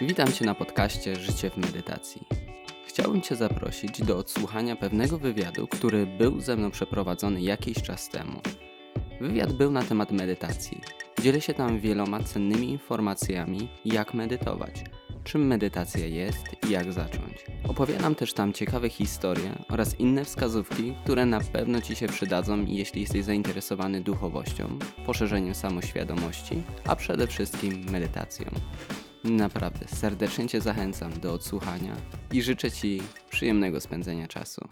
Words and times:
Witam 0.00 0.32
Cię 0.32 0.44
na 0.44 0.54
podcaście 0.54 1.16
Życie 1.16 1.50
w 1.50 1.56
medytacji. 1.56 2.22
Chciałbym 2.86 3.20
Cię 3.20 3.36
zaprosić 3.36 4.02
do 4.02 4.18
odsłuchania 4.18 4.76
pewnego 4.76 5.18
wywiadu, 5.18 5.66
który 5.66 6.06
był 6.06 6.40
ze 6.40 6.56
mną 6.56 6.70
przeprowadzony 6.70 7.40
jakiś 7.40 7.82
czas 7.82 8.08
temu. 8.08 8.40
Wywiad 9.20 9.52
był 9.52 9.70
na 9.70 9.82
temat 9.82 10.12
medytacji. 10.12 10.80
Dzielę 11.22 11.40
się 11.40 11.54
tam 11.54 11.80
wieloma 11.80 12.22
cennymi 12.22 12.70
informacjami, 12.70 13.68
jak 13.84 14.14
medytować, 14.14 14.84
czym 15.24 15.46
medytacja 15.46 16.06
jest 16.06 16.46
i 16.68 16.70
jak 16.70 16.92
zacząć. 16.92 17.44
Opowiadam 17.68 18.14
też 18.14 18.32
tam 18.32 18.52
ciekawe 18.52 18.88
historie 18.88 19.64
oraz 19.68 20.00
inne 20.00 20.24
wskazówki, 20.24 20.94
które 21.04 21.26
na 21.26 21.40
pewno 21.40 21.80
Ci 21.80 21.96
się 21.96 22.06
przydadzą, 22.06 22.64
jeśli 22.66 23.00
jesteś 23.00 23.24
zainteresowany 23.24 24.00
duchowością, 24.00 24.78
poszerzeniem 25.06 25.54
samoświadomości, 25.54 26.62
a 26.86 26.96
przede 26.96 27.26
wszystkim 27.26 27.90
medytacją. 27.90 28.46
Naprawdę 29.24 29.88
serdecznie 29.88 30.48
Cię 30.48 30.60
zachęcam 30.60 31.12
do 31.12 31.32
odsłuchania 31.32 31.92
i 32.32 32.42
życzę 32.42 32.70
Ci 32.70 33.02
przyjemnego 33.30 33.80
spędzenia 33.80 34.28
czasu. 34.28 34.68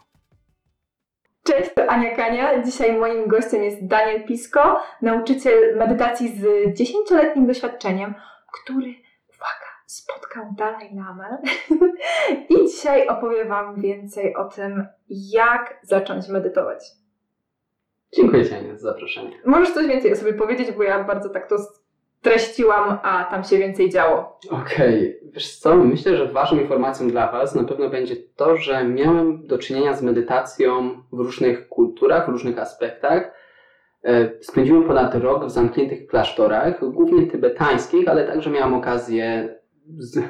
Cześć, 1.43 1.71
to 1.75 1.87
Ania 1.87 2.17
Kania. 2.17 2.63
Dzisiaj 2.63 2.99
moim 2.99 3.29
gościem 3.29 3.63
jest 3.63 3.87
Daniel 3.87 4.25
Pisko, 4.27 4.81
nauczyciel 5.03 5.77
medytacji 5.77 6.29
z 6.29 6.43
10-letnim 6.81 7.47
doświadczeniem, 7.47 8.15
który, 8.53 8.95
uwaga, 9.29 9.71
spotkał 9.87 10.45
Dalaj 10.57 10.95
Lamę. 10.95 11.39
I 12.51 12.69
dzisiaj 12.69 13.09
opowiem 13.09 13.49
Wam 13.49 13.81
więcej 13.81 14.37
o 14.37 14.45
tym, 14.45 14.87
jak 15.09 15.81
zacząć 15.83 16.29
medytować. 16.29 16.85
Dziękuję 18.13 18.49
Ci 18.49 18.55
Ania 18.55 18.77
za 18.77 18.93
zaproszenie. 18.93 19.39
Możesz 19.45 19.75
coś 19.75 19.87
więcej 19.87 20.13
o 20.13 20.17
sobie 20.17 20.33
powiedzieć, 20.33 20.73
bo 20.73 20.83
ja 20.83 21.05
bardzo 21.05 21.29
tak 21.29 21.49
to 21.49 21.57
treściłam, 22.23 22.99
a 23.03 23.25
tam 23.25 23.45
się 23.45 23.59
więcej 23.59 23.91
działo. 23.91 24.39
Okej, 24.51 25.19
okay. 25.19 25.31
wiesz 25.33 25.57
co, 25.57 25.77
myślę, 25.77 26.17
że 26.17 26.27
ważną 26.27 26.61
informacją 26.61 27.09
dla 27.09 27.33
Was 27.33 27.55
na 27.55 27.65
pewno 27.65 27.91
będzie 27.91 28.17
to, 28.37 28.57
że 28.57 28.85
miałem 28.85 29.47
do 29.47 29.59
czynienia 29.59 29.95
z 29.95 30.03
medytacją 30.03 31.03
w 31.13 31.19
różnych 31.19 31.69
kulturach, 31.69 32.27
w 32.27 32.29
różnych 32.29 32.59
aspektach. 32.59 33.35
E, 34.05 34.31
spędziłem 34.41 34.85
ponad 34.85 35.15
rok 35.15 35.45
w 35.45 35.51
zamkniętych 35.51 36.07
klasztorach, 36.07 36.91
głównie 36.91 37.27
tybetańskich, 37.27 38.09
ale 38.09 38.27
także 38.27 38.51
miałem 38.51 38.75
okazję 38.75 39.57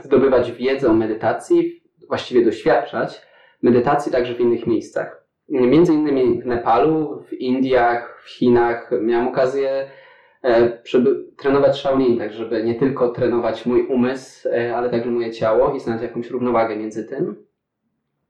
zdobywać 0.02 0.52
wiedzę 0.52 0.90
o 0.90 0.94
medytacji, 0.94 1.82
właściwie 2.08 2.44
doświadczać 2.44 3.22
medytacji 3.62 4.12
także 4.12 4.34
w 4.34 4.40
innych 4.40 4.66
miejscach. 4.66 5.24
Między 5.48 5.94
innymi 5.94 6.42
w 6.42 6.46
Nepalu, 6.46 7.24
w 7.28 7.32
Indiach, 7.32 8.22
w 8.24 8.30
Chinach 8.30 8.90
miałem 9.02 9.28
okazję 9.28 9.90
trenować 11.36 11.76
Shaolin, 11.76 12.18
tak 12.18 12.32
żeby 12.32 12.64
nie 12.64 12.74
tylko 12.74 13.08
trenować 13.08 13.66
mój 13.66 13.86
umysł, 13.86 14.48
e, 14.48 14.76
ale 14.76 14.90
także 14.90 15.10
moje 15.10 15.30
ciało 15.30 15.74
i 15.74 15.80
znaleźć 15.80 16.02
jakąś 16.02 16.30
równowagę 16.30 16.76
między 16.76 17.04
tym. 17.04 17.46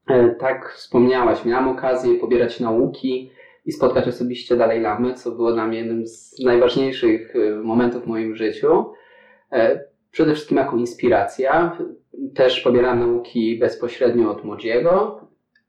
E, 0.09 0.29
tak 0.29 0.73
wspomniałaś, 0.73 1.45
miałam 1.45 1.69
okazję 1.69 2.15
pobierać 2.15 2.61
nauki 2.61 3.31
i 3.67 3.73
spotkać 3.73 4.09
osobiście 4.09 4.57
Dalej 4.57 4.81
Lamy, 4.81 5.15
co 5.15 5.31
było 5.31 5.53
dla 5.53 5.67
mnie 5.67 5.79
jednym 5.79 6.07
z 6.07 6.39
najważniejszych 6.45 7.35
momentów 7.63 8.05
w 8.05 8.07
moim 8.07 8.37
życiu. 8.37 8.93
Przede 10.11 10.35
wszystkim 10.35 10.57
jako 10.57 10.77
inspiracja. 10.77 11.79
Też 12.35 12.61
pobierałam 12.61 12.99
nauki 12.99 13.59
bezpośrednio 13.59 14.31
od 14.31 14.45
Modziego 14.45 15.21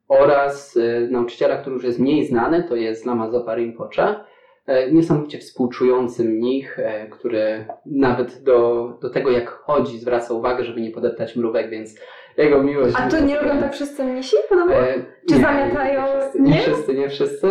oraz 0.08 0.80
nauczyciela, 1.10 1.58
który 1.58 1.74
już 1.74 1.84
jest 1.84 2.00
mniej 2.00 2.26
znany, 2.26 2.64
to 2.64 2.76
jest 2.76 3.06
Lama 3.06 3.30
Zopa 3.30 3.56
Rinpoche 3.56 4.16
E, 4.16 4.26
niesamowicie 4.92 5.40
współczujący 5.40 6.24
mnich, 6.24 6.80
e, 6.80 7.08
który 7.08 7.66
nawet 7.86 8.44
do, 8.44 8.90
do 9.02 9.10
tego 9.10 9.32
jak 9.32 9.50
chodzi 9.50 10.00
zwraca 10.00 10.34
uwagę, 10.34 10.64
żeby 10.64 10.82
nie 10.82 10.92
podeptać 10.92 11.36
mrówek, 11.36 11.70
więc 11.70 11.96
jego 12.38 12.64
miłość... 12.64 12.96
A 12.98 13.10
to 13.10 13.20
nie 13.20 13.40
robią 13.40 13.60
tak 13.60 13.74
wszyscy 13.74 14.04
mnisi 14.04 14.36
podobno? 14.50 14.76
E, 14.76 14.94
Czy 15.30 15.36
nie, 15.36 15.42
zamiatają? 15.42 16.02
Nie 16.04 16.12
wszyscy, 16.12 16.42
nie? 16.42 16.60
wszyscy, 16.60 16.94
nie 16.94 17.10
wszyscy. 17.10 17.48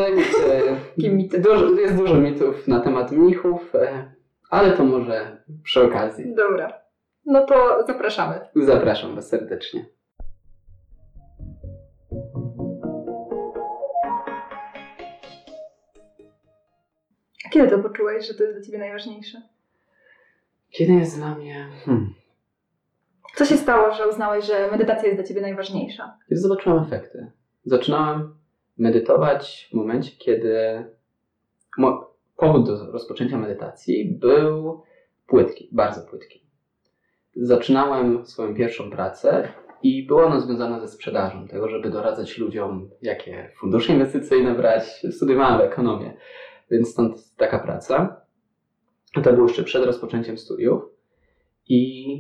E? 1.33 1.41
Dużo, 1.41 1.71
jest 1.71 1.97
dużo 1.97 2.15
mitów 2.15 2.69
na 2.69 2.81
temat 2.81 3.13
mnichów, 3.13 3.75
e, 3.75 4.13
ale 4.51 4.73
to 4.73 4.85
może 4.85 5.43
przy 5.63 5.83
okazji. 5.83 6.35
Dobra. 6.35 6.81
No 7.27 7.47
to 7.47 7.85
zapraszamy. 7.87 8.41
Zapraszam 8.57 9.15
Was 9.15 9.29
serdecznie. 9.29 9.87
Kiedy 17.51 17.71
to 17.71 17.79
poczułeś, 17.79 18.29
że 18.29 18.35
to 18.35 18.43
jest 18.43 18.57
dla 18.57 18.67
ciebie 18.67 18.79
najważniejsze? 18.79 19.43
Kiedy 20.71 20.93
jest 20.93 21.17
dla 21.17 21.35
mnie. 21.35 21.67
Hmm. 21.85 22.15
Co 23.35 23.45
się 23.45 23.57
stało, 23.57 23.95
że 23.95 24.09
uznałeś, 24.09 24.45
że 24.45 24.71
medytacja 24.71 25.05
jest 25.05 25.17
dla 25.17 25.29
ciebie 25.29 25.41
najważniejsza? 25.41 26.19
Kiedy 26.29 26.41
zobaczyłam 26.41 26.85
efekty. 26.85 27.31
Zaczynałam 27.65 28.35
medytować 28.79 29.69
w 29.73 29.75
momencie, 29.75 30.11
kiedy 30.19 30.85
powód 32.37 32.67
do 32.67 32.93
rozpoczęcia 32.93 33.39
medytacji 33.39 34.19
był 34.21 34.83
płytki, 35.27 35.69
bardzo 35.73 36.01
płytki. 36.01 36.43
Zaczynałem 37.37 38.27
swoją 38.27 38.55
pierwszą 38.55 38.91
pracę 38.91 39.49
i 39.83 40.07
była 40.07 40.25
ona 40.25 40.41
związana 40.41 40.81
ze 40.81 40.89
sprzedażą, 40.89 41.49
tego, 41.49 41.69
żeby 41.69 41.91
doradzać 41.91 42.39
ludziom, 42.39 42.91
jakie 43.03 43.51
fundusze 43.57 43.93
inwestycyjne 43.93 44.55
brać. 44.55 44.83
Studiowałem 45.11 45.61
ekonomię 45.61 46.17
więc 46.71 46.89
stąd 46.89 47.37
taka 47.37 47.59
praca. 47.59 48.21
To 49.23 49.33
było 49.33 49.47
jeszcze 49.47 49.65
przed 49.65 49.85
rozpoczęciem 49.85 50.39
studiów. 50.39 50.83
I, 51.69 52.15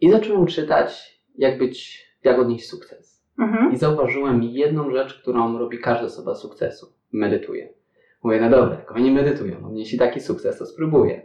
i 0.00 0.10
zacząłem 0.10 0.46
czytać, 0.46 1.20
jak 1.38 1.58
być, 1.58 2.06
jak 2.24 2.38
odnieść 2.38 2.68
sukces. 2.68 3.26
Mhm. 3.38 3.72
I 3.72 3.76
zauważyłem 3.76 4.42
jedną 4.42 4.90
rzecz, 4.90 5.20
którą 5.22 5.58
robi 5.58 5.78
każda 5.78 6.06
osoba 6.06 6.34
sukcesu. 6.34 6.92
Medytuje. 7.12 7.74
Mówię, 8.22 8.40
no 8.40 8.50
dobra, 8.50 8.78
jak 8.78 8.92
oni 8.92 9.10
medytują, 9.10 9.66
odnieśli 9.66 9.98
taki 9.98 10.20
sukces, 10.20 10.58
to 10.58 10.66
spróbuję. 10.66 11.22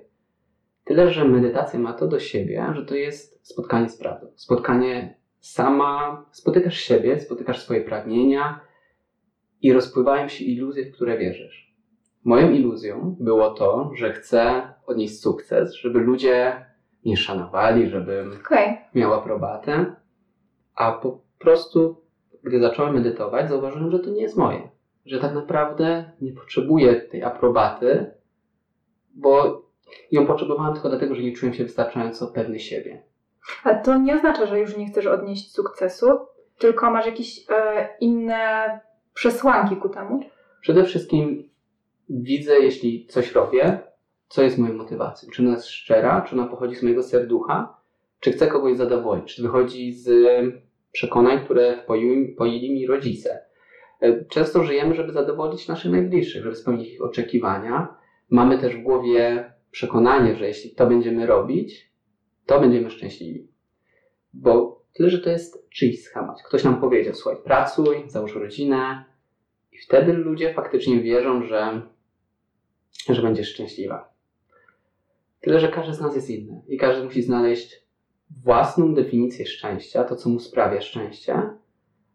Tyle, 0.83 1.09
że 1.09 1.25
medytacja 1.25 1.79
ma 1.79 1.93
to 1.93 2.07
do 2.07 2.19
siebie, 2.19 2.65
że 2.75 2.85
to 2.85 2.95
jest 2.95 3.47
spotkanie 3.47 3.89
z 3.89 3.97
prawdą. 3.97 4.27
Spotkanie 4.35 5.17
sama, 5.39 6.25
spotykasz 6.31 6.77
siebie, 6.77 7.19
spotykasz 7.19 7.63
swoje 7.63 7.81
pragnienia, 7.81 8.59
i 9.61 9.73
rozpływają 9.73 10.27
się 10.27 10.45
iluzje, 10.45 10.85
w 10.85 10.95
które 10.95 11.17
wierzysz. 11.17 11.75
Moją 12.23 12.51
iluzją 12.51 13.15
było 13.19 13.49
to, 13.51 13.91
że 13.95 14.13
chcę 14.13 14.73
odnieść 14.85 15.19
sukces, 15.19 15.73
żeby 15.73 15.99
ludzie 15.99 16.65
mnie 17.05 17.17
szanowali, 17.17 17.89
żebym 17.89 18.33
okay. 18.45 18.77
miał 18.95 19.13
aprobatę, 19.13 19.95
a 20.75 20.91
po 20.91 21.19
prostu, 21.39 22.01
gdy 22.43 22.59
zacząłem 22.59 22.93
medytować, 22.93 23.49
zauważyłem, 23.49 23.91
że 23.91 23.99
to 23.99 24.09
nie 24.09 24.21
jest 24.21 24.37
moje. 24.37 24.69
Że 25.05 25.19
tak 25.19 25.33
naprawdę 25.33 26.11
nie 26.21 26.31
potrzebuję 26.31 26.95
tej 27.01 27.23
aprobaty, 27.23 28.11
bo 29.13 29.61
ją 30.11 30.25
potrzebowałem 30.27 30.73
tylko 30.73 30.89
dlatego, 30.89 31.15
że 31.15 31.21
nie 31.21 31.33
czułem 31.33 31.53
się 31.53 31.63
wystarczająco 31.63 32.27
pewny 32.27 32.59
siebie. 32.59 33.03
Ale 33.63 33.81
to 33.81 33.97
nie 33.97 34.15
oznacza, 34.15 34.45
że 34.45 34.59
już 34.59 34.77
nie 34.77 34.87
chcesz 34.87 35.05
odnieść 35.05 35.51
sukcesu, 35.51 36.07
tylko 36.57 36.91
masz 36.91 37.05
jakieś 37.05 37.45
e, 37.49 37.89
inne 37.99 38.79
przesłanki 39.13 39.75
ku 39.75 39.89
temu? 39.89 40.19
Przede 40.61 40.83
wszystkim 40.83 41.49
widzę, 42.09 42.59
jeśli 42.59 43.07
coś 43.07 43.31
robię, 43.31 43.79
co 44.27 44.43
jest 44.43 44.57
moją 44.57 44.73
motywacją. 44.73 45.29
Czy 45.29 45.41
ona 45.41 45.51
jest 45.51 45.67
szczera, 45.67 46.21
czy 46.21 46.35
ona 46.35 46.47
pochodzi 46.47 46.75
z 46.75 46.83
mojego 46.83 47.03
serducha, 47.03 47.77
czy 48.19 48.31
chcę 48.31 48.47
kogoś 48.47 48.77
zadowolić, 48.77 49.35
czy 49.35 49.41
wychodzi 49.41 49.93
z 49.93 50.09
przekonań, 50.91 51.45
które 51.45 51.77
wpoili, 51.83 52.27
poili 52.27 52.73
mi 52.73 52.87
rodzice. 52.87 53.45
E, 54.01 54.25
często 54.25 54.63
żyjemy, 54.63 54.95
żeby 54.95 55.11
zadowolić 55.11 55.67
naszych 55.67 55.91
najbliższych, 55.91 56.43
żeby 56.43 56.55
spełnić 56.55 56.93
ich 56.93 57.01
oczekiwania. 57.01 57.95
Mamy 58.29 58.57
też 58.57 58.75
w 58.75 58.83
głowie 58.83 59.53
przekonanie, 59.71 60.35
że 60.35 60.47
jeśli 60.47 60.71
to 60.71 60.87
będziemy 60.87 61.25
robić, 61.25 61.91
to 62.45 62.59
będziemy 62.59 62.89
szczęśliwi. 62.89 63.47
Bo 64.33 64.80
Tyle, 64.93 65.09
że 65.09 65.19
to 65.19 65.29
jest 65.29 65.69
czyjś 65.69 66.03
schemat. 66.03 66.43
Ktoś 66.43 66.63
nam 66.63 66.81
powiedział, 66.81 67.15
słuchaj, 67.15 67.41
pracuj, 67.43 68.03
załóż 68.07 68.35
rodzinę 68.35 69.05
i 69.71 69.77
wtedy 69.77 70.13
ludzie 70.13 70.53
faktycznie 70.53 71.01
wierzą, 71.01 71.43
że, 71.43 71.81
że 73.09 73.21
będziesz 73.21 73.49
szczęśliwa. 73.49 74.13
Tyle, 75.41 75.59
że 75.59 75.67
każdy 75.67 75.93
z 75.93 76.01
nas 76.01 76.15
jest 76.15 76.29
inny 76.29 76.61
i 76.67 76.77
każdy 76.77 77.03
musi 77.03 77.23
znaleźć 77.23 77.81
własną 78.43 78.93
definicję 78.93 79.45
szczęścia, 79.45 80.03
to 80.03 80.15
co 80.15 80.29
mu 80.29 80.39
sprawia 80.39 80.81
szczęście, 80.81 81.49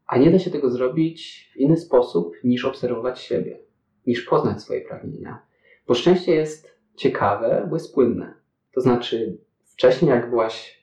a 0.07 0.19
nie 0.19 0.31
da 0.31 0.39
się 0.39 0.51
tego 0.51 0.71
zrobić 0.71 1.51
w 1.55 1.57
inny 1.57 1.77
sposób 1.77 2.37
niż 2.45 2.65
obserwować 2.65 3.21
siebie, 3.21 3.59
niż 4.07 4.23
poznać 4.23 4.63
swoje 4.63 4.81
pragnienia. 4.81 5.43
Bo 5.87 5.95
szczęście 5.95 6.35
jest 6.35 6.77
ciekawe, 6.97 7.67
bo 7.71 7.77
jest 7.77 7.95
płynne. 7.95 8.35
To 8.73 8.81
znaczy, 8.81 9.39
wcześniej 9.65 10.11
jak 10.11 10.31
byłaś 10.31 10.76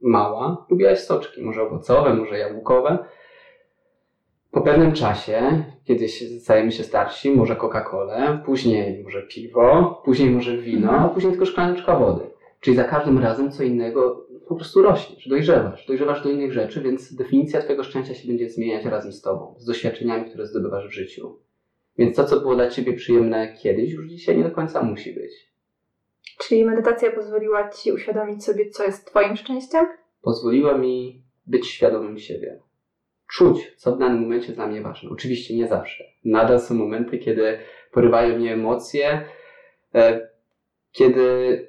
mała, 0.00 0.66
lubiłaś 0.70 1.00
soczki, 1.00 1.42
może 1.42 1.62
owocowe, 1.62 2.14
może 2.14 2.38
jabłkowe. 2.38 2.98
Po 4.50 4.60
pewnym 4.60 4.92
czasie, 4.92 5.64
kiedy 5.84 6.08
stajemy 6.08 6.72
się 6.72 6.84
starsi, 6.84 7.30
może 7.30 7.56
Coca-Colę, 7.56 8.38
później 8.44 9.04
może 9.04 9.22
piwo, 9.22 10.02
później 10.04 10.30
może 10.30 10.56
wino, 10.56 10.90
a 10.90 11.08
później 11.08 11.32
tylko 11.32 11.46
szklaneczka 11.46 11.96
wody. 11.98 12.24
Czyli 12.60 12.76
za 12.76 12.84
każdym 12.84 13.18
razem 13.18 13.52
co 13.52 13.62
innego 13.62 14.26
po 14.48 14.54
prostu 14.54 14.82
rośniesz, 14.82 15.28
dojrzewasz, 15.28 15.86
dojrzewasz 15.86 16.22
do 16.22 16.30
innych 16.30 16.52
rzeczy, 16.52 16.80
więc 16.80 17.14
definicja 17.14 17.60
Twojego 17.60 17.84
szczęścia 17.84 18.14
się 18.14 18.28
będzie 18.28 18.50
zmieniać 18.50 18.84
razem 18.84 19.12
z 19.12 19.22
Tobą, 19.22 19.54
z 19.58 19.64
doświadczeniami, 19.64 20.30
które 20.30 20.46
zdobywasz 20.46 20.88
w 20.88 20.92
życiu. 20.92 21.38
Więc 21.98 22.16
to, 22.16 22.24
co 22.24 22.40
było 22.40 22.54
dla 22.54 22.70
Ciebie 22.70 22.92
przyjemne 22.92 23.54
kiedyś, 23.62 23.92
już 23.92 24.08
dzisiaj 24.08 24.36
nie 24.36 24.44
do 24.44 24.50
końca 24.50 24.82
musi 24.82 25.14
być. 25.14 25.45
Czyli 26.38 26.64
medytacja 26.64 27.12
pozwoliła 27.12 27.68
Ci 27.68 27.92
uświadomić 27.92 28.44
sobie, 28.44 28.70
co 28.70 28.84
jest 28.84 29.06
Twoim 29.06 29.36
szczęściem? 29.36 29.86
Pozwoliła 30.22 30.78
mi 30.78 31.22
być 31.46 31.66
świadomym 31.66 32.18
siebie. 32.18 32.60
Czuć, 33.28 33.74
co 33.76 33.96
w 33.96 33.98
danym 33.98 34.20
momencie 34.20 34.52
dla 34.52 34.66
mnie 34.66 34.82
ważne. 34.82 35.10
Oczywiście 35.10 35.56
nie 35.56 35.68
zawsze. 35.68 36.04
Nadal 36.24 36.60
są 36.60 36.74
momenty, 36.74 37.18
kiedy 37.18 37.58
porywają 37.92 38.38
mnie 38.38 38.52
emocje, 38.52 39.24
e, 39.94 40.28
kiedy 40.92 41.66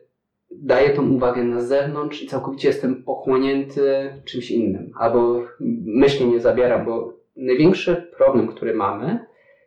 daję 0.52 0.90
tą 0.90 1.10
uwagę 1.10 1.44
na 1.44 1.62
zewnątrz 1.62 2.24
i 2.24 2.28
całkowicie 2.28 2.68
jestem 2.68 3.04
pochłonięty 3.04 4.14
czymś 4.26 4.52
innym, 4.52 4.92
albo 5.00 5.44
myśli 5.86 6.26
nie 6.26 6.40
zabieram, 6.40 6.86
bo 6.86 7.14
największy 7.36 8.12
problem, 8.18 8.48
który 8.48 8.74
mamy, 8.74 9.26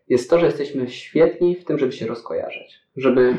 jest 0.09 0.31
to, 0.31 0.39
że 0.39 0.47
jesteśmy 0.47 0.89
świetni 0.89 1.57
w 1.57 1.65
tym, 1.65 1.79
żeby 1.79 1.93
się 1.93 2.07
rozkojarzać, 2.07 2.81
żeby 2.97 3.35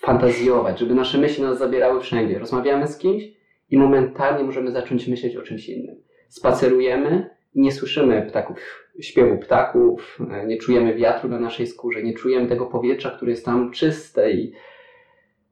fantazjować, 0.00 0.78
żeby 0.78 0.94
nasze 0.94 1.18
myśli 1.18 1.42
nas 1.42 1.58
zabierały 1.58 2.00
wszędzie. 2.00 2.38
Rozmawiamy 2.38 2.88
z 2.88 2.98
kimś 2.98 3.24
i 3.70 3.78
momentalnie 3.78 4.44
możemy 4.44 4.70
zacząć 4.70 5.08
myśleć 5.08 5.36
o 5.36 5.42
czymś 5.42 5.68
innym. 5.68 5.96
Spacerujemy 6.28 7.30
i 7.54 7.60
nie 7.60 7.72
słyszymy 7.72 8.22
ptaków, 8.22 8.58
śpiewu 9.00 9.38
ptaków, 9.38 10.18
nie 10.46 10.56
czujemy 10.56 10.94
wiatru 10.94 11.28
na 11.28 11.40
naszej 11.40 11.66
skórze, 11.66 12.02
nie 12.02 12.14
czujemy 12.14 12.46
tego 12.46 12.66
powietrza, 12.66 13.10
które 13.10 13.30
jest 13.30 13.44
tam 13.44 13.70
czyste 13.70 14.32
i 14.32 14.52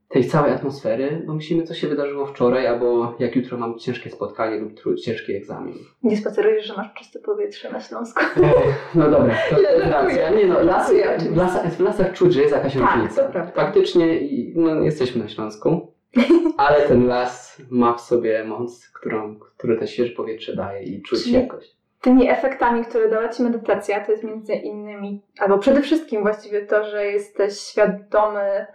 tej 0.08 0.24
całej 0.24 0.52
atmosfery, 0.52 1.22
bo 1.26 1.34
myślimy, 1.34 1.62
co 1.62 1.74
się 1.74 1.88
wydarzyło 1.88 2.26
wczoraj, 2.26 2.66
albo 2.66 3.14
jak 3.18 3.36
jutro 3.36 3.58
mam 3.58 3.78
ciężkie 3.78 4.10
spotkanie 4.10 4.56
lub 4.56 5.00
ciężki 5.04 5.36
egzamin. 5.36 5.74
Nie 6.02 6.16
spacerujesz, 6.16 6.66
że 6.66 6.74
masz 6.76 6.94
czyste 6.94 7.18
powietrze 7.18 7.72
na 7.72 7.80
Śląsku. 7.80 8.20
No 8.94 9.10
dobra, 9.10 9.34
to, 9.50 9.56
to 9.56 9.62
jest 9.62 9.86
racja. 9.86 10.30
Nie 10.30 10.46
no, 10.46 10.62
las, 10.62 10.92
w, 11.18 11.36
lasach, 11.36 11.72
w 11.72 11.80
lasach 11.80 12.12
czuć, 12.12 12.32
że 12.32 12.40
jest 12.40 12.54
jakaś 12.54 12.74
tak, 12.74 12.82
różnica. 12.82 13.24
To 13.24 13.32
prawda. 13.32 13.52
Faktycznie 13.52 14.06
no, 14.54 14.82
jesteśmy 14.82 15.22
na 15.22 15.28
Śląsku, 15.28 15.92
ale 16.56 16.80
ten 16.80 17.06
las 17.06 17.62
ma 17.70 17.94
w 17.94 18.00
sobie 18.00 18.44
moc, 18.44 18.88
którą, 18.88 19.38
który 19.38 19.78
to 19.78 19.86
świeże 19.86 20.12
powietrze 20.12 20.56
daje 20.56 20.82
i 20.82 21.02
czuć 21.02 21.22
Czyli 21.22 21.34
jakość. 21.34 21.78
Tymi 22.00 22.30
efektami, 22.30 22.84
które 22.84 23.08
dała 23.08 23.28
Ci 23.28 23.42
medytacja, 23.42 24.04
to 24.04 24.12
jest 24.12 24.24
między 24.24 24.52
innymi, 24.52 25.22
albo 25.38 25.58
przede 25.58 25.82
wszystkim 25.82 26.22
właściwie 26.22 26.66
to, 26.66 26.84
że 26.84 27.06
jesteś 27.06 27.60
świadomy 27.60 28.66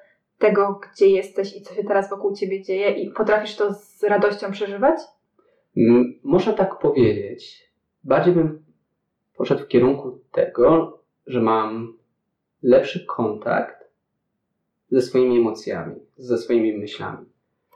tego, 0.43 0.79
gdzie 0.93 1.07
jesteś 1.07 1.55
i 1.55 1.61
co 1.61 1.73
się 1.73 1.83
teraz 1.83 2.09
wokół 2.09 2.35
ciebie 2.35 2.61
dzieje 2.61 2.91
i 2.91 3.11
potrafisz 3.11 3.55
to 3.55 3.73
z 3.73 4.03
radością 4.03 4.51
przeżywać? 4.51 4.99
Mm, 5.77 6.19
można 6.23 6.53
tak 6.53 6.79
powiedzieć. 6.79 7.71
Bardziej 8.03 8.33
bym 8.33 8.65
poszedł 9.37 9.63
w 9.63 9.67
kierunku 9.67 10.19
tego, 10.31 10.99
że 11.27 11.41
mam 11.41 11.97
lepszy 12.63 13.05
kontakt 13.05 13.89
ze 14.91 15.01
swoimi 15.01 15.37
emocjami, 15.37 15.95
ze 16.17 16.37
swoimi 16.37 16.77
myślami. 16.77 17.25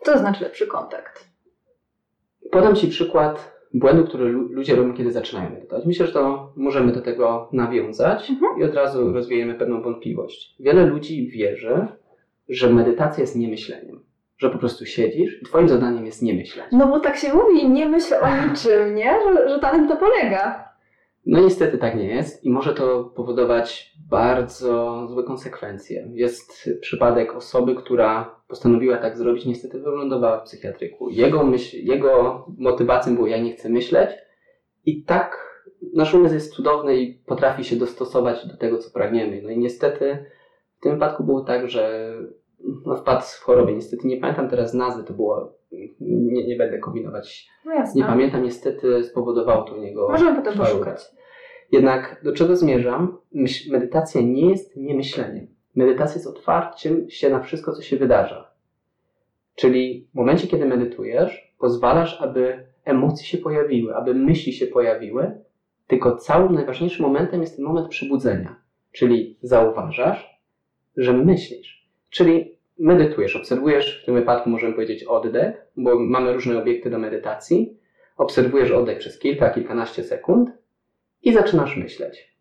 Co 0.02 0.18
znaczy 0.18 0.44
lepszy 0.44 0.68
kontakt? 0.68 1.28
Podam 2.52 2.76
Ci 2.76 2.88
przykład 2.88 3.58
błędu, 3.74 4.04
który 4.04 4.32
ludzie 4.32 4.76
robią, 4.76 4.94
kiedy 4.94 5.12
zaczynają 5.12 5.50
medytować. 5.50 5.86
Myślę, 5.86 6.08
że 6.08 6.14
to 6.14 6.54
możemy 6.56 6.92
do 6.92 7.02
tego 7.02 7.50
nawiązać 7.52 8.30
mhm. 8.30 8.60
i 8.60 8.64
od 8.64 8.74
razu 8.74 9.14
rozwiejemy 9.14 9.56
pewną 9.56 9.82
wątpliwość. 9.82 10.56
Wiele 10.60 10.86
ludzi 10.86 11.28
wierzy, 11.28 11.88
że 12.50 12.70
medytacja 12.70 13.22
jest 13.22 13.36
niemyśleniem. 13.36 14.04
Że 14.38 14.50
po 14.50 14.58
prostu 14.58 14.86
siedzisz 14.86 15.42
i 15.42 15.46
twoim 15.46 15.70
zadaniem 15.70 16.06
jest 16.06 16.22
nie 16.22 16.34
myśleć. 16.34 16.66
No 16.72 16.88
bo 16.88 17.00
tak 17.00 17.18
się 17.18 17.34
mówi, 17.34 17.70
nie 17.70 17.90
myśl 17.90 18.14
o 18.14 18.48
niczym, 18.48 18.96
nie? 18.96 19.20
Że, 19.24 19.50
że 19.50 19.58
na 19.58 19.72
tym 19.72 19.88
to 19.88 19.98
polega. 19.98 20.68
No 21.26 21.40
niestety 21.40 21.78
tak 21.78 21.96
nie 21.96 22.08
jest 22.08 22.44
i 22.44 22.50
może 22.50 22.74
to 22.74 23.04
powodować 23.04 23.94
bardzo 24.10 25.08
złe 25.08 25.24
konsekwencje. 25.24 26.10
Jest 26.14 26.70
przypadek 26.82 27.36
osoby, 27.36 27.76
która 27.76 28.36
postanowiła 28.48 28.98
tak 28.98 29.18
zrobić, 29.18 29.46
niestety 29.46 29.80
wylądowała 29.80 30.40
w 30.40 30.44
psychiatryku. 30.44 31.10
Jego, 31.10 31.44
myśl, 31.44 31.78
jego 31.78 32.46
motywacją 32.58 33.16
było 33.16 33.28
ja 33.28 33.38
nie 33.38 33.54
chcę 33.54 33.70
myśleć 33.70 34.10
i 34.86 35.04
tak 35.04 35.48
nasz 35.94 36.14
umysł 36.14 36.34
jest 36.34 36.54
cudowny 36.54 36.98
i 36.98 37.14
potrafi 37.14 37.64
się 37.64 37.76
dostosować 37.76 38.48
do 38.48 38.58
tego, 38.58 38.78
co 38.78 38.92
pragniemy. 38.92 39.42
No 39.42 39.50
i 39.50 39.58
niestety 39.58 40.26
w 40.80 40.84
tym 40.84 40.94
wypadku 40.94 41.24
było 41.24 41.42
tak, 41.42 41.70
że 41.70 42.14
no, 42.86 42.96
wpadł 42.96 43.22
w 43.22 43.42
chorobę. 43.42 43.74
Niestety 43.74 44.08
nie 44.08 44.18
pamiętam 44.18 44.50
teraz 44.50 44.74
nazwy, 44.74 45.04
to 45.04 45.14
było. 45.14 45.54
Nie, 46.00 46.48
nie 46.48 46.56
będę 46.56 46.80
kombinować. 46.80 47.50
No 47.66 47.74
jasne. 47.74 48.02
Nie 48.02 48.08
pamiętam, 48.08 48.44
niestety 48.44 49.04
spowodowało 49.04 49.64
to 49.64 49.76
u 49.76 49.82
niego. 49.82 50.08
Możemy 50.12 50.36
potem 50.36 50.58
poszukać. 50.58 51.06
Jednak 51.72 52.22
do 52.24 52.34
czego 52.34 52.56
zmierzam? 52.56 53.18
Myśl, 53.34 53.72
medytacja 53.72 54.22
nie 54.22 54.50
jest 54.50 54.78
niemyśleniem. 54.78 55.48
Medytacja 55.76 56.16
jest 56.16 56.28
otwarciem 56.28 57.10
się 57.10 57.30
na 57.30 57.40
wszystko, 57.40 57.72
co 57.74 57.82
się 57.82 57.98
wydarza. 57.98 58.52
Czyli 59.56 60.08
w 60.14 60.16
momencie, 60.16 60.48
kiedy 60.48 60.66
medytujesz, 60.66 61.54
pozwalasz, 61.60 62.22
aby 62.22 62.68
emocje 62.86 63.26
się 63.26 63.38
pojawiły, 63.38 63.96
aby 63.96 64.14
myśli 64.14 64.54
się 64.54 64.68
pojawiły, 64.68 65.42
tylko 65.88 66.16
całym 66.16 66.54
najważniejszym 66.54 67.06
momentem 67.06 67.42
jest 67.42 67.56
ten 67.56 67.66
moment 67.66 67.88
przebudzenia. 67.88 68.56
Czyli 68.92 69.38
zauważasz, 69.42 70.37
że 70.98 71.14
myślisz. 71.14 71.88
Czyli 72.10 72.58
medytujesz, 72.80 73.36
obserwujesz, 73.36 74.02
w 74.02 74.06
tym 74.06 74.16
wypadku 74.16 74.50
możemy 74.50 74.74
powiedzieć 74.74 75.04
oddech, 75.04 75.68
bo 75.78 76.00
mamy 76.00 76.34
różne 76.34 76.60
obiekty 76.60 76.90
do 76.90 76.98
medytacji. 76.98 77.78
Obserwujesz 78.18 78.72
oddech 78.72 78.98
przez 78.98 79.20
kilka, 79.20 79.50
kilkanaście 79.50 80.04
sekund 80.04 80.50
i 81.24 81.34
zaczynasz 81.34 81.78
myśleć. 81.78 82.38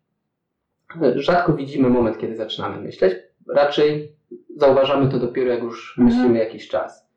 Rzadko 1.15 1.53
widzimy 1.53 1.89
moment, 1.89 2.17
kiedy 2.17 2.35
zaczynamy 2.35 2.81
myśleć. 2.81 3.15
Raczej 3.47 4.11
zauważamy 4.55 5.11
to 5.11 5.19
dopiero, 5.19 5.51
jak 5.51 5.63
już 5.63 5.97
mhm. 5.97 6.17
myślimy 6.17 6.39
jakiś 6.39 6.67
czas. 6.67 7.07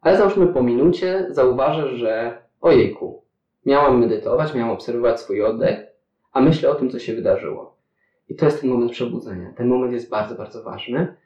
Ale 0.00 0.16
załóżmy 0.16 0.46
po 0.46 0.62
minucie 0.62 1.26
zauważasz, 1.30 1.90
że 1.90 2.42
ojejku, 2.60 3.24
miałam 3.66 4.00
medytować, 4.00 4.54
miałam 4.54 4.70
obserwować 4.70 5.20
swój 5.20 5.42
oddech, 5.42 5.86
a 6.32 6.40
myślę 6.40 6.70
o 6.70 6.74
tym, 6.74 6.90
co 6.90 6.98
się 6.98 7.14
wydarzyło. 7.14 7.79
I 8.30 8.34
to 8.34 8.44
jest 8.44 8.60
ten 8.60 8.70
moment 8.70 8.92
przebudzenia. 8.92 9.52
Ten 9.56 9.68
moment 9.68 9.92
jest 9.92 10.10
bardzo, 10.10 10.34
bardzo 10.34 10.62
ważny. 10.62 11.16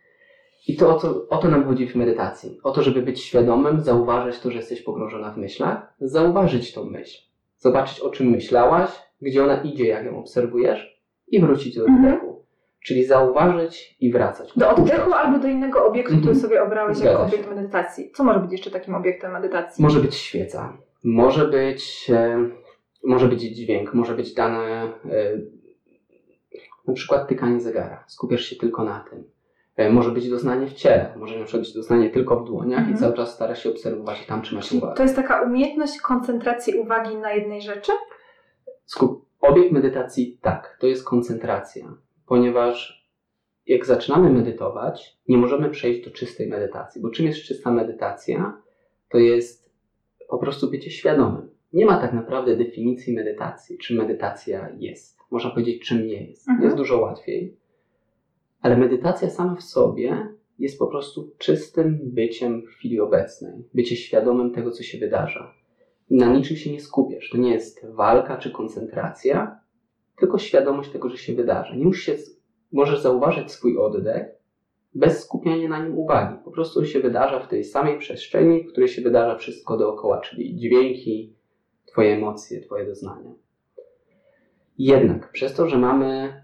I 0.69 0.77
to 0.77 0.97
o, 0.97 1.01
to 1.01 1.29
o 1.29 1.37
to 1.37 1.49
nam 1.49 1.65
chodzi 1.65 1.87
w 1.87 1.95
medytacji. 1.95 2.61
O 2.63 2.71
to, 2.71 2.83
żeby 2.83 3.03
być 3.03 3.21
świadomym, 3.21 3.81
zauważyć 3.81 4.39
to, 4.39 4.51
że 4.51 4.57
jesteś 4.57 4.83
pogrążona 4.83 5.31
w 5.31 5.37
myślach, 5.37 5.95
zauważyć 6.01 6.73
tą 6.73 6.85
myśl. 6.85 7.23
Zobaczyć, 7.57 8.01
o 8.01 8.11
czym 8.11 8.27
myślałaś, 8.27 8.91
gdzie 9.23 9.45
ona 9.45 9.63
idzie, 9.63 9.87
jak 9.87 10.05
ją 10.05 10.19
obserwujesz 10.19 11.01
i 11.29 11.41
wrócić 11.41 11.77
do 11.77 11.85
mhm. 11.85 12.05
oddechu. 12.05 12.45
Czyli 12.85 13.05
zauważyć 13.05 13.97
i 14.01 14.13
wracać. 14.13 14.53
Do 14.57 14.71
oddechu 14.71 15.13
albo 15.13 15.39
do 15.39 15.49
innego 15.49 15.87
obiektu, 15.87 16.13
który 16.13 16.33
mhm. 16.33 16.41
sobie 16.41 16.63
obrałeś 16.63 16.97
Zgadza 16.97 17.13
jako 17.13 17.25
obiekt 17.25 17.51
medytacji. 17.51 18.11
Co 18.15 18.25
może 18.25 18.41
być 18.41 18.53
jeszcze 18.53 18.71
takim 18.71 18.95
obiektem 18.95 19.33
medytacji? 19.33 19.85
Może 19.85 20.01
być 20.01 20.15
świeca. 20.15 20.79
Może 21.05 21.49
być, 21.49 22.11
e, 22.11 22.51
może 23.05 23.29
być 23.29 23.41
dźwięk, 23.41 23.95
może 23.95 24.15
być 24.15 24.35
dane 24.35 24.93
e, 25.11 25.39
na 26.87 26.95
przykład 26.95 27.29
tykanie 27.29 27.61
zegara. 27.61 28.05
Skupiasz 28.07 28.45
się 28.45 28.57
tylko 28.57 28.85
na 28.85 29.05
tym. 29.11 29.25
E, 29.77 29.91
może 29.91 30.11
być 30.11 30.31
doznanie 30.31 30.67
w 30.67 30.75
ciele, 30.75 31.15
może 31.17 31.39
na 31.39 31.45
przykład 31.45 31.63
być 31.63 31.75
doznanie 31.75 32.11
tylko 32.11 32.41
w 32.41 32.45
dłoniach 32.45 32.79
mhm. 32.79 32.97
i 32.97 33.01
cały 33.01 33.15
czas 33.15 33.35
starasz 33.35 33.63
się 33.63 33.71
obserwować 33.71 34.23
i 34.23 34.27
tam 34.27 34.43
trzymać 34.43 34.69
Czyli 34.69 34.79
uwagę. 34.79 34.97
To 34.97 35.03
jest 35.03 35.17
taka 35.17 35.43
umiejętność 35.43 36.01
koncentracji 36.01 36.75
uwagi 36.75 37.17
na 37.17 37.33
jednej 37.33 37.63
rzeczy? 37.63 37.93
Skup 38.85 39.27
obiekt 39.41 39.73
medytacji 39.73 40.39
tak, 40.43 40.77
to 40.81 40.87
jest 40.87 41.05
koncentracja, 41.05 41.95
ponieważ 42.27 43.05
jak 43.67 43.87
zaczynamy 43.87 44.31
medytować, 44.31 45.19
nie 45.29 45.39
możemy 45.39 45.71
przejść 45.71 46.05
do 46.05 46.11
czystej 46.11 46.49
medytacji, 46.49 47.03
bo 47.03 47.11
czym 47.11 47.27
jest 47.27 47.43
czysta 47.43 47.71
medytacja? 47.71 48.63
To 49.09 49.19
jest 49.19 49.71
po 50.29 50.39
prostu 50.39 50.71
bycie 50.71 50.91
świadomym. 50.91 51.51
Nie 51.73 51.87
ma 51.87 52.01
tak 52.01 52.13
naprawdę 52.13 52.57
definicji 52.57 53.15
medytacji, 53.15 53.79
czy 53.79 53.95
medytacja 53.95 54.69
jest 54.79 55.14
można 55.31 55.51
powiedzieć, 55.51 55.83
czym 55.83 56.07
nie 56.07 56.27
jest. 56.27 56.49
Mhm. 56.49 56.65
Jest 56.65 56.77
dużo 56.77 57.01
łatwiej. 57.01 57.57
Ale 58.61 58.77
medytacja 58.77 59.31
sama 59.31 59.55
w 59.55 59.63
sobie 59.63 60.29
jest 60.59 60.79
po 60.79 60.87
prostu 60.87 61.31
czystym 61.39 62.01
byciem 62.03 62.63
w 62.63 62.67
chwili 62.67 63.01
obecnej, 63.01 63.65
bycie 63.75 63.97
świadomym 63.97 64.51
tego, 64.51 64.71
co 64.71 64.83
się 64.83 64.99
wydarza. 64.99 65.55
Na 66.11 66.33
niczym 66.33 66.57
się 66.57 66.73
nie 66.73 66.81
skupiasz. 66.81 67.31
To 67.31 67.39
nie 67.39 67.53
jest 67.53 67.87
walka 67.87 68.37
czy 68.37 68.51
koncentracja, 68.51 69.61
tylko 70.17 70.39
świadomość 70.39 70.91
tego, 70.91 71.09
że 71.09 71.17
się 71.17 71.35
wydarza. 71.35 71.77
Nie 71.77 71.85
musisz 71.85 72.05
się, 72.05 72.17
możesz 72.73 73.01
zauważyć 73.01 73.53
swój 73.53 73.79
oddech 73.79 74.27
bez 74.95 75.25
skupiania 75.25 75.69
na 75.69 75.85
nim 75.85 75.99
uwagi. 75.99 76.37
Po 76.45 76.51
prostu 76.51 76.87
się 76.87 77.01
wydarza 77.01 77.41
w 77.41 77.49
tej 77.49 77.65
samej 77.65 77.99
przestrzeni, 77.99 78.65
w 78.65 78.73
której 78.73 78.89
się 78.89 79.03
wydarza 79.03 79.39
wszystko 79.39 79.77
dookoła, 79.77 80.21
czyli 80.21 80.57
dźwięki, 80.57 81.35
Twoje 81.87 82.15
emocje, 82.15 82.61
Twoje 82.61 82.87
doznania. 82.87 83.35
Jednak 84.79 85.33
przez 85.33 85.55
to, 85.55 85.69
że 85.69 85.79
mamy, 85.79 86.43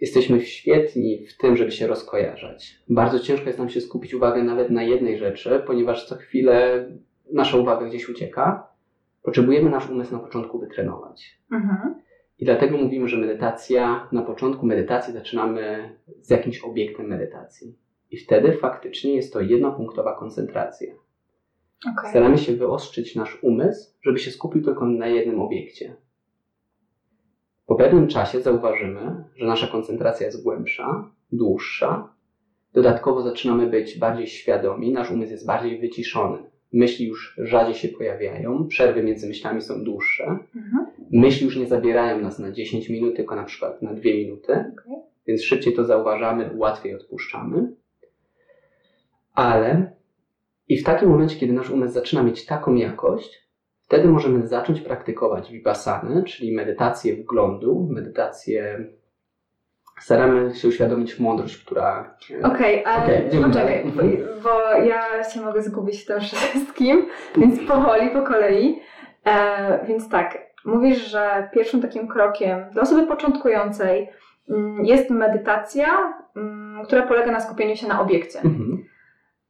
jesteśmy 0.00 0.40
świetni 0.40 1.26
w 1.26 1.36
tym, 1.36 1.56
żeby 1.56 1.72
się 1.72 1.86
rozkojarzać, 1.86 2.78
bardzo 2.88 3.18
ciężko 3.18 3.46
jest 3.46 3.58
nam 3.58 3.68
się 3.68 3.80
skupić 3.80 4.14
uwagę 4.14 4.42
nawet 4.42 4.70
na 4.70 4.82
jednej 4.82 5.18
rzeczy, 5.18 5.62
ponieważ 5.66 6.08
co 6.08 6.16
chwilę 6.16 6.86
nasza 7.32 7.56
uwaga 7.56 7.86
gdzieś 7.86 8.08
ucieka, 8.08 8.68
potrzebujemy 9.22 9.70
nasz 9.70 9.90
umysł 9.90 10.12
na 10.12 10.18
początku 10.18 10.58
wytrenować. 10.58 11.40
Mhm. 11.52 11.94
I 12.38 12.44
dlatego 12.44 12.78
mówimy, 12.78 13.08
że 13.08 13.16
medytacja, 13.16 14.08
na 14.12 14.22
początku 14.22 14.66
medytacji 14.66 15.12
zaczynamy 15.12 15.94
z 16.20 16.30
jakimś 16.30 16.60
obiektem 16.60 17.06
medytacji. 17.06 17.78
I 18.10 18.16
wtedy 18.16 18.52
faktycznie 18.52 19.14
jest 19.14 19.32
to 19.32 19.40
jednopunktowa 19.40 20.16
koncentracja. 20.16 20.94
Okej. 21.92 22.10
Staramy 22.10 22.38
się 22.38 22.52
wyostrzyć 22.56 23.16
nasz 23.16 23.38
umysł, 23.42 23.94
żeby 24.02 24.18
się 24.18 24.30
skupił 24.30 24.62
tylko 24.62 24.86
na 24.86 25.06
jednym 25.06 25.40
obiekcie. 25.40 25.96
Po 27.66 27.74
pewnym 27.74 28.08
czasie 28.08 28.40
zauważymy, 28.40 29.24
że 29.36 29.46
nasza 29.46 29.66
koncentracja 29.66 30.26
jest 30.26 30.42
głębsza, 30.42 31.10
dłuższa. 31.32 32.08
Dodatkowo 32.72 33.22
zaczynamy 33.22 33.66
być 33.66 33.98
bardziej 33.98 34.26
świadomi, 34.26 34.92
nasz 34.92 35.10
umysł 35.10 35.32
jest 35.32 35.46
bardziej 35.46 35.80
wyciszony. 35.80 36.38
Myśli 36.72 37.06
już 37.06 37.34
rzadziej 37.38 37.74
się 37.74 37.88
pojawiają, 37.88 38.66
przerwy 38.68 39.02
między 39.02 39.28
myślami 39.28 39.62
są 39.62 39.84
dłuższe. 39.84 40.24
Mhm. 40.56 40.86
Myśli 41.12 41.44
już 41.44 41.56
nie 41.56 41.66
zabierają 41.66 42.20
nas 42.20 42.38
na 42.38 42.52
10 42.52 42.88
minut, 42.88 43.16
tylko 43.16 43.36
na 43.36 43.44
przykład 43.44 43.82
na 43.82 43.94
2 43.94 44.02
minuty, 44.04 44.52
Okej. 44.52 44.96
więc 45.26 45.42
szybciej 45.42 45.74
to 45.74 45.84
zauważamy, 45.84 46.50
łatwiej 46.56 46.94
odpuszczamy. 46.94 47.72
Ale 49.34 49.92
i 50.68 50.78
w 50.78 50.84
takim 50.84 51.08
momencie, 51.08 51.36
kiedy 51.36 51.52
nasz 51.52 51.70
umysł 51.70 51.94
zaczyna 51.94 52.22
mieć 52.22 52.46
taką 52.46 52.74
jakość, 52.74 53.43
wtedy 53.86 54.08
możemy 54.08 54.46
zacząć 54.46 54.80
praktykować 54.80 55.52
vipassany, 55.52 56.24
czyli 56.24 56.54
medytację 56.54 57.16
wglądu, 57.16 57.88
medytację. 57.90 58.84
Staramy 60.00 60.54
się 60.54 60.68
uświadomić 60.68 61.18
mądrość, 61.18 61.64
która. 61.64 62.16
Okej, 62.42 62.84
ale 62.84 63.04
Okej, 63.04 63.26
idziemy 63.26 63.46
poczekaj, 63.46 63.84
bo, 63.96 64.02
bo 64.42 64.72
ja 64.84 65.24
się 65.24 65.40
mogę 65.40 65.62
zgubić 65.62 66.04
tym 66.04 66.20
wszystkim, 66.20 67.06
więc 67.36 67.68
powoli, 67.68 68.10
po 68.10 68.22
kolei. 68.22 68.80
E, 69.26 69.86
więc 69.86 70.08
tak, 70.08 70.38
mówisz, 70.64 71.10
że 71.10 71.48
pierwszym 71.52 71.82
takim 71.82 72.08
krokiem 72.08 72.64
dla 72.72 72.82
osoby 72.82 73.06
początkującej 73.06 74.10
mm, 74.50 74.84
jest 74.84 75.10
medytacja, 75.10 76.14
mm, 76.36 76.84
która 76.84 77.02
polega 77.02 77.32
na 77.32 77.40
skupieniu 77.40 77.76
się 77.76 77.88
na 77.88 78.00
obiekcie. 78.00 78.38
Mhm. 78.38 78.84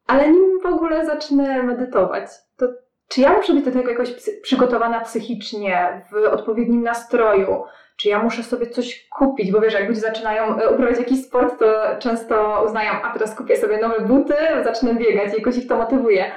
Ale 0.06 0.30
nim 0.30 0.60
w 0.62 0.66
ogóle 0.66 1.06
zacznę 1.06 1.62
medytować, 1.62 2.26
to 2.56 2.68
czy 3.08 3.20
ja 3.20 3.36
muszę 3.36 3.54
być 3.54 3.64
do 3.64 3.72
tego 3.72 3.90
jakoś 3.90 4.12
przygotowana 4.42 5.00
psychicznie, 5.00 6.02
w 6.12 6.32
odpowiednim 6.32 6.82
nastroju? 6.82 7.64
Czy 7.96 8.08
ja 8.08 8.22
muszę 8.22 8.42
sobie 8.42 8.66
coś 8.66 9.08
kupić? 9.08 9.52
Bo 9.52 9.60
wiesz, 9.60 9.74
jak 9.74 9.88
ludzie 9.88 10.00
zaczynają 10.00 10.58
e, 10.58 10.70
uprawiać 10.70 10.98
jakiś 10.98 11.24
sport, 11.24 11.58
to 11.58 11.66
często 11.98 12.62
uznają, 12.66 12.92
a 13.02 13.12
teraz 13.12 13.36
kupię 13.36 13.56
sobie 13.56 13.78
nowe 13.78 14.00
buty, 14.00 14.34
zacznę 14.64 14.94
biegać 14.94 15.32
i 15.32 15.36
jakoś 15.36 15.56
ich 15.56 15.68
to 15.68 15.76
motywuje. 15.76 16.32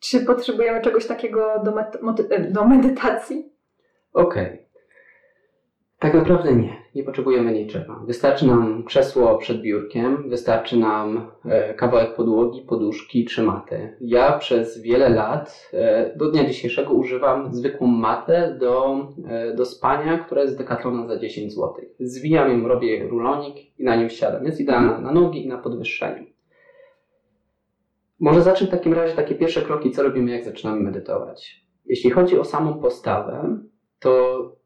Czy 0.00 0.20
potrzebujemy 0.20 0.80
czegoś 0.80 1.06
takiego 1.06 1.62
do, 1.64 1.80
e, 2.30 2.40
do 2.40 2.64
medytacji? 2.64 3.52
Okej. 4.12 4.69
Tak 6.00 6.14
naprawdę 6.14 6.54
nie. 6.54 6.76
Nie 6.94 7.02
potrzebujemy 7.02 7.52
niczego. 7.52 8.02
Wystarczy 8.06 8.46
nam 8.46 8.84
krzesło 8.84 9.38
przed 9.38 9.62
biurkiem, 9.62 10.28
wystarczy 10.28 10.76
nam 10.76 11.30
e, 11.44 11.74
kawałek 11.74 12.14
podłogi, 12.14 12.62
poduszki 12.62 13.24
czy 13.24 13.42
maty. 13.42 13.96
Ja 14.00 14.38
przez 14.38 14.82
wiele 14.82 15.08
lat, 15.08 15.70
e, 15.72 16.16
do 16.16 16.30
dnia 16.30 16.44
dzisiejszego, 16.44 16.92
używam 16.92 17.54
zwykłą 17.54 17.86
matę 17.86 18.56
do, 18.60 19.06
e, 19.28 19.54
do 19.54 19.64
spania, 19.64 20.18
która 20.18 20.42
jest 20.42 20.54
z 20.54 20.56
Decathlona 20.56 21.06
za 21.06 21.18
10 21.18 21.52
zł. 21.52 21.74
Zwijam 22.00 22.50
ją, 22.50 22.68
robię 22.68 23.08
rulonik 23.08 23.78
i 23.78 23.84
na 23.84 23.96
nią 23.96 24.08
siadam. 24.08 24.44
Jest 24.44 24.60
idealna 24.60 25.00
na 25.00 25.12
nogi 25.12 25.44
i 25.44 25.48
na 25.48 25.58
podwyższenie. 25.58 26.26
Może 28.20 28.42
zacznę 28.42 28.66
w 28.66 28.70
takim 28.70 28.94
razie 28.94 29.16
takie 29.16 29.34
pierwsze 29.34 29.62
kroki, 29.62 29.90
co 29.90 30.02
robimy, 30.02 30.30
jak 30.30 30.44
zaczynamy 30.44 30.80
medytować. 30.80 31.66
Jeśli 31.86 32.10
chodzi 32.10 32.38
o 32.38 32.44
samą 32.44 32.74
postawę, 32.74 33.58
to 33.98 34.59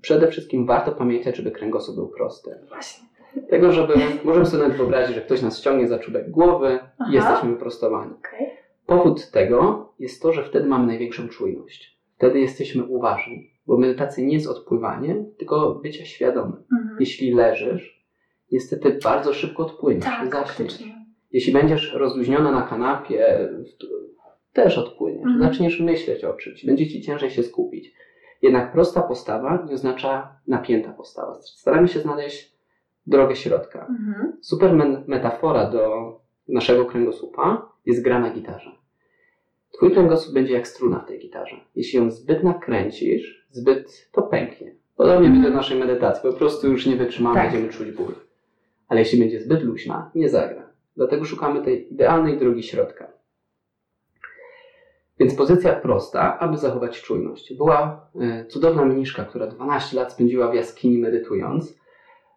przede 0.00 0.28
wszystkim 0.28 0.66
warto 0.66 0.92
pamiętać, 0.92 1.36
żeby 1.36 1.50
kręgosłup 1.50 1.96
był 1.96 2.08
prosty. 2.08 2.50
Właśnie. 2.68 3.08
Tego, 3.50 3.72
żeby 3.72 3.94
możemy 4.24 4.46
sobie 4.46 4.62
nawet 4.62 4.76
wyobrazić, 4.76 5.14
że 5.14 5.20
ktoś 5.22 5.42
nas 5.42 5.58
ściągnie 5.58 5.88
za 5.88 5.98
czubek 5.98 6.30
głowy 6.30 6.78
Aha. 6.98 7.10
i 7.10 7.14
jesteśmy 7.14 7.50
wyprostowani. 7.50 8.12
Okej. 8.18 8.46
Powód 8.86 9.30
tego 9.30 9.88
jest 9.98 10.22
to, 10.22 10.32
że 10.32 10.44
wtedy 10.44 10.68
mamy 10.68 10.86
największą 10.86 11.28
czujność. 11.28 11.98
Wtedy 12.16 12.40
jesteśmy 12.40 12.84
uważni, 12.84 13.50
bo 13.66 13.78
medytacja 13.78 14.24
nie 14.24 14.34
jest 14.34 14.46
odpływanie, 14.46 15.24
tylko 15.38 15.74
bycie 15.74 16.06
świadomym. 16.06 16.62
Mhm. 16.72 16.96
Jeśli 17.00 17.34
leżysz, 17.34 18.06
niestety 18.52 18.98
bardzo 19.04 19.34
szybko 19.34 19.62
odpłyniesz, 19.66 20.04
Tak, 20.04 20.24
zaśniesz. 20.24 20.46
faktycznie. 20.48 21.06
Jeśli 21.32 21.52
będziesz 21.52 21.94
rozluźniona 21.94 22.52
na 22.52 22.62
kanapie, 22.62 23.48
też 24.52 24.78
odpłyniesz. 24.78 25.24
Mhm. 25.26 25.40
Zaczniesz 25.42 25.80
myśleć 25.80 26.24
o 26.24 26.32
czymś, 26.32 26.66
będzie 26.66 26.86
ci 26.88 27.02
ciężej 27.02 27.30
się 27.30 27.42
skupić. 27.42 27.87
Jednak 28.42 28.72
prosta 28.72 29.02
postawa 29.02 29.64
nie 29.68 29.74
oznacza 29.74 30.36
napięta 30.46 30.92
postawa. 30.92 31.38
Staramy 31.42 31.88
się 31.88 32.00
znaleźć 32.00 32.52
drogę 33.06 33.36
środka. 33.36 33.86
Mhm. 33.86 34.32
Super 34.40 34.72
men- 34.72 35.04
metafora 35.06 35.70
do 35.70 36.12
naszego 36.48 36.84
kręgosłupa 36.86 37.68
jest 37.86 38.02
gra 38.02 38.18
na 38.18 38.30
gitarze. 38.30 38.70
Twój 39.72 39.90
kręgosłup 39.92 40.34
będzie 40.34 40.54
jak 40.54 40.68
struna 40.68 40.98
w 40.98 41.06
tej 41.06 41.18
gitarze. 41.18 41.56
Jeśli 41.76 41.98
ją 41.98 42.10
zbyt 42.10 42.44
nakręcisz, 42.44 43.46
zbyt 43.50 44.08
to 44.12 44.22
pęknie. 44.22 44.74
Podobnie 44.96 45.26
Mhm. 45.26 45.32
będzie 45.34 45.50
w 45.50 45.54
naszej 45.56 45.78
medytacji. 45.78 46.30
Po 46.30 46.36
prostu 46.36 46.68
już 46.72 46.86
nie 46.86 46.96
wytrzymamy, 46.96 47.34
Tak. 47.36 47.44
będziemy 47.52 47.72
czuć 47.72 47.90
ból. 47.90 48.14
Ale 48.88 49.00
jeśli 49.00 49.18
będzie 49.18 49.40
zbyt 49.40 49.62
luźna, 49.62 50.10
nie 50.14 50.28
zagra. 50.28 50.68
Dlatego 50.96 51.24
szukamy 51.24 51.62
tej 51.64 51.92
idealnej 51.92 52.38
drogi 52.38 52.62
środka. 52.62 53.08
Więc 55.20 55.34
pozycja 55.34 55.72
prosta, 55.72 56.38
aby 56.38 56.56
zachować 56.56 57.02
czujność. 57.02 57.54
Była 57.54 58.06
e, 58.20 58.46
cudowna 58.46 58.84
mniszka, 58.84 59.24
która 59.24 59.46
12 59.46 59.96
lat 59.96 60.12
spędziła 60.12 60.50
w 60.50 60.54
jaskini 60.54 60.98
medytując. 60.98 61.78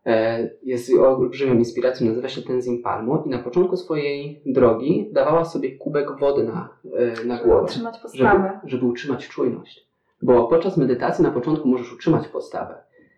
E, 0.05 0.50
jest 0.63 0.93
olbrzymią 0.93 1.53
inspiracją, 1.53 2.07
nazywa 2.07 2.29
się 2.29 2.41
Tenzin 2.41 2.81
Palmo 2.81 3.23
i 3.25 3.29
na 3.29 3.39
początku 3.39 3.77
swojej 3.77 4.41
drogi 4.45 5.09
dawała 5.11 5.45
sobie 5.45 5.77
kubek 5.77 6.19
wody 6.19 6.43
na, 6.43 6.69
e, 6.95 7.25
na 7.25 7.38
Żeby 7.38 7.50
głowę, 7.50 7.63
utrzymać 7.63 7.95
żeby, 8.13 8.50
żeby 8.63 8.85
utrzymać 8.85 9.27
czujność. 9.27 9.88
Bo 10.21 10.47
podczas 10.47 10.77
medytacji 10.77 11.23
na 11.23 11.31
początku 11.31 11.67
możesz 11.67 11.93
utrzymać 11.93 12.27
postawę, 12.27 12.75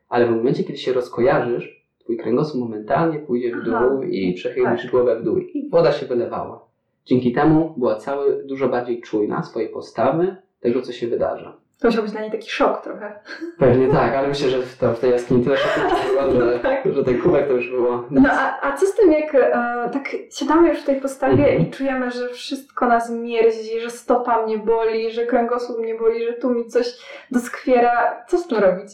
ale 0.10 0.27
w 0.27 0.29
momencie, 0.29 0.63
kiedy 0.63 0.77
się 0.77 0.93
rozkojarzysz, 0.93 1.84
twój 2.00 2.17
kręgosłup 2.17 2.62
momentalnie 2.62 3.20
pójdzie 3.20 3.55
w 3.55 3.60
Aha. 3.67 3.89
dół 3.89 4.03
i 4.03 4.34
przechylisz 4.34 4.82
Tak. 4.82 4.91
głowę 4.91 5.20
w 5.20 5.24
dół 5.24 5.38
i 5.38 5.70
woda 5.70 5.91
się 5.91 6.05
wylewała. 6.05 6.65
Dzięki 7.05 7.33
temu 7.33 7.74
była 7.77 7.95
cały, 7.95 8.43
dużo 8.45 8.69
bardziej 8.69 9.01
czujna 9.01 9.43
swojej 9.43 9.69
postawy, 9.69 10.36
tego 10.60 10.81
co 10.81 10.91
się 10.91 11.07
wydarza. 11.07 11.57
To 11.81 11.88
musiał 11.88 12.03
być 12.03 12.12
dla 12.12 12.22
niej 12.22 12.31
taki 12.31 12.50
szok 12.50 12.83
trochę. 12.83 13.19
Pewnie 13.60 13.88
tak, 13.88 14.13
ale 14.15 14.27
myślę, 14.27 14.50
że 14.50 14.62
w, 14.62 14.77
to, 14.77 14.93
w 14.93 15.00
tej 15.00 15.12
jaskini 15.12 15.43
tyle 15.43 15.57
szoku 15.57 15.79
było, 16.07 16.31
że, 16.45 16.60
Tak. 16.60 16.93
że 16.93 17.03
ten 17.03 17.22
kubek 17.22 17.48
to 17.48 17.53
już 17.53 17.69
było 17.69 18.03
No 18.12 18.29
a, 18.31 18.62
a 18.62 18.77
co 18.77 18.86
z 18.86 18.95
tym, 18.95 19.12
jak 19.12 19.36
e, 19.36 19.50
tak 19.93 20.15
siadamy 20.31 20.69
już 20.69 20.79
w 20.79 20.86
tej 20.86 21.01
postawie 21.01 21.43
Mhm. 21.48 21.62
i 21.62 21.72
czujemy, 21.72 22.12
że 22.12 22.29
wszystko 22.29 22.88
nas 22.88 23.10
mierzi, 23.12 23.79
że 23.81 23.89
stopa 23.89 24.45
mnie 24.45 24.57
boli, 24.57 25.12
że 25.12 25.25
kręgosłup 25.25 25.79
mnie 25.79 25.95
boli, 25.95 26.25
że 26.25 26.33
tu 26.33 26.50
mi 26.50 26.65
coś 26.65 26.88
doskwiera. 27.31 28.25
Co 28.27 28.38
z 28.38 28.48
tym 28.48 28.57
robić? 28.57 28.88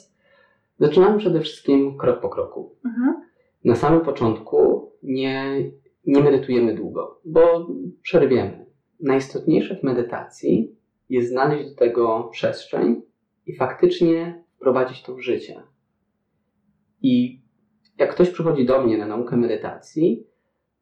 Zaczynamy 0.79 1.17
przede 1.17 1.39
wszystkim 1.41 1.97
krok 1.97 2.19
po 2.19 2.29
kroku. 2.29 2.75
Mhm. 2.85 3.21
Na 3.65 3.75
samym 3.75 4.01
początku 4.01 4.91
nie, 5.03 5.43
nie 6.09 6.21
medytujemy 6.23 6.75
długo, 6.75 7.21
bo 7.25 7.67
przerwiemy. 8.01 8.65
Najistotniejsze 8.99 9.75
w 9.75 9.83
medytacji 9.83 10.75
jest 11.09 11.29
znaleźć 11.29 11.69
do 11.69 11.75
tego 11.75 12.29
przestrzeń 12.31 13.01
i 13.45 13.55
faktycznie 13.55 14.43
wprowadzić 14.55 15.03
to 15.03 15.15
w 15.15 15.21
życie. 15.21 15.63
I 17.01 17.41
jak 17.97 18.13
ktoś 18.13 18.29
przychodzi 18.29 18.65
do 18.65 18.81
mnie 18.81 18.97
na 18.97 19.07
naukę 19.07 19.37
medytacji, 19.37 20.27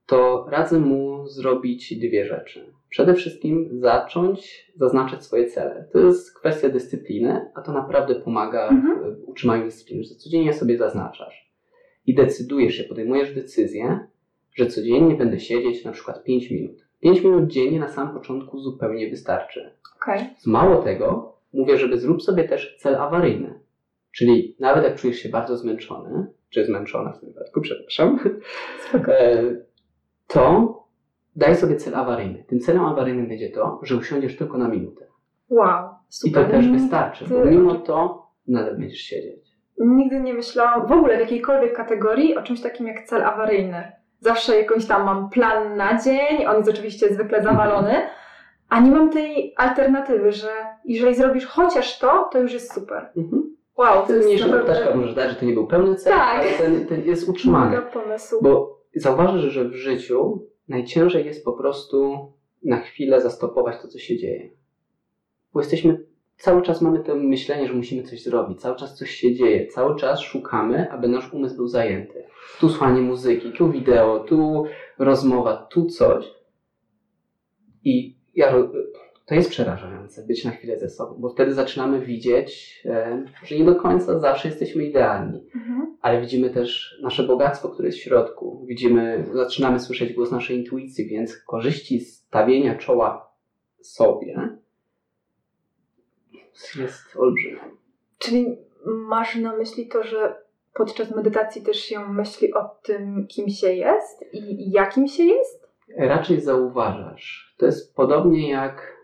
to 0.05 0.45
radzę 0.49 0.79
mu 0.79 1.27
zrobić 1.27 1.97
dwie 1.99 2.25
rzeczy. 2.25 2.73
Przede 2.89 3.13
wszystkim 3.13 3.69
zacząć 3.71 4.71
zaznaczać 4.75 5.23
swoje 5.23 5.45
cele. 5.45 5.87
To 5.93 5.99
jest 5.99 6.39
kwestia 6.39 6.69
dyscypliny, 6.69 7.51
a 7.55 7.61
to 7.61 7.71
naprawdę 7.71 8.15
pomaga 8.15 8.69
Mhm. 8.69 9.15
w 9.15 9.29
utrzymaniu 9.29 9.65
dyscypliny, 9.65 10.03
że 10.03 10.15
codziennie 10.15 10.53
sobie 10.53 10.77
zaznaczasz 10.77 11.51
i 12.05 12.15
decydujesz 12.15 12.75
się, 12.75 12.83
podejmujesz 12.83 13.35
decyzję, 13.35 14.07
że 14.57 14.67
codziennie 14.67 15.15
będę 15.15 15.39
siedzieć 15.39 15.85
na 15.85 15.91
przykład 15.91 16.23
5 16.23 16.51
minut. 16.51 16.87
5 16.99 17.21
minut 17.21 17.47
dziennie 17.47 17.79
na 17.79 17.87
samym 17.87 18.13
początku 18.13 18.59
zupełnie 18.59 19.09
wystarczy. 19.09 19.71
Okej. 19.95 20.29
Mało 20.45 20.75
tego, 20.83 21.33
mówię, 21.53 21.77
żeby 21.77 21.97
zrób 21.97 22.23
sobie 22.23 22.43
też 22.43 22.77
cel 22.79 22.95
awaryjny. 22.95 23.59
Czyli 24.11 24.55
nawet 24.59 24.83
jak 24.83 24.95
czujesz 24.95 25.17
się 25.17 25.29
bardzo 25.29 25.57
zmęczony, 25.57 26.27
czy 26.49 26.65
zmęczona 26.65 27.11
w 27.11 27.19
tym 27.19 27.29
wypadku, 27.29 27.61
przepraszam, 27.61 28.19
e, 28.93 29.43
to 30.27 30.73
daj 31.35 31.55
sobie 31.55 31.75
cel 31.75 31.95
awaryjny. 31.95 32.43
Tym 32.47 32.59
celem 32.59 32.85
awaryjnym 32.85 33.27
będzie 33.27 33.49
to, 33.49 33.79
że 33.83 33.95
usiądziesz 33.95 34.37
tylko 34.37 34.57
na 34.57 34.67
minutę. 34.67 35.05
Wow, 35.49 35.89
I 36.25 36.31
to 36.31 36.39
super. 36.39 36.51
też 36.51 36.69
wystarczy, 36.69 37.25
bo 37.29 37.45
mimo 37.45 37.75
to 37.75 38.27
nadal 38.47 38.77
będziesz 38.77 39.01
siedzieć. 39.01 39.47
Nigdy 39.79 40.19
nie 40.19 40.33
myślałam 40.33 40.87
w 40.87 40.91
ogóle 40.91 41.17
w 41.17 41.19
jakiejkolwiek 41.19 41.75
kategorii 41.75 42.37
o 42.37 42.43
czymś 42.43 42.61
takim 42.61 42.87
jak 42.87 43.03
cel 43.03 43.23
awaryjny. 43.23 43.91
Zawsze 44.19 44.57
jakąś 44.57 44.85
tam 44.85 45.05
mam 45.05 45.29
plan 45.29 45.77
na 45.77 46.01
dzień, 46.01 46.45
on 46.47 46.57
jest 46.57 46.69
oczywiście 46.69 47.13
zwykle 47.13 47.43
zawalony, 47.43 47.95
A 48.69 48.79
nie 48.79 48.91
mam 48.91 49.09
tej 49.09 49.53
alternatywy, 49.57 50.31
że 50.31 50.49
jeżeli 50.85 51.15
zrobisz 51.15 51.45
chociaż 51.45 51.99
to, 51.99 52.29
to 52.31 52.39
już 52.39 52.53
jest 52.53 52.73
super. 52.73 53.09
Mhm. 53.17 53.55
Wow, 53.77 54.03
Wtedy 54.05 54.25
mniejsza 54.25 54.47
naprawdę... 54.47 54.95
możesz 54.95 55.15
dać, 55.15 55.29
że 55.29 55.35
to 55.35 55.45
nie 55.45 55.53
był 55.53 55.67
pełny 55.67 55.95
cel, 55.95 56.13
Tak. 56.13 56.39
ale 56.39 56.51
ten, 56.51 56.85
ten 56.85 57.05
jest 57.05 57.29
utrzymany. 57.29 57.69
Mega 57.75 57.81
pomysł. 57.81 58.39
Bo 58.41 58.79
zauważysz, 58.95 59.53
że 59.53 59.65
w 59.65 59.73
życiu 59.73 60.47
najciężej 60.67 61.25
jest 61.25 61.45
po 61.45 61.53
prostu 61.53 62.31
na 62.63 62.77
chwilę 62.77 63.21
zastopować 63.21 63.81
to, 63.81 63.87
co 63.87 63.99
się 63.99 64.17
dzieje. 64.17 64.49
Bo 65.53 65.59
jesteśmy, 65.59 66.03
cały 66.37 66.61
czas 66.61 66.81
mamy 66.81 66.99
to 66.99 67.15
myślenie, 67.15 67.67
że 67.67 67.73
musimy 67.73 68.03
coś 68.03 68.23
zrobić, 68.23 68.61
cały 68.61 68.75
czas 68.75 68.97
coś 68.97 69.11
się 69.11 69.35
dzieje, 69.35 69.67
cały 69.67 69.95
czas 69.95 70.19
szukamy, 70.19 70.91
aby 70.91 71.07
nasz 71.07 71.33
umysł 71.33 71.55
był 71.55 71.67
zajęty. 71.67 72.23
Tu 72.59 72.69
słuchanie 72.69 73.01
muzyki, 73.01 73.51
tu 73.51 73.71
wideo, 73.71 74.19
tu 74.19 74.65
rozmowa, 74.99 75.67
tu 75.71 75.85
coś. 75.85 76.25
I 77.83 78.17
ja, 78.35 78.53
to 79.25 79.35
jest 79.35 79.49
przerażające, 79.49 80.25
być 80.27 80.45
na 80.45 80.51
chwilę 80.51 80.79
ze 80.79 80.89
sobą, 80.89 81.15
bo 81.19 81.29
wtedy 81.29 81.53
zaczynamy 81.53 81.99
widzieć, 82.05 82.81
e, 82.85 83.25
że 83.43 83.55
nie 83.55 83.65
do 83.65 83.75
końca 83.75 84.19
zawsze 84.19 84.47
jesteśmy 84.47 84.83
idealni 84.83 85.49
Mhm. 85.55 85.97
ale 86.01 86.21
widzimy 86.21 86.49
też 86.49 86.99
nasze 87.01 87.23
bogactwo, 87.23 87.69
które 87.69 87.87
jest 87.87 87.97
w 87.97 88.01
środku. 88.01 88.65
Widzimy, 88.67 89.25
zaczynamy 89.33 89.79
słyszeć 89.79 90.13
głos 90.13 90.31
naszej 90.31 90.57
intuicji, 90.57 91.07
więc 91.07 91.37
korzyści 91.37 91.99
stawienia 91.99 92.75
czoła 92.75 93.33
sobie 93.81 94.57
jest 96.79 97.15
olbrzymie. 97.15 97.59
Czyli 98.17 98.57
masz 98.85 99.35
na 99.35 99.55
myśli 99.55 99.87
to, 99.87 100.03
że 100.03 100.35
podczas 100.73 101.15
medytacji 101.15 101.61
też 101.61 101.77
się 101.77 102.13
myśli 102.13 102.53
o 102.53 102.63
tym, 102.83 103.27
kim 103.27 103.49
się 103.49 103.73
jest 103.73 104.25
i 104.33 104.71
jakim 104.71 105.07
się 105.07 105.23
jest? 105.23 105.67
Raczej 105.97 106.41
zauważasz. 106.41 107.55
To 107.57 107.65
jest 107.65 107.95
podobnie 107.95 108.49
jak. 108.49 108.97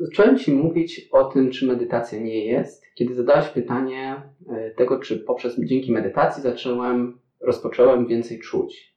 Zacząłem 0.00 0.38
Ci 0.38 0.52
mówić 0.52 1.08
o 1.12 1.24
tym, 1.24 1.50
czy 1.50 1.66
medytacja 1.66 2.20
nie 2.20 2.46
jest, 2.46 2.84
kiedy 2.94 3.14
zadałeś 3.14 3.48
pytanie 3.48 4.22
e, 4.48 4.70
tego, 4.70 4.98
czy 4.98 5.18
poprzez 5.18 5.60
dzięki 5.60 5.92
medytacji 5.92 6.42
zacząłem, 6.42 7.20
rozpocząłem 7.40 8.06
więcej 8.06 8.38
czuć. 8.38 8.96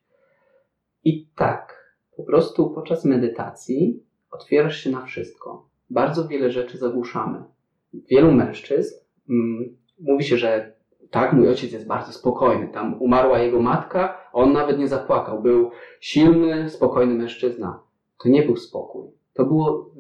I 1.04 1.28
tak, 1.36 1.96
po 2.18 2.24
prostu 2.24 2.70
podczas 2.70 3.06
medytacji 3.06 4.04
otwierasz 4.32 4.78
się 4.78 4.90
na 4.90 5.06
wszystko. 5.06 5.70
Bardzo 5.90 6.28
wiele 6.28 6.52
rzeczy 6.52 6.78
zagłuszamy. 6.78 7.44
Wielu 7.94 8.32
mężczyzn 8.32 8.96
mm, 9.30 9.78
mówi 10.00 10.24
się, 10.24 10.38
że 10.38 10.76
tak, 11.12 11.34
mój 11.34 11.50
ojciec 11.50 11.72
jest 11.72 11.88
bardzo 11.88 12.12
spokojny. 12.12 12.68
Tam 12.68 13.02
umarła 13.02 13.40
jego 13.40 13.62
matka, 13.62 14.30
on 14.34 14.54
nawet 14.54 14.80
nie 14.80 14.88
zapłakał. 14.88 15.42
Był 15.42 15.72
silny, 16.00 16.70
spokojny 16.70 17.14
mężczyzna. 17.14 17.80
To 18.24 18.30
nie 18.30 18.44
był 18.44 18.56
spokój. 18.56 19.10
To 19.34 19.46
było 19.46 19.92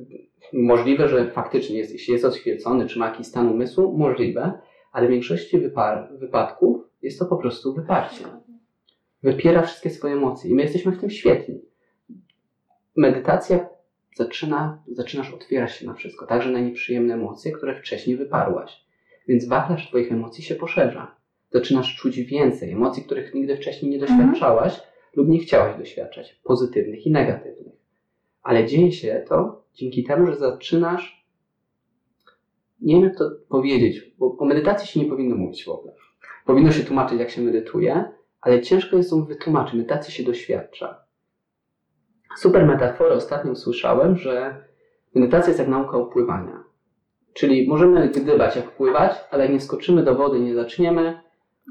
możliwe, 0.53 1.09
że 1.09 1.31
faktycznie 1.31 1.77
jest, 1.77 1.91
jeśli 1.91 2.13
jest 2.13 2.25
odświecony, 2.25 2.87
czy 2.87 2.99
ma 2.99 3.07
jakiś 3.07 3.27
stan 3.27 3.49
umysłu, 3.49 3.97
możliwe, 3.97 4.59
ale 4.91 5.07
w 5.07 5.11
większości 5.11 5.59
wypadków 6.11 6.77
jest 7.01 7.19
to 7.19 7.25
po 7.25 7.37
prostu 7.37 7.73
wyparcie. 7.73 8.25
Wypiera 9.23 9.61
wszystkie 9.61 9.89
swoje 9.89 10.13
emocje 10.13 10.51
i 10.51 10.55
my 10.55 10.61
jesteśmy 10.61 10.91
w 10.91 10.99
tym 10.99 11.09
świetni. 11.09 11.61
Medytacja 12.95 13.69
zaczyna, 14.15 14.83
zaczynasz 14.87 15.33
otwierać 15.33 15.71
się 15.71 15.85
na 15.85 15.93
wszystko, 15.93 16.27
także 16.27 16.51
na 16.51 16.59
nieprzyjemne 16.59 17.13
emocje, 17.13 17.51
które 17.51 17.75
wcześniej 17.75 18.17
wyparłaś. 18.17 18.85
Więc 19.27 19.45
wachlarz 19.45 19.87
Twoich 19.87 20.11
emocji 20.11 20.43
się 20.43 20.55
poszerza. 20.55 21.15
Zaczynasz 21.51 21.95
czuć 21.95 22.19
więcej 22.19 22.71
emocji, 22.71 23.03
których 23.03 23.33
nigdy 23.33 23.57
wcześniej 23.57 23.91
nie 23.91 23.99
doświadczałaś 23.99 24.81
lub 25.15 25.27
nie 25.27 25.39
chciałaś 25.39 25.77
doświadczać, 25.77 26.39
pozytywnych 26.43 27.05
i 27.05 27.11
negatywnych. 27.11 27.73
Ale 28.43 28.65
dzieje 28.65 28.91
się 28.91 29.25
to 29.27 29.63
dzięki 29.73 30.03
temu, 30.03 30.27
że 30.27 30.35
zaczynasz. 30.35 31.25
Nie 32.81 32.95
wiem, 32.95 33.03
jak 33.03 33.17
to 33.17 33.31
powiedzieć, 33.49 34.11
bo 34.17 34.37
o 34.37 34.45
medytacji 34.45 34.87
się 34.87 34.99
nie 34.99 35.05
powinno 35.05 35.35
mówić 35.35 35.65
w 35.65 35.69
ogóle. 35.69 35.93
Powinno 36.45 36.71
się 36.71 36.83
tłumaczyć, 36.83 37.19
jak 37.19 37.29
się 37.29 37.41
medytuje, 37.41 38.03
ale 38.41 38.61
ciężko 38.61 38.97
jest 38.97 39.11
ją 39.11 39.25
wytłumaczyć. 39.25 39.73
Medytacji 39.73 40.13
się 40.13 40.23
doświadcza. 40.23 41.04
Super 42.35 42.65
metaforę 42.65 43.15
ostatnio 43.15 43.51
usłyszałem, 43.51 44.15
że 44.15 44.55
medytacja 45.15 45.47
jest 45.47 45.59
jak 45.59 45.67
nauka 45.67 45.97
opływania. 45.97 46.63
Czyli 47.33 47.67
możemy 47.69 48.09
gdybać, 48.09 48.55
jak 48.55 48.71
pływać, 48.71 49.11
ale 49.31 49.43
jak 49.43 49.53
nie 49.53 49.59
skoczymy 49.59 50.03
do 50.03 50.15
wody, 50.15 50.39
nie 50.39 50.55
zaczniemy. 50.55 51.19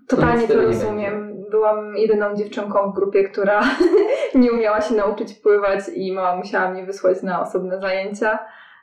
Totalnie 0.08 0.48
to 0.48 0.54
nie 0.54 0.66
rozumiem. 0.66 1.44
Byłam 1.50 1.96
jedyną 1.96 2.34
dziewczynką 2.36 2.90
w 2.90 2.94
grupie, 2.94 3.24
która 3.24 3.62
nie 4.34 4.52
umiała 4.52 4.80
się 4.80 4.94
nauczyć 4.94 5.34
pływać 5.34 5.80
i 5.94 6.12
mama 6.12 6.36
musiała 6.36 6.70
mnie 6.70 6.86
wysłać 6.86 7.22
na 7.22 7.42
osobne 7.42 7.80
zajęcia. 7.80 8.38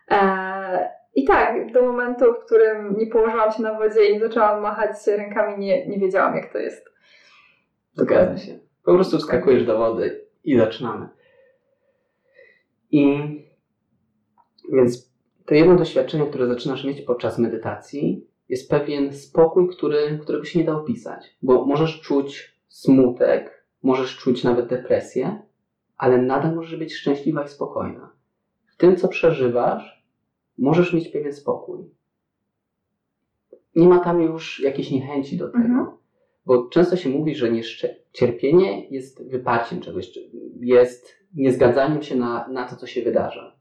Eee, 0.07 0.79
I 1.15 1.25
tak, 1.25 1.71
do 1.71 1.81
momentu, 1.81 2.33
w 2.33 2.45
którym 2.45 2.97
nie 2.97 3.07
położyłam 3.07 3.51
się 3.51 3.63
na 3.63 3.79
wodzie 3.79 4.05
i 4.05 4.13
nie 4.13 4.19
zaczęłam 4.19 4.61
machać 4.61 5.07
rękami, 5.07 5.57
nie, 5.57 5.87
nie 5.87 5.99
wiedziałam, 5.99 6.35
jak 6.35 6.53
to 6.53 6.57
jest. 6.57 6.85
Zgadza 7.93 8.37
się. 8.37 8.59
Po 8.85 8.93
prostu 8.93 9.17
wskakujesz 9.17 9.65
do 9.65 9.77
wody 9.77 10.25
i 10.43 10.57
zaczynamy. 10.57 11.09
I 12.91 13.17
więc 14.73 15.12
to 15.45 15.56
jedno 15.56 15.75
doświadczenie, 15.75 16.25
które 16.25 16.47
zaczynasz 16.47 16.84
mieć 16.84 17.01
podczas 17.01 17.39
medytacji, 17.39 18.27
jest 18.49 18.69
pewien 18.69 19.13
spokój, 19.13 19.69
który, 19.69 20.19
którego 20.21 20.45
się 20.45 20.60
nie 20.60 20.65
da 20.65 20.77
opisać. 20.77 21.38
Bo 21.41 21.65
możesz 21.65 22.01
czuć 22.01 22.58
smutek, 22.67 23.65
możesz 23.84 24.17
czuć 24.17 24.43
nawet 24.43 24.67
depresję, 24.67 25.41
ale 25.97 26.21
nadal 26.21 26.56
możesz 26.56 26.80
być 26.80 26.93
szczęśliwa 26.93 27.45
i 27.45 27.49
spokojna. 27.49 28.12
W 28.67 28.75
tym, 28.77 28.95
co 28.95 29.08
przeżywasz, 29.08 30.06
możesz 30.58 30.93
mieć 30.93 31.08
pewien 31.08 31.34
spokój. 31.34 31.80
Nie 33.75 33.88
ma 33.88 33.99
tam 33.99 34.21
już 34.21 34.60
jakiejś 34.60 34.91
niechęci 34.91 35.38
do 35.38 35.47
tego. 35.47 35.63
Mhm. 35.63 35.88
Bo 36.45 36.69
często 36.69 36.95
się 36.95 37.10
mówi, 37.10 37.36
że 37.36 37.51
nieszczę- 37.51 37.95
cierpienie 38.13 38.88
jest 38.89 39.30
wyparciem 39.30 39.82
czegoś, 39.82 40.19
jest 40.60 41.20
niezgadzaniem 41.33 42.03
się 42.03 42.15
na, 42.15 42.47
na 42.47 42.67
to, 42.67 42.75
co 42.75 42.87
się 42.87 43.01
wydarza. 43.01 43.55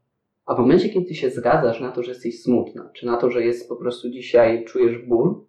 A 0.45 0.55
w 0.55 0.59
momencie, 0.59 0.89
kiedy 0.89 1.05
ty 1.05 1.15
się 1.15 1.29
zgadzasz 1.29 1.81
na 1.81 1.91
to, 1.91 2.03
że 2.03 2.11
jesteś 2.11 2.41
smutna, 2.41 2.89
czy 2.93 3.05
na 3.05 3.17
to, 3.17 3.31
że 3.31 3.43
jest 3.43 3.69
po 3.69 3.75
prostu 3.75 4.09
dzisiaj 4.09 4.65
czujesz 4.65 4.97
ból, 4.97 5.45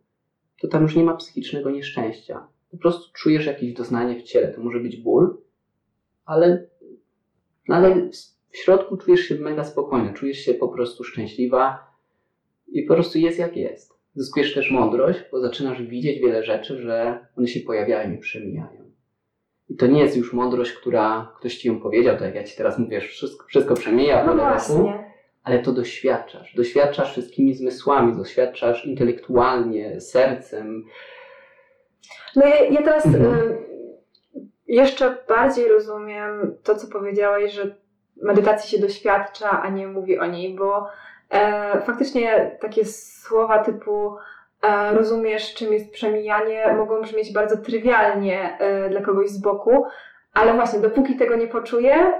to 0.60 0.68
tam 0.68 0.82
już 0.82 0.96
nie 0.96 1.04
ma 1.04 1.16
psychicznego 1.16 1.70
nieszczęścia. 1.70 2.46
Po 2.70 2.76
prostu 2.76 3.12
czujesz 3.12 3.46
jakieś 3.46 3.72
doznanie 3.72 4.20
w 4.20 4.22
ciele. 4.22 4.48
To 4.48 4.60
może 4.60 4.80
być 4.80 4.96
ból, 4.96 5.36
ale, 6.24 6.66
ale 7.68 8.10
w 8.50 8.56
środku 8.56 8.96
czujesz 8.96 9.20
się 9.20 9.34
mega 9.34 9.64
spokojnie, 9.64 10.12
czujesz 10.12 10.38
się 10.38 10.54
po 10.54 10.68
prostu 10.68 11.04
szczęśliwa 11.04 11.92
i 12.68 12.82
po 12.82 12.94
prostu 12.94 13.18
jest 13.18 13.38
jak 13.38 13.56
jest. 13.56 13.92
Zyskujesz 14.14 14.54
też 14.54 14.70
mądrość, 14.70 15.20
bo 15.32 15.40
zaczynasz 15.40 15.82
widzieć 15.82 16.20
wiele 16.20 16.44
rzeczy, 16.44 16.82
że 16.82 17.26
one 17.36 17.48
się 17.48 17.60
pojawiają 17.60 18.12
i 18.12 18.18
przemijają. 18.18 18.91
I 19.72 19.76
to 19.76 19.86
nie 19.86 20.00
jest 20.02 20.16
już 20.16 20.32
mądrość, 20.32 20.72
która 20.72 21.32
ktoś 21.38 21.56
ci 21.56 21.68
ją 21.68 21.80
powiedział, 21.80 22.14
tak 22.16 22.24
jak 22.24 22.34
ja 22.34 22.44
ci 22.44 22.56
teraz 22.56 22.78
mówię, 22.78 23.00
że 23.00 23.08
wszystko, 23.08 23.46
wszystko 23.46 23.74
przemija 23.74 24.24
No 24.24 24.34
właśnie. 24.34 25.12
ale 25.44 25.58
to 25.58 25.72
doświadczasz. 25.72 26.54
Doświadczasz 26.54 27.12
wszystkimi 27.12 27.54
zmysłami, 27.54 28.16
doświadczasz 28.16 28.86
intelektualnie, 28.86 30.00
sercem. 30.00 30.84
No 32.36 32.46
ja, 32.46 32.64
ja 32.64 32.82
teraz 32.82 33.06
Mhm. 33.06 33.24
y, 33.50 33.58
jeszcze 34.66 35.16
bardziej 35.28 35.68
rozumiem 35.68 36.56
to, 36.62 36.74
co 36.74 36.86
powiedziałeś, 36.86 37.52
że 37.52 37.74
medytacji 38.22 38.70
się 38.70 38.86
doświadcza, 38.86 39.62
a 39.62 39.68
nie 39.70 39.86
mówi 39.88 40.18
o 40.18 40.26
niej, 40.26 40.54
bo 40.54 40.86
e, 41.30 41.80
faktycznie 41.80 42.56
takie 42.60 42.84
słowa 42.84 43.58
typu 43.64 44.16
rozumiesz, 44.92 45.54
czym 45.54 45.72
jest 45.72 45.92
przemijanie, 45.92 46.74
mogą 46.76 47.02
brzmieć 47.02 47.32
bardzo 47.32 47.56
trywialnie 47.56 48.58
e, 48.58 48.90
dla 48.90 49.00
kogoś 49.00 49.28
z 49.28 49.40
boku, 49.40 49.84
ale 50.34 50.54
właśnie 50.54 50.80
dopóki 50.80 51.16
tego 51.16 51.36
nie 51.36 51.46
poczuje, 51.46 52.12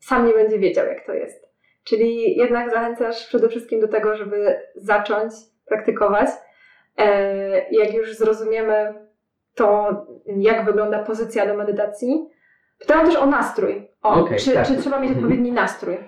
sam 0.00 0.26
nie 0.26 0.32
będzie 0.32 0.58
wiedział, 0.58 0.86
jak 0.86 1.06
to 1.06 1.12
jest. 1.12 1.52
Czyli 1.84 2.36
jednak 2.36 2.70
zachęcasz 2.70 3.26
przede 3.26 3.48
wszystkim 3.48 3.80
do 3.80 3.88
tego, 3.88 4.16
żeby 4.16 4.60
zacząć 4.74 5.32
praktykować. 5.66 6.28
E, 6.98 7.06
jak 7.70 7.94
już 7.94 8.16
zrozumiemy 8.16 8.94
to, 9.54 9.88
jak 10.26 10.64
wygląda 10.64 10.98
pozycja 10.98 11.46
do 11.46 11.54
medytacji, 11.54 12.28
pytałam 12.78 13.06
też 13.06 13.16
o 13.16 13.26
nastrój. 13.26 13.88
O, 14.02 14.14
Okej, 14.14 14.38
czy, 14.38 14.52
tak. 14.52 14.66
czy 14.66 14.76
trzeba 14.76 15.00
mieć 15.00 15.10
Mhm. 15.10 15.24
odpowiedni 15.24 15.52
nastrój? 15.52 15.98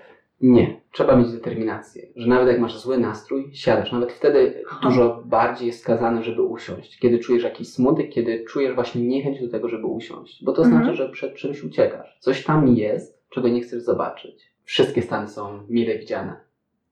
Nie, 0.46 0.80
trzeba 0.92 1.16
mieć 1.16 1.32
determinację, 1.32 2.02
że 2.16 2.28
nawet 2.28 2.48
jak 2.48 2.60
masz 2.60 2.78
zły 2.78 2.98
nastrój, 2.98 3.50
siadasz. 3.52 3.92
Nawet 3.92 4.12
wtedy 4.12 4.62
dużo 4.82 5.22
bardziej 5.26 5.66
jest 5.66 5.80
skazane, 5.80 6.22
żeby 6.22 6.42
usiąść. 6.42 6.98
Kiedy 6.98 7.18
czujesz 7.18 7.42
jakiś 7.44 7.68
smutek, 7.68 8.10
kiedy 8.10 8.44
czujesz 8.44 8.74
właśnie 8.74 9.02
niechęć 9.02 9.40
do 9.40 9.48
tego, 9.48 9.68
żeby 9.68 9.86
usiąść. 9.86 10.44
Bo 10.44 10.52
to 10.52 10.62
Mhm. 10.64 10.82
znaczy, 10.82 10.96
że 10.96 11.08
przed 11.08 11.34
czymś 11.34 11.62
uciekasz. 11.64 12.16
Coś 12.20 12.44
tam 12.44 12.68
jest, 12.68 13.22
czego 13.30 13.48
nie 13.48 13.60
chcesz 13.60 13.82
zobaczyć. 13.82 14.52
Wszystkie 14.64 15.02
stany 15.02 15.28
są 15.28 15.60
mile 15.68 15.98
widziane. 15.98 16.36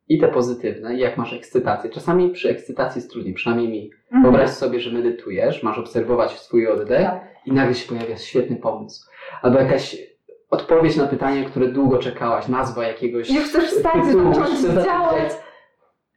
I 0.08 0.18
te 0.18 0.28
pozytywne, 0.28 0.94
i 0.96 0.98
jak 0.98 1.16
masz 1.18 1.32
ekscytację. 1.32 1.90
Czasami 1.90 2.30
przy 2.30 2.48
ekscytacji 2.50 2.98
jest 2.98 3.10
trudniej, 3.10 3.34
przynajmniej 3.34 3.68
mi. 3.68 3.90
Wyobraź 4.22 4.50
sobie, 4.50 4.80
że 4.80 4.92
medytujesz, 4.92 5.62
masz 5.62 5.78
obserwować 5.78 6.30
swój 6.40 6.68
oddech 6.68 7.02
Tak. 7.06 7.24
i 7.46 7.52
nagle 7.52 7.74
się 7.74 7.88
pojawia 7.88 8.16
świetny 8.16 8.56
pomysł. 8.56 9.10
Albo 9.42 9.58
jakaś 9.58 10.11
odpowiedź 10.52 10.96
na 10.96 11.06
pytanie, 11.06 11.44
które 11.44 11.68
długo 11.68 11.98
czekałaś, 11.98 12.48
nazwa 12.48 12.86
jakiegoś 12.86 13.30
Już 13.30 13.44
chcesz 13.44 13.64
wstać, 13.64 14.06
zacząć 14.12 14.58
chcesz 14.58 14.84
działać. 14.84 15.32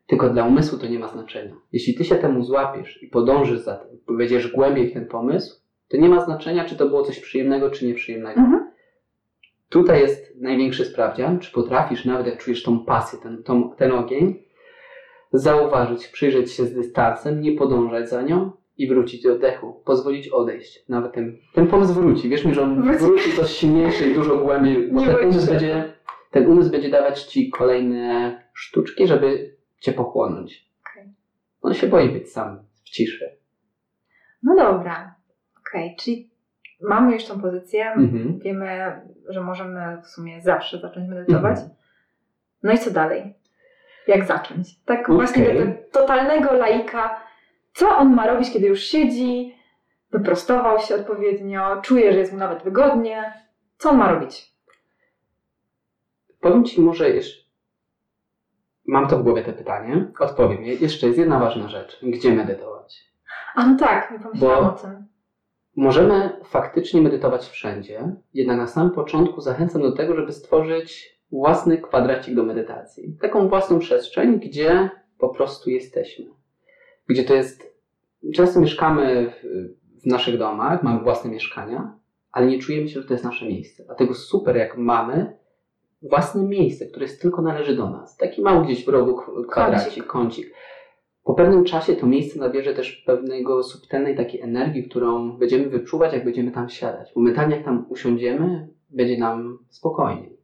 Tylko 0.07 0.29
dla 0.29 0.45
umysłu 0.45 0.79
to 0.79 0.87
nie 0.87 0.99
ma 0.99 1.07
znaczenia. 1.07 1.55
Jeśli 1.71 1.95
ty 1.95 2.05
się 2.05 2.15
temu 2.15 2.43
złapiesz 2.43 3.03
i 3.03 3.07
podążysz 3.07 3.59
za 3.59 3.75
tym, 3.75 4.17
wejdziesz 4.17 4.51
głębiej 4.51 4.89
w 4.89 4.93
ten 4.93 5.05
pomysł, 5.05 5.61
to 5.87 5.97
nie 5.97 6.09
ma 6.09 6.25
znaczenia, 6.25 6.65
czy 6.65 6.75
to 6.75 6.85
było 6.85 7.03
coś 7.03 7.19
przyjemnego, 7.19 7.69
czy 7.69 7.85
nieprzyjemnego. 7.85 8.39
Mhm. 8.39 8.71
Tutaj 9.69 9.99
jest 9.99 10.35
największy 10.41 10.85
sprawdzian, 10.85 11.39
czy 11.39 11.51
potrafisz, 11.51 12.05
nawet 12.05 12.27
jak 12.27 12.37
czujesz 12.37 12.63
tą 12.63 12.85
pasję, 12.85 13.19
ten, 13.19 13.43
tą, 13.43 13.71
ten 13.71 13.91
ogień, 13.91 14.43
zauważyć, 15.33 16.07
przyjrzeć 16.07 16.51
się 16.51 16.65
z 16.65 16.73
dystansem, 16.73 17.41
nie 17.41 17.51
podążać 17.51 18.09
za 18.09 18.21
nią 18.21 18.51
i 18.77 18.87
wrócić 18.87 19.23
do 19.23 19.33
oddechu, 19.33 19.81
pozwolić 19.85 20.27
odejść. 20.27 20.89
Nawet 20.89 21.13
ten, 21.13 21.37
ten 21.53 21.67
pomysł 21.67 21.93
wróci. 21.93 22.29
Wierz 22.29 22.45
mi, 22.45 22.53
że 22.53 22.61
on 22.61 22.81
Wróci. 22.97 23.31
to 23.37 23.47
silniejszy 23.47 24.09
i 24.09 24.13
dużo 24.13 24.37
głębiej, 24.37 24.91
bo 24.91 25.01
ten 25.05 25.15
umysł, 25.29 25.51
będzie, 25.51 25.93
ten 26.31 26.47
umysł 26.47 26.71
będzie 26.71 26.89
dawać 26.89 27.23
ci 27.23 27.49
kolejne 27.49 28.37
sztuczki, 28.53 29.07
żeby 29.07 29.55
cię 29.79 29.93
pochłonąć. 29.93 30.69
Okej. 30.91 31.13
On 31.61 31.73
się 31.73 31.87
boi 31.87 32.09
być 32.09 32.31
sam 32.31 32.59
w 32.83 32.89
ciszy. 32.89 33.29
No 34.43 34.55
dobra. 34.55 35.15
Okej, 35.59 35.95
czyli 35.99 36.29
mamy 36.81 37.13
już 37.13 37.25
tą 37.25 37.41
pozycję. 37.41 37.91
Mhm. 37.91 38.39
Wiemy, 38.39 39.01
że 39.29 39.41
możemy 39.41 40.01
w 40.03 40.07
sumie 40.07 40.41
zawsze 40.41 40.79
zacząć 40.79 41.09
medytować. 41.09 41.57
Mhm. 41.57 41.69
No 42.63 42.73
i 42.73 42.77
co 42.77 42.91
dalej? 42.91 43.33
Jak 44.07 44.25
zacząć? 44.25 44.83
Tak 44.85 44.99
Okej. 44.99 45.15
właśnie 45.15 45.43
dla 45.43 45.53
tego 45.53 45.71
totalnego 45.91 46.53
laika. 46.53 47.24
Co 47.75 47.97
on 47.97 48.13
ma 48.15 48.27
robić, 48.27 48.51
kiedy 48.53 48.67
już 48.67 48.79
siedzi, 48.83 49.55
wyprostował 50.11 50.79
się 50.79 50.95
odpowiednio, 50.95 51.81
czuje, 51.81 52.13
że 52.13 52.19
jest 52.19 52.31
mu 52.33 52.39
nawet 52.39 52.63
wygodnie? 52.63 53.33
Co 53.77 53.89
on 53.89 53.97
ma 53.97 54.11
robić? 54.13 54.55
Powiem 56.41 56.65
Ci 56.65 56.81
może 56.81 57.09
jeszcze. 57.09 57.45
Mam 58.87 59.07
to 59.07 59.17
w 59.19 59.23
głowie 59.23 59.43
te 59.43 59.53
pytanie. 59.53 60.11
Odpowiem. 60.19 60.63
Je- 60.65 60.73
Jeszcze 60.75 61.07
jest 61.07 61.19
jedna 61.19 61.39
ważna 61.39 61.67
rzecz. 61.69 61.99
Gdzie 62.03 62.33
medytować? 62.33 63.03
A 63.55 63.67
no 63.67 63.77
tak, 63.79 64.11
nie 64.11 64.19
pomyślałam 64.19 64.63
Bo- 64.65 64.69
o 64.73 64.77
tym. 64.77 65.05
Możemy 65.75 66.41
faktycznie 66.45 67.01
medytować 67.01 67.45
wszędzie, 67.47 68.15
jednak 68.33 68.57
na 68.57 68.67
samym 68.67 68.91
początku 68.91 69.41
zachęcam 69.41 69.81
do 69.81 69.91
tego, 69.91 70.15
żeby 70.15 70.31
stworzyć 70.33 71.19
własny 71.31 71.77
kwadracik 71.77 72.35
do 72.35 72.43
medytacji. 72.43 73.17
Taką 73.21 73.47
własną 73.49 73.79
przestrzeń, 73.79 74.39
gdzie 74.39 74.89
po 75.17 75.29
prostu 75.29 75.69
jesteśmy. 75.69 76.25
Gdzie 77.07 77.23
to 77.23 77.33
jest. 77.33 77.75
Często 78.35 78.59
mieszkamy 78.59 79.31
w, 79.31 79.47
w 80.03 80.05
naszych 80.05 80.37
domach, 80.37 80.83
mamy 80.83 81.03
własne 81.03 81.31
mieszkania, 81.31 81.99
ale 82.31 82.45
nie 82.45 82.59
czujemy 82.59 82.89
się, 82.89 83.01
że 83.01 83.07
to 83.07 83.13
jest 83.13 83.23
nasze 83.23 83.45
miejsce. 83.45 83.83
Dlatego 83.85 84.13
super, 84.13 84.55
jak 84.55 84.77
mamy 84.77 85.37
własne 86.01 86.43
miejsce, 86.43 86.85
które 86.85 87.05
jest 87.05 87.21
tylko 87.21 87.41
należy 87.41 87.75
do 87.75 87.89
nas. 87.89 88.17
Taki 88.17 88.41
mały 88.41 88.65
gdzieś 88.65 88.85
w 88.85 88.87
rogu 88.87 89.21
kwadracik, 89.49 90.05
kącik. 90.05 90.53
Po 91.23 91.33
pewnym 91.33 91.63
czasie 91.63 91.95
to 91.95 92.07
miejsce 92.07 92.39
nabierze 92.39 92.73
też 92.73 93.03
pewnego 93.05 93.63
subtelnej 93.63 94.15
takiej 94.15 94.41
energii, 94.41 94.89
którą 94.89 95.37
będziemy 95.37 95.69
wyczuwać, 95.69 96.13
jak 96.13 96.25
będziemy 96.25 96.51
tam 96.51 96.69
siadać. 96.69 97.15
Momentalnie 97.15 97.55
jak 97.55 97.65
tam 97.65 97.85
usiądziemy, 97.89 98.67
będzie 98.89 99.17
nam 99.17 99.59
spokojniej. 99.69 100.34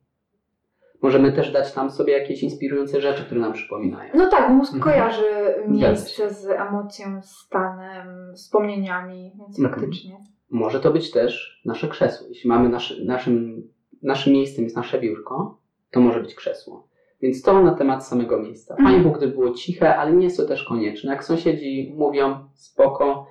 Możemy 1.01 1.31
też 1.31 1.51
dać 1.51 1.73
tam 1.73 1.91
sobie 1.91 2.13
jakieś 2.13 2.43
inspirujące 2.43 3.01
rzeczy, 3.01 3.23
które 3.23 3.41
nam 3.41 3.53
przypominają. 3.53 4.11
No 4.15 4.27
tak, 4.29 4.49
mózg 4.49 4.73
Mhm. 4.73 4.93
kojarzy 4.93 5.25
miejsce 5.67 6.33
z 6.33 6.45
emocją, 6.49 7.21
stanem, 7.21 8.33
wspomnieniami, 8.35 9.31
więc 9.39 9.59
Mhm. 9.59 9.69
faktycznie. 9.79 10.17
Może 10.49 10.79
to 10.79 10.91
być 10.91 11.11
też 11.11 11.61
nasze 11.65 11.87
krzesło. 11.87 12.27
Jeśli 12.29 12.49
mamy 12.49 12.69
naszy, 12.69 13.05
naszym, 13.05 13.63
naszym 14.03 14.33
miejscem 14.33 14.63
jest 14.63 14.75
nasze 14.75 14.99
biurko, 14.99 15.57
to 15.91 15.99
może 15.99 16.21
być 16.21 16.35
krzesło. 16.35 16.87
Więc 17.21 17.41
to 17.41 17.61
na 17.61 17.75
temat 17.75 18.07
samego 18.07 18.39
miejsca. 18.39 18.75
Fajnie 18.75 18.89
Mhm. 18.89 19.03
było, 19.03 19.15
gdyby 19.15 19.33
było 19.33 19.51
ciche, 19.51 19.97
ale 19.97 20.13
nie 20.13 20.23
jest 20.23 20.37
to 20.37 20.45
też 20.45 20.63
konieczne. 20.63 21.11
Jak 21.11 21.23
sąsiedzi 21.23 21.93
mówią, 21.97 22.35
spoko, 22.53 23.27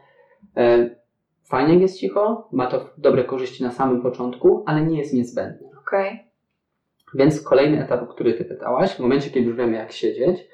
e, 0.56 0.90
fajnie 1.48 1.72
jak 1.72 1.82
jest 1.82 1.98
cicho, 1.98 2.48
ma 2.52 2.66
to 2.66 2.90
dobre 2.98 3.24
korzyści 3.24 3.62
na 3.62 3.70
samym 3.70 4.02
początku, 4.02 4.62
ale 4.66 4.82
nie 4.86 4.98
jest 4.98 5.14
niezbędne. 5.14 5.68
Okej. 5.80 6.29
Więc 7.14 7.42
kolejny 7.42 7.84
etap, 7.84 8.02
o 8.02 8.06
który 8.06 8.34
Ty 8.34 8.44
pytałaś, 8.44 8.94
w 8.94 8.98
momencie, 8.98 9.30
kiedy 9.30 9.46
już 9.46 9.56
wiemy, 9.56 9.76
jak 9.76 9.92
siedzieć, 9.92 10.48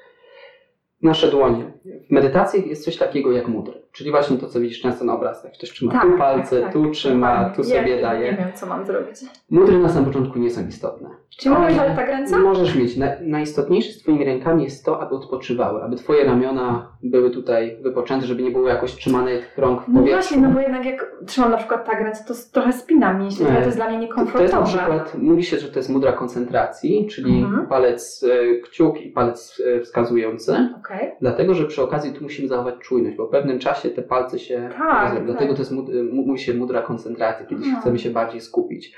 nasze 1.01 1.31
dłonie. 1.31 1.73
W 2.09 2.11
medytacji 2.11 2.69
jest 2.69 2.85
coś 2.85 2.97
takiego 2.97 3.31
jak 3.31 3.47
mudry, 3.47 3.81
czyli 3.97 4.11
właśnie 4.11 4.37
to, 4.37 4.47
co 4.47 4.59
widzisz 4.59 4.81
często 4.81 5.05
na 5.05 5.13
obrazkach. 5.15 5.51
Ktoś 5.51 5.69
trzyma 5.71 6.01
tu 6.01 6.17
palce, 6.17 6.61
tak, 6.61 6.73
tu 6.73 6.83
tak. 6.83 6.91
trzyma, 6.93 7.49
tu 7.55 7.63
sobie 7.63 7.95
ja 7.95 8.01
daje. 8.01 8.31
Nie 8.31 8.37
wiem, 8.37 8.47
co 8.55 8.65
mam 8.65 8.85
zrobić. 8.85 9.15
Mudry 9.49 9.79
na 9.79 9.89
samym 9.89 10.05
początku 10.05 10.39
nie 10.39 10.51
są 10.51 10.67
istotne. 10.67 11.09
Czy 11.39 11.49
mieć 11.49 11.57
Ale 11.79 11.95
tak 11.95 12.07
ręce? 12.07 12.39
Możesz 12.39 12.75
mieć. 12.75 12.97
Na, 12.97 13.07
najistotniejsze 13.21 13.91
z 13.93 13.97
Twoimi 13.99 14.25
rękami 14.25 14.63
jest 14.63 14.85
to, 14.85 15.01
aby 15.01 15.15
odpoczywały, 15.15 15.83
aby 15.83 15.95
Twoje 15.95 16.23
ramiona 16.25 16.91
były 17.03 17.29
tutaj 17.31 17.77
wypoczęte, 17.81 18.25
żeby 18.25 18.43
nie 18.43 18.51
było 18.51 18.67
jakoś 18.69 18.95
trzymanych 18.95 19.53
rąk 19.57 19.81
w 19.83 19.87
No 19.87 19.93
powietrzu. 19.99 20.13
właśnie, 20.29 20.37
no 20.47 20.49
bo 20.53 20.59
jednak 20.59 20.85
jak 20.85 21.11
trzymam 21.27 21.51
na 21.51 21.57
przykład 21.57 21.85
tak 21.85 22.01
ręce, 22.01 22.23
to 22.27 22.33
trochę 22.53 22.73
spinam 22.73 23.19
mięśnie, 23.23 23.45
to 23.45 23.51
jest 23.65 23.77
dla 23.77 23.89
mnie 23.89 24.07
To, 24.07 24.15
to 24.15 24.21
jest 24.21 24.27
niekomfortowe. 24.27 24.59
na 24.61 24.65
przykład, 24.65 25.15
mówi 25.17 25.43
się, 25.43 25.57
że 25.57 25.67
to 25.67 25.79
jest 25.79 25.89
mudra 25.89 26.11
koncentracji, 26.11 27.07
czyli 27.11 27.39
Mhm. 27.43 27.67
palec 27.67 28.25
e, 28.29 28.55
kciuk 28.61 29.01
i 29.01 29.09
palec 29.09 29.61
e, 29.77 29.81
wskazujący. 29.81 30.69
Okej. 30.79 31.11
Dlatego, 31.21 31.53
że 31.53 31.65
przy 31.65 31.81
okazji 31.83 32.13
tu 32.13 32.23
musimy 32.23 32.47
zachować 32.47 32.75
czujność, 32.79 33.17
bo 33.17 33.27
w 33.27 33.29
pewnym 33.29 33.59
czasie 33.59 33.86
te 33.89 34.01
palce 34.01 34.39
się 34.39 34.69
Tak, 34.77 35.03
rozwiążą. 35.03 35.25
Dlatego 35.25 35.53
tak. 35.53 35.67
to 35.67 35.73
jest 35.75 35.91
mówi 36.13 36.39
się 36.39 36.53
mudra 36.53 36.81
koncentracji, 36.81 37.45
kiedy 37.49 37.61
No. 37.73 37.79
chcemy 37.81 37.99
się 37.99 38.09
bardziej 38.09 38.41
skupić. 38.41 38.95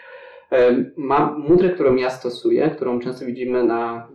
Mam 0.97 1.39
mudrę, 1.49 1.69
którą 1.69 1.95
ja 1.95 2.09
stosuję, 2.09 2.69
którą 2.69 2.99
często 2.99 3.25
widzimy 3.25 3.63
na 3.63 4.07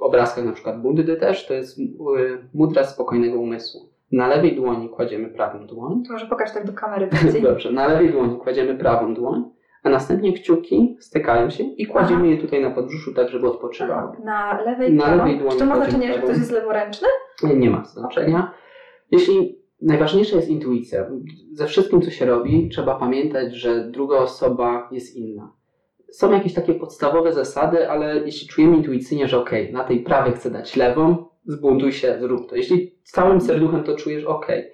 obrazkach 0.00 0.44
na 0.44 0.52
przykład 0.52 0.82
Buddy 0.82 1.16
też, 1.16 1.46
to 1.46 1.54
jest 1.54 1.78
y, 1.78 1.82
mudra 2.54 2.84
spokojnego 2.84 3.40
umysłu. 3.40 3.80
Na 4.12 4.28
lewej 4.28 4.56
dłoni 4.56 4.88
kładziemy 4.88 5.28
prawą 5.28 5.66
dłoń. 5.66 6.02
To 6.06 6.12
może 6.12 6.26
pokaż 6.26 6.52
tak 6.54 6.66
do 6.66 6.72
kamery 6.72 7.06
bardziej. 7.22 7.42
Dobrze, 7.42 7.72
na 7.72 7.86
lewej 7.88 8.10
dłoni 8.12 8.36
kładziemy 8.36 8.74
prawą 8.74 9.14
dłoń, 9.14 9.44
a 9.82 9.88
następnie 9.90 10.32
kciuki 10.32 10.96
stykają 11.00 11.50
się 11.50 11.64
i 11.64 11.86
kładziemy 11.86 12.28
je 12.28 12.38
tutaj 12.38 12.62
na 12.62 12.70
podbrzuszu, 12.70 13.14
tak 13.14 13.28
żeby 13.28 13.46
odpoczywały. 13.48 14.16
Na 14.24 14.62
lewej 14.62 14.92
Na 14.92 15.14
lewej 15.14 15.38
dłoni 15.38 15.52
Czy 15.52 15.58
to 15.58 15.66
ma 15.66 15.76
znaczenie, 15.76 16.12
że 16.14 16.18
ktoś 16.18 16.36
jest 16.38 16.52
leworęczny? 16.52 17.08
Nie, 17.42 17.54
nie 17.56 17.70
ma 17.70 17.84
znaczenia. 17.84 18.52
Jeśli 19.10 19.59
najważniejsza 19.82 20.36
jest 20.36 20.48
intuicja, 20.48 21.06
ze 21.52 21.66
wszystkim 21.66 22.02
co 22.02 22.10
się 22.10 22.26
robi, 22.26 22.68
trzeba 22.68 22.94
pamiętać, 22.94 23.54
że 23.54 23.84
druga 23.84 24.16
osoba 24.18 24.88
jest 24.92 25.16
inna. 25.16 25.52
Są 26.10 26.32
jakieś 26.32 26.54
takie 26.54 26.74
podstawowe 26.74 27.32
zasady, 27.32 27.90
ale 27.90 28.16
jeśli 28.24 28.48
czujemy 28.48 28.76
intuicyjnie, 28.76 29.28
że 29.28 29.38
okej, 29.40 29.72
na 29.72 29.84
tej 29.84 30.00
prawej 30.00 30.32
chcę 30.32 30.50
dać 30.50 30.76
lewą, 30.76 31.16
zbuntuj 31.46 31.92
się, 31.92 32.16
zrób 32.20 32.50
to. 32.50 32.56
Jeśli 32.56 32.94
całym 33.02 33.40
serduchem 33.40 33.84
to 33.84 33.96
czujesz, 33.96 34.24
okej. 34.24 34.64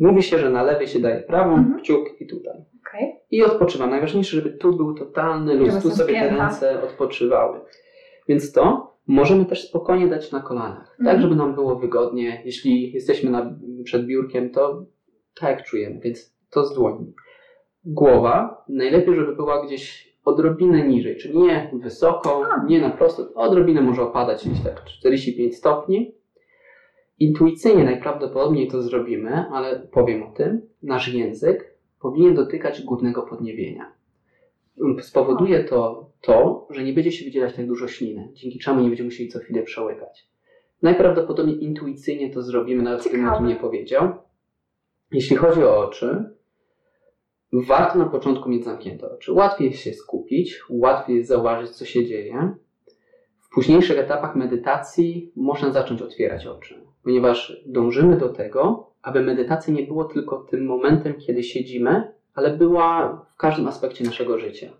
Mówi 0.00 0.22
się, 0.22 0.38
że 0.38 0.50
na 0.50 0.62
lewej 0.62 0.86
się 0.88 0.98
daje 0.98 1.20
prawą, 1.20 1.54
Mhm. 1.54 1.80
kciuk 1.80 2.20
i 2.20 2.26
tutaj. 2.26 2.64
Okej. 2.88 3.12
I 3.30 3.42
odpoczywam. 3.44 3.90
Najważniejsze, 3.90 4.36
żeby 4.36 4.50
tu 4.50 4.76
był 4.76 4.94
totalny 4.94 5.54
luz, 5.54 5.82
tu 5.82 5.90
sobie 5.90 6.14
te 6.14 6.20
spięta. 6.20 6.48
ręce 6.48 6.82
odpoczywały. 6.82 7.60
Więc 8.28 8.52
to 8.52 8.93
możemy 9.06 9.44
też 9.44 9.68
spokojnie 9.68 10.08
dać 10.08 10.32
na 10.32 10.40
kolanach, 10.40 10.88
tak 10.98 11.00
Mhm. 11.00 11.20
żeby 11.20 11.36
nam 11.36 11.54
było 11.54 11.76
wygodnie. 11.76 12.42
Jeśli 12.44 12.92
jesteśmy 12.92 13.30
na, 13.30 13.56
przed 13.84 14.06
biurkiem, 14.06 14.50
to 14.50 14.86
tak 15.40 15.64
czujemy, 15.64 16.00
więc 16.00 16.34
to 16.50 16.64
z 16.64 16.74
dłoni. 16.74 17.12
Głowa 17.84 18.64
najlepiej, 18.68 19.14
żeby 19.14 19.36
była 19.36 19.66
gdzieś 19.66 20.14
odrobinę 20.24 20.88
niżej, 20.88 21.16
czyli 21.16 21.38
nie 21.38 21.70
wysoko, 21.82 22.42
nie 22.66 22.80
na 22.80 22.90
prosto, 22.90 23.34
odrobinę 23.34 23.80
może 23.82 24.02
opadać 24.02 24.48
gdzieś 24.48 24.64
tak 24.64 24.84
45 24.84 25.56
stopni. 25.56 26.14
Intuicyjnie 27.18 27.84
najprawdopodobniej 27.84 28.68
to 28.68 28.82
zrobimy, 28.82 29.44
ale 29.52 29.88
powiem 29.92 30.22
o 30.22 30.32
tym. 30.32 30.60
Nasz 30.82 31.14
język 31.14 31.74
powinien 32.00 32.34
dotykać 32.34 32.82
górnego 32.82 33.22
podniebienia. 33.22 33.92
Spowoduje 35.00 35.64
to 35.64 36.10
to, 36.20 36.68
że 36.70 36.84
nie 36.84 36.92
będzie 36.92 37.12
się 37.12 37.24
wydzielać 37.24 37.54
tak 37.54 37.66
dużo 37.66 37.88
śliny, 37.88 38.28
dzięki 38.32 38.58
czemu 38.58 38.80
nie 38.80 38.88
będziemy 38.88 39.06
musieli 39.06 39.28
co 39.28 39.38
chwilę 39.38 39.62
przełykać. 39.62 40.28
Najprawdopodobniej 40.82 41.64
intuicyjnie 41.64 42.30
to 42.30 42.42
zrobimy, 42.42 42.82
nawet 42.82 43.00
o 43.00 43.02
tym 43.02 43.12
Ciekawe. 43.12 43.48
nie 43.48 43.56
powiedział. 43.56 44.12
Jeśli 45.12 45.36
chodzi 45.36 45.64
o 45.64 45.78
oczy, 45.78 46.24
warto 47.52 47.98
na 47.98 48.06
początku 48.06 48.48
mieć 48.48 48.64
zamknięte 48.64 49.10
oczy. 49.10 49.32
Łatwiej 49.32 49.72
się 49.72 49.92
skupić, 49.92 50.60
łatwiej 50.68 51.16
jest 51.16 51.28
zauważyć, 51.28 51.70
co 51.70 51.84
się 51.84 52.06
dzieje. 52.06 52.54
W 53.40 53.54
późniejszych 53.54 53.98
etapach 53.98 54.36
medytacji 54.36 55.32
można 55.36 55.72
zacząć 55.72 56.02
otwierać 56.02 56.46
oczy, 56.46 56.84
ponieważ 57.02 57.62
dążymy 57.66 58.16
do 58.16 58.28
tego, 58.28 58.90
aby 59.02 59.20
medytacja 59.20 59.74
nie 59.74 59.82
było 59.82 60.04
tylko 60.04 60.38
tym 60.38 60.66
momentem, 60.66 61.14
kiedy 61.14 61.42
siedzimy, 61.42 62.12
ale 62.34 62.56
była 62.56 63.16
w 63.34 63.36
każdym 63.36 63.68
aspekcie 63.68 64.04
naszego 64.04 64.38
życia. 64.38 64.70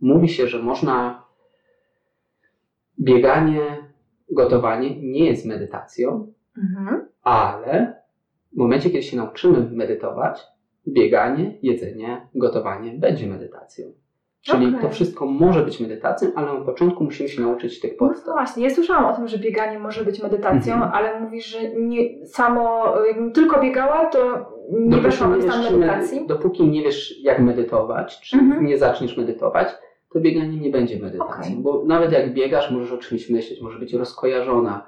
Mówi 0.00 0.28
się, 0.28 0.46
że 0.46 0.58
można 0.62 1.22
bieganie, 3.00 3.76
gotowanie 4.30 4.96
nie 5.02 5.24
jest 5.26 5.46
medytacją, 5.46 6.32
Mhm. 6.58 7.08
ale 7.22 7.94
w 8.52 8.56
momencie, 8.56 8.90
kiedy 8.90 9.02
się 9.02 9.16
nauczymy 9.16 9.68
medytować, 9.72 10.46
bieganie, 10.88 11.58
jedzenie, 11.62 12.26
gotowanie 12.34 12.92
będzie 12.92 13.26
medytacją. 13.26 13.86
Czyli 14.42 14.66
Okej. 14.66 14.80
to 14.80 14.88
wszystko 14.90 15.26
może 15.26 15.62
być 15.64 15.80
medytacją, 15.80 16.28
ale 16.34 16.54
na 16.58 16.64
początku 16.64 17.04
musimy 17.04 17.28
się 17.28 17.42
nauczyć 17.42 17.80
tych 17.80 17.92
No 18.00 18.08
podstaw. 18.08 18.34
właśnie, 18.34 18.64
ja 18.64 18.70
słyszałam 18.74 19.04
o 19.04 19.16
tym, 19.16 19.28
że 19.28 19.38
bieganie 19.38 19.78
może 19.78 20.04
być 20.04 20.22
medytacją, 20.22 20.74
Mhm. 20.74 20.92
ale 20.94 21.20
mówisz, 21.20 21.46
że 21.46 21.74
nie, 21.74 22.26
samo, 22.26 22.94
jakbym 23.06 23.32
tylko 23.32 23.60
biegała, 23.60 24.06
to 24.06 24.52
nie 24.70 24.90
Dopóki 24.90 25.02
weszłabym 25.02 25.40
w 25.40 25.44
nie 25.44 25.50
stan 25.52 25.62
medytacji. 25.78 26.16
medy- 26.20 26.28
Dopóki 26.28 26.68
nie 26.68 26.82
wiesz, 26.82 27.20
jak 27.22 27.40
medytować, 27.40 28.20
czy 28.20 28.36
Mhm. 28.36 28.66
nie 28.66 28.78
zaczniesz 28.78 29.16
medytować, 29.16 29.68
to 30.12 30.20
bieganie 30.20 30.56
nie 30.60 30.70
będzie 30.70 30.98
medytacją. 30.98 31.36
Okej. 31.36 31.56
Bo 31.62 31.84
nawet 31.84 32.12
jak 32.12 32.34
biegasz, 32.34 32.70
możesz 32.70 32.92
o 32.92 32.98
czymś 32.98 33.30
myśleć, 33.30 33.60
może 33.60 33.78
być 33.78 33.92
rozkojarzona. 33.94 34.86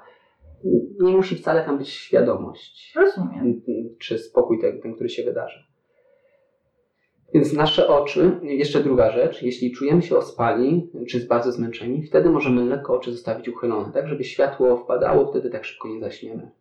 Nie 1.01 1.11
musi 1.15 1.35
wcale 1.35 1.63
tam 1.65 1.77
być 1.77 1.89
świadomość, 1.89 2.93
Rozumiem. 2.95 3.61
czy 3.99 4.17
spokój 4.17 4.59
ten, 4.61 4.81
ten 4.81 4.93
który 4.95 5.09
się 5.09 5.23
wydarzy. 5.23 5.63
Więc 7.33 7.53
nasze 7.53 7.87
oczy, 7.87 8.31
jeszcze 8.43 8.79
druga 8.83 9.11
rzecz, 9.11 9.41
jeśli 9.43 9.71
czujemy 9.71 10.01
się 10.01 10.17
ospali, 10.17 10.89
czy 11.09 11.27
bardzo 11.27 11.51
zmęczeni, 11.51 12.03
wtedy 12.03 12.29
możemy 12.29 12.65
lekko 12.65 12.93
oczy 12.93 13.11
zostawić 13.11 13.49
uchylone, 13.49 13.91
tak 13.93 14.07
żeby 14.07 14.23
światło 14.23 14.77
wpadało, 14.77 15.27
wtedy 15.29 15.49
tak 15.49 15.65
szybko 15.65 15.87
nie 15.87 15.99
zaśniemy. 15.99 16.51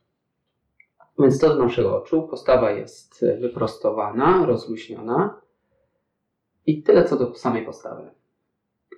Więc 1.19 1.39
to 1.39 1.49
do 1.49 1.63
naszego 1.63 2.03
oczu. 2.03 2.23
Postawa 2.23 2.71
jest 2.71 3.25
wyprostowana, 3.41 4.47
rozluźniona. 4.47 5.41
I 6.67 6.83
tyle 6.83 7.05
co 7.05 7.17
do 7.17 7.35
samej 7.35 7.65
postawy. 7.65 8.11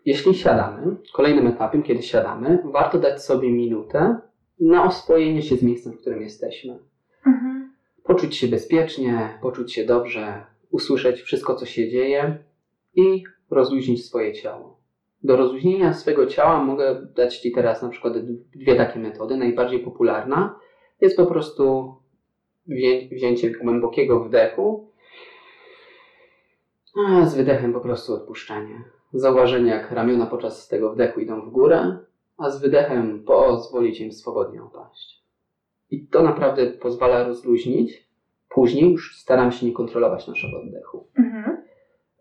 Jeśli 0.04 0.35
siadamy, 0.35 0.96
kolejnym 1.12 1.46
etapem, 1.46 1.83
kiedy 1.83 2.02
siadamy, 2.02 2.62
warto 2.64 2.98
dać 2.98 3.24
sobie 3.24 3.52
minutę 3.52 4.20
na 4.61 4.85
oswojenie 4.85 5.42
się 5.42 5.56
z 5.56 5.62
miejscem, 5.62 5.92
w 5.92 6.00
którym 6.00 6.22
jesteśmy. 6.22 6.78
Mhm. 7.26 7.72
Poczuć 8.04 8.37
się 8.37 8.48
bezpiecznie, 8.48 9.38
poczuć 9.42 9.72
się 9.72 9.85
dobrze, 9.85 10.46
usłyszeć 10.70 11.22
wszystko, 11.22 11.54
co 11.54 11.66
się 11.66 11.90
dzieje 11.90 12.38
i 12.94 13.24
rozluźnić 13.50 14.06
swoje 14.06 14.33
ciało. 14.33 14.80
Do 15.22 15.37
rozluźnienia 15.37 15.94
swojego 15.94 16.26
ciała 16.26 16.64
mogę 16.64 17.06
dać 17.14 17.38
Ci 17.38 17.52
teraz 17.52 17.83
na 17.83 17.88
przykład 17.88 18.14
dwie 18.54 18.76
takie 18.76 18.98
metody. 18.98 19.37
Najbardziej 19.37 19.80
popularna 19.80 20.61
jest 21.00 21.16
po 21.16 21.26
prostu 21.26 21.94
wzię- 22.70 23.09
wzięcie 23.16 23.50
głębokiego 23.50 24.20
wdechu, 24.24 24.90
a 27.09 27.26
z 27.26 27.37
wydechem 27.37 27.72
po 27.72 27.80
prostu 27.80 28.14
odpuszczenie. 28.14 28.85
Zauważenie, 29.12 29.70
jak 29.70 29.90
ramiona 29.90 30.26
podczas 30.26 30.68
tego 30.68 30.92
wdechu 30.92 31.20
idą 31.20 31.40
w 31.40 31.50
górę, 31.50 31.98
a 32.38 32.50
z 32.50 32.61
wydechem 32.61 33.24
pozwolić 33.24 34.00
im 34.00 34.12
swobodnie 34.12 34.62
opaść. 34.62 35.22
I 35.90 36.06
to 36.06 36.22
naprawdę 36.22 36.66
pozwala 36.66 37.24
rozluźnić. 37.24 38.11
Później 38.48 38.90
już 38.92 39.16
staram 39.18 39.52
się 39.52 39.66
nie 39.66 39.72
kontrolować 39.72 40.28
naszego 40.28 40.61
oddechu. 40.61 41.06
Mhm. 41.18 41.62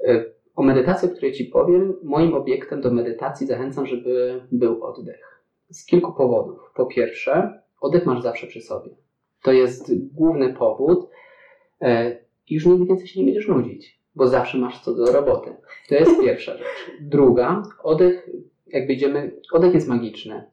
Y, 0.07 0.33
O 0.55 0.63
medytacji, 0.63 1.09
o 1.09 1.11
której 1.11 1.33
Ci 1.33 1.45
powiem, 1.45 1.93
moim 2.03 2.33
obiektem 2.33 2.81
do 2.81 2.91
medytacji 2.91 3.47
zachęcam, 3.47 3.85
żeby 3.85 4.41
był 4.51 4.83
oddech. 4.83 5.41
Z 5.71 5.85
kilku 5.85 6.13
powodów. 6.13 6.71
Po 6.75 6.85
pierwsze, 6.85 7.61
oddech 7.81 8.05
masz 8.05 8.21
zawsze 8.21 8.47
przy 8.47 8.61
sobie. 8.61 8.89
To 9.43 9.51
jest 9.51 9.91
główny 10.13 10.53
powód. 10.53 11.09
e, 11.81 12.17
i 12.47 12.55
Już 12.55 12.65
nigdy 12.65 12.85
więcej 12.85 13.07
się 13.07 13.19
nie 13.19 13.25
będziesz 13.25 13.47
nudzić, 13.47 13.99
bo 14.15 14.27
zawsze 14.27 14.57
masz 14.57 14.83
co 14.83 14.93
do 14.93 15.11
roboty. 15.11 15.55
To 15.89 15.95
jest 15.95 16.11
pierwsza 16.23 16.57
rzecz. 16.57 16.67
Druga, 17.01 17.63
oddech, 17.83 18.29
jakby 18.67 18.93
idziemy, 18.93 19.31
oddech 19.51 19.73
jest 19.73 19.87
magiczny. 19.87 20.43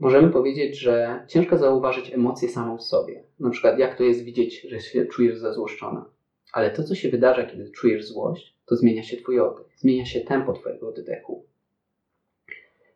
Możemy 0.00 0.30
powiedzieć, 0.30 0.78
że 0.78 1.24
ciężko 1.28 1.58
zauważyć 1.58 2.14
emocje 2.14 2.48
samą 2.48 2.78
w 2.78 2.82
sobie. 2.82 3.22
Na 3.40 3.50
przykład, 3.50 3.78
jak 3.78 3.98
to 3.98 4.04
jest 4.04 4.24
widzieć, 4.24 4.60
że 4.60 4.80
się 4.80 5.06
czujesz 5.06 5.38
zazłoszczona. 5.38 6.04
Ale 6.52 6.70
to, 6.70 6.84
co 6.84 6.94
się 6.94 7.08
wydarza, 7.08 7.44
kiedy 7.44 7.70
czujesz 7.70 8.04
złość, 8.04 8.56
to 8.66 8.76
zmienia 8.76 9.02
się 9.02 9.16
Twój 9.16 9.40
oddech, 9.40 9.66
zmienia 9.76 10.06
się 10.06 10.20
tempo 10.20 10.52
Twojego 10.52 10.88
oddechu. 10.88 11.44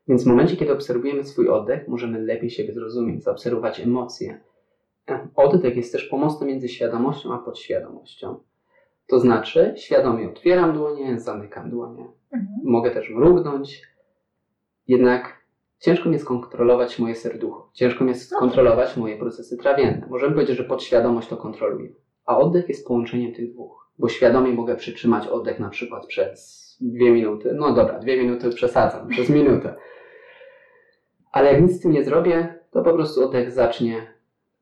Więc 0.08 0.24
w 0.24 0.26
momencie, 0.26 0.56
kiedy 0.56 0.72
obserwujemy 0.72 1.24
swój 1.24 1.48
oddech, 1.48 1.88
możemy 1.88 2.22
lepiej 2.22 2.50
siebie 2.50 2.72
zrozumieć, 2.72 3.24
zaobserwować 3.24 3.80
emocje. 3.80 4.40
Oddech 5.36 5.76
jest 5.76 5.92
też 5.92 6.04
pomostem 6.04 6.48
między 6.48 6.68
świadomością 6.68 7.34
a 7.34 7.38
podświadomością. 7.38 8.40
To 9.06 9.20
znaczy, 9.20 9.74
świadomie 9.76 10.28
otwieram 10.28 10.72
dłonie, 10.72 11.20
zamykam 11.20 11.70
dłonie. 11.70 12.06
Mhm. 12.32 12.60
Mogę 12.64 12.90
też 12.90 13.10
mrugnąć, 13.10 13.82
jednak 14.88 15.46
ciężko 15.78 16.08
mi 16.08 16.12
jest 16.12 16.26
kontrolować 16.26 16.98
moje 16.98 17.14
serducho, 17.14 17.70
ciężko 17.72 18.04
mi 18.04 18.10
jest 18.10 18.32
No 18.32 18.38
tak. 18.38 18.40
kontrolować 18.40 18.96
moje 18.96 19.18
procesy 19.18 19.56
trawienne. 19.56 20.06
Możemy 20.10 20.34
powiedzieć, 20.34 20.56
że 20.56 20.64
podświadomość 20.64 21.28
to 21.28 21.36
kontroluje. 21.36 21.90
A 22.26 22.38
oddech 22.38 22.68
jest 22.68 22.86
połączeniem 22.86 23.32
tych 23.32 23.52
dwóch, 23.52 23.90
bo 23.98 24.08
świadomie 24.08 24.52
mogę 24.52 24.76
przytrzymać 24.76 25.26
oddech 25.28 25.60
na 25.60 25.68
przykład 25.68 26.06
przez 26.06 26.66
dwie 26.80 27.10
minuty. 27.10 27.54
No 27.54 27.74
dobra, 27.74 27.98
dwie 27.98 28.16
minuty 28.16 28.50
przesadzam, 28.50 29.08
przez 29.08 29.30
minutę. 29.30 29.74
Ale 31.32 31.52
jak 31.52 31.62
nic 31.62 31.72
z 31.72 31.80
tym 31.80 31.92
nie 31.92 32.04
zrobię, 32.04 32.58
to 32.70 32.82
po 32.82 32.92
prostu 32.92 33.24
oddech 33.24 33.52
zacznie 33.52 34.15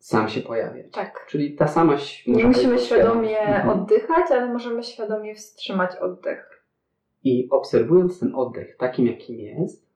sam 0.04 0.28
się 0.28 0.40
pojawiać. 0.40 0.86
Tak. 0.92 1.26
Czyli 1.28 1.54
ta 1.56 1.66
samość. 1.68 2.26
Nie 2.26 2.44
musimy 2.44 2.78
świadomie 2.78 3.38
Mhm. 3.40 3.68
oddychać, 3.68 4.30
ale 4.30 4.52
możemy 4.52 4.82
świadomie 4.82 5.34
wstrzymać 5.34 5.96
oddech. 5.96 6.64
I 7.22 7.48
obserwując 7.50 8.20
ten 8.20 8.34
oddech 8.34 8.76
takim, 8.76 9.06
jakim 9.06 9.40
jest, 9.40 9.86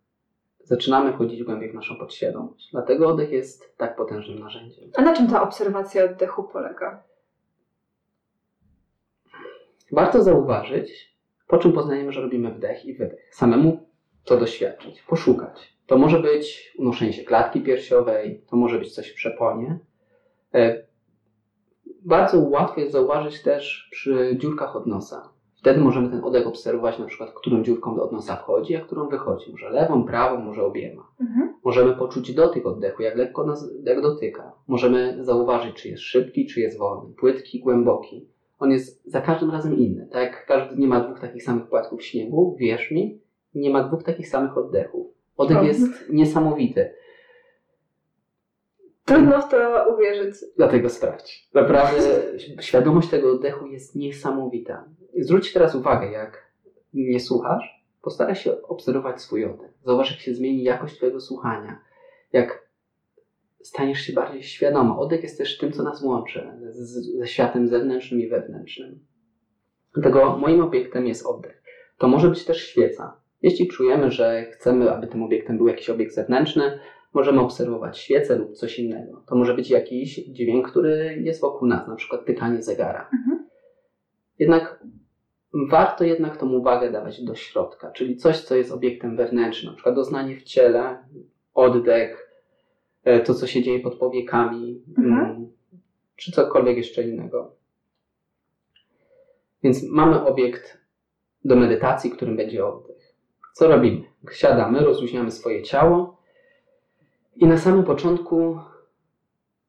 zaczynamy 0.65 1.13
wchodzić 1.13 1.43
głębiej 1.45 1.71
w 1.71 1.75
naszą 1.75 1.97
podświadomość. 1.97 2.71
Dlatego 2.73 3.09
oddech 3.09 3.33
jest 3.33 3.77
tak 3.77 3.97
potężnym 3.97 4.39
narzędziem. 4.39 4.91
A 4.97 5.03
na 5.03 5.17
czym 5.17 5.27
ta 5.29 5.43
obserwacja 5.43 6.05
oddechu 6.05 6.45
polega? 6.45 7.03
Warto 9.93 10.23
zauważyć, 10.23 11.17
po 11.49 11.59
czym 11.59 11.73
poznajemy, 11.73 12.13
że 12.13 12.21
robimy 12.21 12.51
wdech 12.55 12.85
i 12.85 12.95
wydech. 12.95 13.35
Samemu 13.35 13.89
to 14.25 14.37
doświadczyć, 14.37 15.03
poszukać. 15.03 15.79
To 15.87 15.99
może 15.99 16.21
być 16.21 16.75
unoszenie 16.79 17.13
się 17.13 17.25
klatki 17.25 17.61
piersiowej, 17.61 18.43
to 18.51 18.57
może 18.57 18.79
być 18.79 18.95
coś 18.95 19.11
w 19.13 19.15
przeponie. 19.15 19.79
E, 20.55 20.89
Bardzo 22.09 22.41
łatwo 22.41 22.81
jest 22.81 22.93
zauważyć 22.93 23.43
też 23.43 23.89
przy 23.91 24.37
dziurkach 24.41 24.77
od 24.77 24.87
nosa. 24.87 25.29
Wtedy 25.57 25.81
możemy 25.81 26.11
ten 26.11 26.25
oddech 26.25 26.47
obserwować, 26.47 26.99
na 26.99 27.07
przykład, 27.07 27.31
którą 27.35 27.63
dziurką 27.63 27.97
do 27.97 28.03
od 28.03 28.13
nosa 28.13 28.37
wchodzi, 28.37 28.77
a 28.77 28.81
którą 28.81 29.09
wychodzi. 29.09 29.51
Może 29.51 29.71
lewą, 29.71 30.05
prawą, 30.05 30.41
może 30.41 30.63
obiema. 30.63 31.07
Mhm. 31.21 31.55
Możemy 31.65 31.95
poczuć 31.95 32.35
dotyk 32.35 32.67
oddechu, 32.67 33.03
jak 33.03 33.17
lekko 33.17 33.47
nas 33.47 33.71
jak 33.85 34.03
dotyka. 34.03 34.53
Możemy 34.69 35.25
zauważyć, 35.25 35.77
czy 35.77 35.89
jest 35.89 36.03
szybki, 36.03 36.47
czy 36.47 36.61
jest 36.61 36.79
wolny, 36.79 37.15
płytki, 37.15 37.61
głęboki. 37.61 38.29
On 38.59 38.71
jest 38.71 39.11
za 39.11 39.21
każdym 39.21 39.51
razem 39.51 39.79
inny. 39.79 40.09
Tak 40.13 40.23
jak 40.23 40.47
każdy 40.47 40.77
nie 40.77 40.89
ma 40.89 41.01
dwóch 41.01 41.21
takich 41.21 41.43
samych 41.43 41.67
płatków 41.67 42.03
śniegu, 42.05 42.57
wierz 42.59 42.91
mi, 42.91 43.21
nie 43.55 43.71
ma 43.71 43.85
dwóch 43.85 44.03
takich 44.03 44.29
samych 44.29 44.59
oddechów. 44.59 45.07
Oddech 45.37 45.63
jest 45.63 46.11
niesamowity, 46.11 46.91
Trudno 49.09 49.43
w 49.43 49.49
to 49.49 49.87
uwierzyć. 49.95 50.35
dlatego 50.57 50.89
sprawdź. 50.89 51.49
Naprawdę 51.55 52.01
świadomość 52.61 53.09
tego 53.09 53.33
oddechu 53.33 53.67
jest 53.67 53.97
niesamowita. 53.97 54.85
Zwróć 55.21 55.53
teraz 55.53 55.75
uwagę, 55.75 56.11
jak 56.11 56.53
nie 56.95 57.21
słuchasz, 57.21 57.85
postaraj 58.03 58.35
się 58.35 58.63
obserwować 58.63 59.21
swój 59.21 59.45
oddech. 59.45 59.71
Zauważ, 59.85 60.11
jak 60.11 60.21
się 60.21 60.35
zmieni 60.35 60.63
jakość 60.63 60.97
Twojego 60.97 61.21
słuchania. 61.21 61.81
Jak 62.33 62.69
staniesz 63.63 64.01
się 64.01 64.13
bardziej 64.13 64.43
świadoma. 64.43 64.99
Oddech 64.99 65.23
jest 65.23 65.39
też 65.39 65.59
tym, 65.59 65.73
co 65.73 65.83
nas 65.83 66.03
łączy 66.03 66.53
ze 67.19 67.27
światem 67.27 67.69
zewnętrznym 67.69 68.21
i 68.21 68.29
wewnętrznym. 68.29 68.99
Dlatego 69.95 70.37
moim 70.37 70.61
obiektem 70.61 71.07
jest 71.07 71.27
oddech. 71.27 71.63
To 71.99 72.09
może 72.09 72.29
być 72.29 72.45
też 72.45 72.67
świeca. 72.67 73.21
Jeśli 73.43 73.69
czujemy, 73.69 74.11
że 74.11 74.47
chcemy, 74.51 74.91
aby 74.91 75.07
tym 75.07 75.23
obiektem 75.23 75.57
był 75.57 75.69
jakiś 75.69 75.91
obiekt 75.91 76.15
zewnętrzny, 76.15 76.79
możemy 77.15 77.41
obserwować 77.41 77.99
świecę 77.99 78.37
lub 78.37 78.53
coś 78.53 78.79
innego. 78.79 79.23
To 79.27 79.37
może 79.37 79.55
być 79.55 79.71
jakiś 79.71 80.15
dźwięk, 80.15 80.71
który 80.71 81.21
jest 81.23 81.41
wokół 81.41 81.69
nas, 81.69 81.89
na 81.89 81.97
przykład 81.97 82.25
tykanie 82.25 82.63
zegara. 82.63 83.11
Mhm. 83.13 83.49
Jednak 84.39 84.85
warto 85.71 86.05
jednak 86.05 86.37
tą 86.37 86.53
uwagę 86.53 86.93
dawać 86.93 87.23
do 87.25 87.35
środka, 87.35 87.91
czyli 87.91 88.17
coś, 88.17 88.41
co 88.41 88.55
jest 88.57 88.73
obiektem 88.73 89.17
wewnętrznym, 89.17 89.71
na 89.71 89.77
przykład 89.77 89.95
doznanie 89.95 90.37
w 90.37 90.43
ciele, 90.43 90.99
oddech, 91.55 92.31
e, 93.05 93.21
to, 93.21 93.35
co 93.35 93.47
się 93.47 93.63
dzieje 93.63 93.81
pod 93.81 93.99
powiekami, 93.99 94.83
Mhm. 94.99 95.13
mm, 95.31 95.53
czy 96.17 96.33
cokolwiek 96.33 96.77
jeszcze 96.77 97.03
innego. 97.03 97.53
Więc 99.63 99.83
mamy 99.91 100.27
obiekt 100.27 100.79
do 101.45 101.57
medytacji, 101.57 102.11
którym 102.11 102.37
będzie 102.37 102.67
oddech. 102.67 103.15
Co 103.53 103.69
robimy? 103.69 104.01
Siadamy, 104.33 104.81
rozluźniamy 104.81 105.31
swoje 105.31 105.63
ciało 105.63 106.18
i 107.39 107.47
na 107.47 107.59
samym 107.59 107.85
początku 107.85 108.59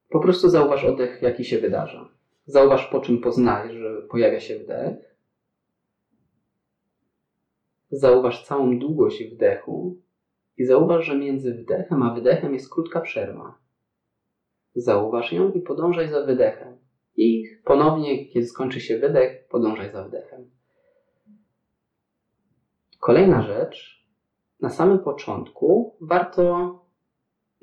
po 0.09 0.19
prostu 0.19 0.49
zauważ 0.49 0.85
oddech, 0.85 1.21
jaki 1.21 1.45
się 1.45 1.57
wydarza. 1.57 2.09
Zauważ, 2.45 2.85
po 2.85 2.99
czym 2.99 3.21
poznajesz, 3.21 3.73
że 3.73 4.01
pojawia 4.01 4.39
się 4.39 4.59
wdech. 4.59 5.15
Zauważ 7.91 8.45
całą 8.45 8.79
długość 8.79 9.23
wdechu 9.23 9.97
i 10.57 10.65
zauważ, 10.65 11.05
że 11.05 11.17
między 11.17 11.53
wdechem 11.53 12.03
a 12.03 12.13
wydechem 12.13 12.53
jest 12.53 12.73
krótka 12.73 13.01
przerwa. 13.01 13.57
Zauważ 14.75 15.31
ją 15.33 15.51
i 15.51 15.61
podążaj 15.61 16.09
za 16.09 16.25
wydechem. 16.25 16.77
I 17.15 17.43
ponownie, 17.65 18.25
kiedy 18.25 18.47
skończy 18.47 18.81
się 18.81 18.97
wydech, 18.97 19.47
podążaj 19.47 19.91
za 19.91 20.03
wdechem. 20.03 20.49
Kolejna 22.99 23.41
rzecz, 23.41 24.05
na 24.61 24.69
samym 24.69 24.99
początku 24.99 25.95
warto 26.01 26.88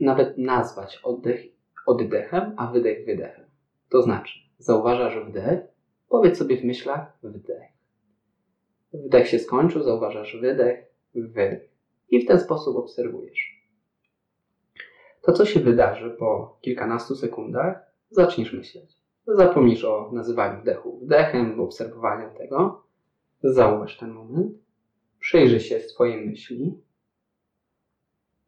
nawet 0.00 0.38
nazwać 0.38 1.00
oddech 1.02 1.40
oddechem, 1.86 2.54
a 2.56 2.66
wydech 2.72 3.06
wydechem. 3.06 3.44
To 3.88 4.02
znaczy, 4.02 4.38
zauważasz 4.58 5.28
wdech, 5.28 5.60
powiedz 6.08 6.38
sobie 6.38 6.56
w 6.56 6.64
myślach 6.64 7.18
wdech. 7.22 7.72
Wdech 8.92 9.28
się 9.28 9.38
skończył, 9.38 9.82
zauważasz 9.82 10.36
wydech, 10.40 10.84
wydech. 11.14 11.70
I 12.08 12.24
w 12.24 12.26
ten 12.26 12.40
sposób 12.40 12.76
obserwujesz. 12.76 13.56
To, 15.22 15.32
co 15.32 15.46
się 15.46 15.60
wydarzy 15.60 16.10
po 16.10 16.58
kilkunastu 16.60 17.14
sekundach, 17.14 17.92
zaczniesz 18.10 18.52
myśleć. 18.52 18.96
Zapomnisz 19.26 19.84
o 19.84 20.10
nazywaniu 20.12 20.60
wdechu 20.60 20.98
wdechem, 20.98 21.60
obserwowaniu 21.60 22.38
tego. 22.38 22.82
Zauważ 23.42 23.98
ten 23.98 24.10
moment. 24.10 24.52
Przyjrzyj 25.20 25.60
się 25.60 25.80
swojej 25.80 26.26
myśli. 26.26 26.80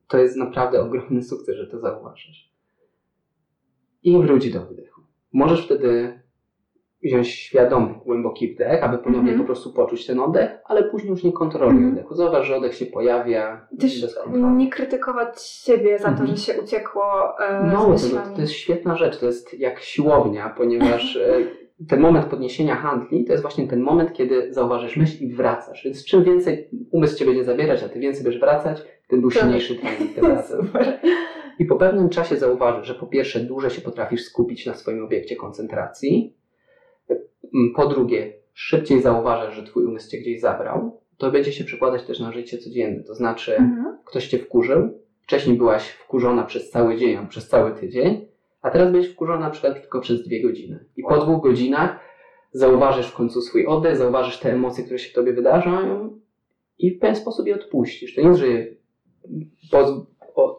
To 0.09 0.19
jest 0.19 0.37
naprawdę 0.37 0.81
ogromny 0.83 1.23
sukces, 1.23 1.57
że 1.57 1.67
to 1.67 1.79
zauważysz. 1.81 2.53
I 4.03 4.19
wróć 4.23 4.53
do 4.53 4.61
wdechu. 4.61 5.01
Możesz 5.33 5.65
wtedy 5.65 6.21
wziąć 7.05 7.29
świadomy, 7.29 7.95
głęboki 8.05 8.55
wdech, 8.55 8.83
aby 8.85 8.99
ponownie 8.99 9.31
Mhm. 9.31 9.39
po 9.41 9.45
prostu 9.47 9.73
poczuć 9.73 10.07
ten 10.07 10.21
oddech, 10.21 10.51
ale 10.65 10.85
później 10.85 11.11
już 11.11 11.25
nie 11.25 11.33
kontroluj 11.33 11.71
Mhm. 11.77 11.89
oddechu. 11.93 12.15
Zauważ, 12.15 12.47
że 12.47 12.57
oddech 12.57 12.75
się 12.75 12.87
pojawia 12.87 13.67
Też 13.81 14.01
bez 14.03 14.15
kontroli. 14.15 14.55
nie 14.57 14.71
krytykować 14.71 15.43
siebie 15.43 15.99
za 15.99 16.05
to, 16.05 16.11
Mhm. 16.11 16.29
że 16.29 16.37
się 16.37 16.61
uciekło 16.63 17.39
e, 17.41 17.71
No, 17.73 17.95
to, 18.27 18.35
to 18.35 18.41
jest 18.41 18.53
świetna 18.53 18.97
rzecz, 18.97 19.19
to 19.19 19.27
jest 19.27 19.55
jak 19.55 19.81
siłownia, 19.81 20.55
ponieważ 20.57 21.17
e, 21.17 21.39
ten 21.89 22.01
moment 22.01 22.27
podniesienia 22.27 22.75
handli 22.77 23.25
to 23.25 23.33
jest 23.33 23.43
właśnie 23.43 23.69
ten 23.69 23.81
moment, 23.81 24.13
kiedy 24.13 24.53
zauważysz 24.55 24.97
myśl 24.97 25.25
i 25.25 25.33
wracasz. 25.33 25.85
Więc 25.85 26.05
czym 26.05 26.25
więcej 26.25 26.69
umysł 26.91 27.19
cię 27.19 27.25
będzie 27.25 27.45
zabierać, 27.45 27.83
a 27.83 27.89
ty 27.89 28.01
więcej 28.01 28.25
będziesz 28.25 28.41
wracać, 28.41 28.83
tym 29.09 29.21
był 29.21 29.31
To- 29.31 29.41
silniejszy 29.41 29.75
trening 29.77 30.15
tym 30.15 30.27
razem. 30.27 30.69
I 31.59 31.65
po 31.65 31.77
pewnym 31.77 32.09
czasie 32.09 32.37
zauważysz, 32.37 32.87
że 32.87 32.95
po 32.95 33.07
pierwsze 33.07 33.41
dłużej 33.41 33.71
się 33.71 33.81
potrafisz 33.81 34.25
skupić 34.25 34.67
na 34.67 34.75
swoim 34.75 35.05
obiekcie 35.05 35.37
koncentracji, 35.37 36.35
po 37.77 37.87
drugie 37.87 38.33
szybciej 38.55 39.03
zauważasz, 39.03 39.55
że 39.57 39.63
twój 39.63 39.85
umysł 39.85 40.11
cię 40.11 40.19
gdzieś 40.19 40.41
zabrał, 40.41 41.01
to 41.17 41.31
będzie 41.31 41.53
się 41.53 41.65
przekładać 41.65 42.03
też 42.05 42.21
na 42.21 42.33
życie 42.33 42.59
codzienne. 42.59 43.03
To 43.05 43.15
znaczy, 43.15 43.57
Mhm. 43.57 43.99
ktoś 44.05 44.27
cię 44.29 44.39
wkurzył, 44.39 45.03
wcześniej 45.23 45.57
byłaś 45.57 45.89
wkurzona 45.89 46.45
przez 46.45 46.71
cały 46.71 46.97
dzień 46.97 47.27
przez 47.29 47.49
cały 47.49 47.71
tydzień, 47.81 48.28
a 48.63 48.71
teraz 48.71 48.93
będziesz 48.93 49.13
wkurzona 49.13 49.39
na 49.41 49.51
przykład 49.51 49.81
tylko 49.81 50.01
przez 50.01 50.23
dwie 50.27 50.43
godziny. 50.43 50.85
I 50.97 51.03
po 51.03 51.19
dwóch 51.19 51.43
godzinach 51.43 52.01
zauważysz 52.53 53.07
w 53.11 53.15
końcu 53.15 53.41
swój 53.41 53.67
oddech, 53.67 53.97
zauważysz 53.97 54.39
te 54.39 54.53
emocje, 54.53 54.85
które 54.85 54.99
się 54.99 55.11
w 55.11 55.15
tobie 55.15 55.33
wydarzają 55.33 56.21
i 56.79 56.91
w 56.91 56.99
pewien 57.01 57.17
sposób 57.17 57.47
je 57.47 57.55
odpuścisz. 57.55 58.15
To 58.15 58.21
nie 58.21 58.29
jest, 58.29 58.41
że 58.41 58.47
je 58.47 58.75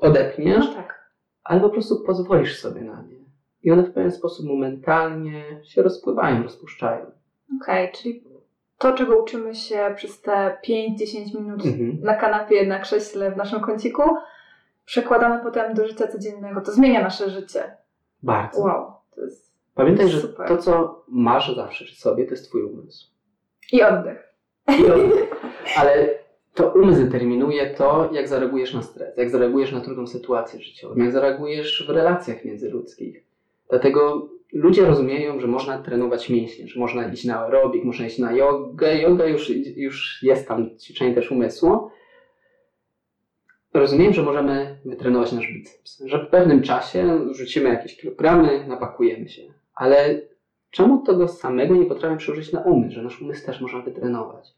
odepniesz, 0.01 0.65
No 0.67 0.73
tak. 0.75 1.09
ale 1.43 1.61
po 1.61 1.69
prostu 1.69 2.03
pozwolisz 2.05 2.59
sobie 2.59 2.81
na 2.81 3.01
nie. 3.01 3.19
I 3.63 3.71
one 3.71 3.83
w 3.83 3.91
pewien 3.93 4.11
sposób 4.11 4.45
momentalnie 4.45 5.43
się 5.63 5.81
rozpływają, 5.83 6.43
rozpuszczają. 6.43 7.05
Okej, 7.61 7.91
czyli 7.91 8.23
to, 8.77 8.93
czego 8.93 9.21
uczymy 9.23 9.55
się 9.55 9.93
przez 9.95 10.21
te 10.21 10.57
5-10 10.67 11.39
minut 11.41 11.65
Mhm. 11.65 11.97
na 12.01 12.15
kanapie, 12.15 12.65
na 12.67 12.79
krześle, 12.79 13.31
w 13.31 13.37
naszym 13.37 13.59
kąciku, 13.61 14.01
przekładamy 14.85 15.43
potem 15.43 15.73
do 15.73 15.87
życia 15.87 16.07
codziennego. 16.07 16.61
To 16.61 16.71
zmienia 16.71 17.01
nasze 17.01 17.29
życie. 17.29 17.77
Bardzo. 18.23 18.61
Wow, 18.61 18.91
to 19.15 19.21
jest... 19.21 19.49
Pamiętaj, 19.75 20.09
że 20.09 20.21
Super. 20.21 20.47
to, 20.47 20.57
co 20.57 21.03
masz 21.07 21.55
zawsze 21.55 21.85
przy 21.85 21.95
sobie, 21.95 22.25
to 22.25 22.31
jest 22.31 22.49
twój 22.49 22.63
umysł. 22.63 23.07
I 23.71 23.83
oddech. 23.83 24.33
I 24.79 24.85
oddech. 24.85 25.35
Ale 25.77 26.09
to 26.53 26.69
umysł 26.73 27.03
determinuje 27.03 27.69
to, 27.69 28.09
jak 28.13 28.27
zareagujesz 28.27 28.73
na 28.73 28.81
stres, 28.81 29.17
jak 29.17 29.29
zareagujesz 29.29 29.71
na 29.71 29.81
trudną 29.81 30.07
sytuację 30.07 30.61
życiową, 30.61 30.95
jak 30.95 31.11
zareagujesz 31.11 31.87
w 31.87 31.89
relacjach 31.89 32.45
międzyludzkich. 32.45 33.23
Dlatego 33.69 34.29
ludzie 34.53 34.85
rozumieją, 34.85 35.39
że 35.39 35.47
można 35.47 35.77
trenować 35.77 36.29
mięśnie, 36.29 36.67
że 36.67 36.79
można 36.79 37.07
iść 37.07 37.25
na 37.25 37.39
aerobik, 37.39 37.83
można 37.83 38.05
iść 38.05 38.19
na 38.19 38.31
jogę. 38.33 39.01
Yoga 39.01 39.25
już, 39.25 39.49
już 39.75 40.23
jest 40.23 40.47
tam 40.47 40.77
ćwiczenie 40.77 41.15
też 41.15 41.31
umysłu. 41.31 41.89
Rozumiem, 43.73 44.13
że 44.13 44.23
możemy 44.23 44.79
wytrenować 44.85 45.31
nasz 45.31 45.47
biceps, 45.53 46.03
że 46.05 46.25
w 46.25 46.29
pewnym 46.29 46.61
czasie 46.61 47.19
rzucimy 47.31 47.69
jakieś 47.69 47.97
kilogramy, 47.97 48.67
napakujemy 48.67 49.29
się. 49.29 49.41
Ale 49.75 50.21
czemu 50.71 51.03
tego 51.03 51.27
samego 51.27 51.75
nie 51.75 51.85
potrafimy 51.85 52.17
przełożyć 52.17 52.51
na 52.51 52.61
umysł, 52.61 52.95
że 52.95 53.03
nasz 53.03 53.21
umysł 53.21 53.45
też 53.45 53.61
można 53.61 53.81
wytrenować? 53.81 54.53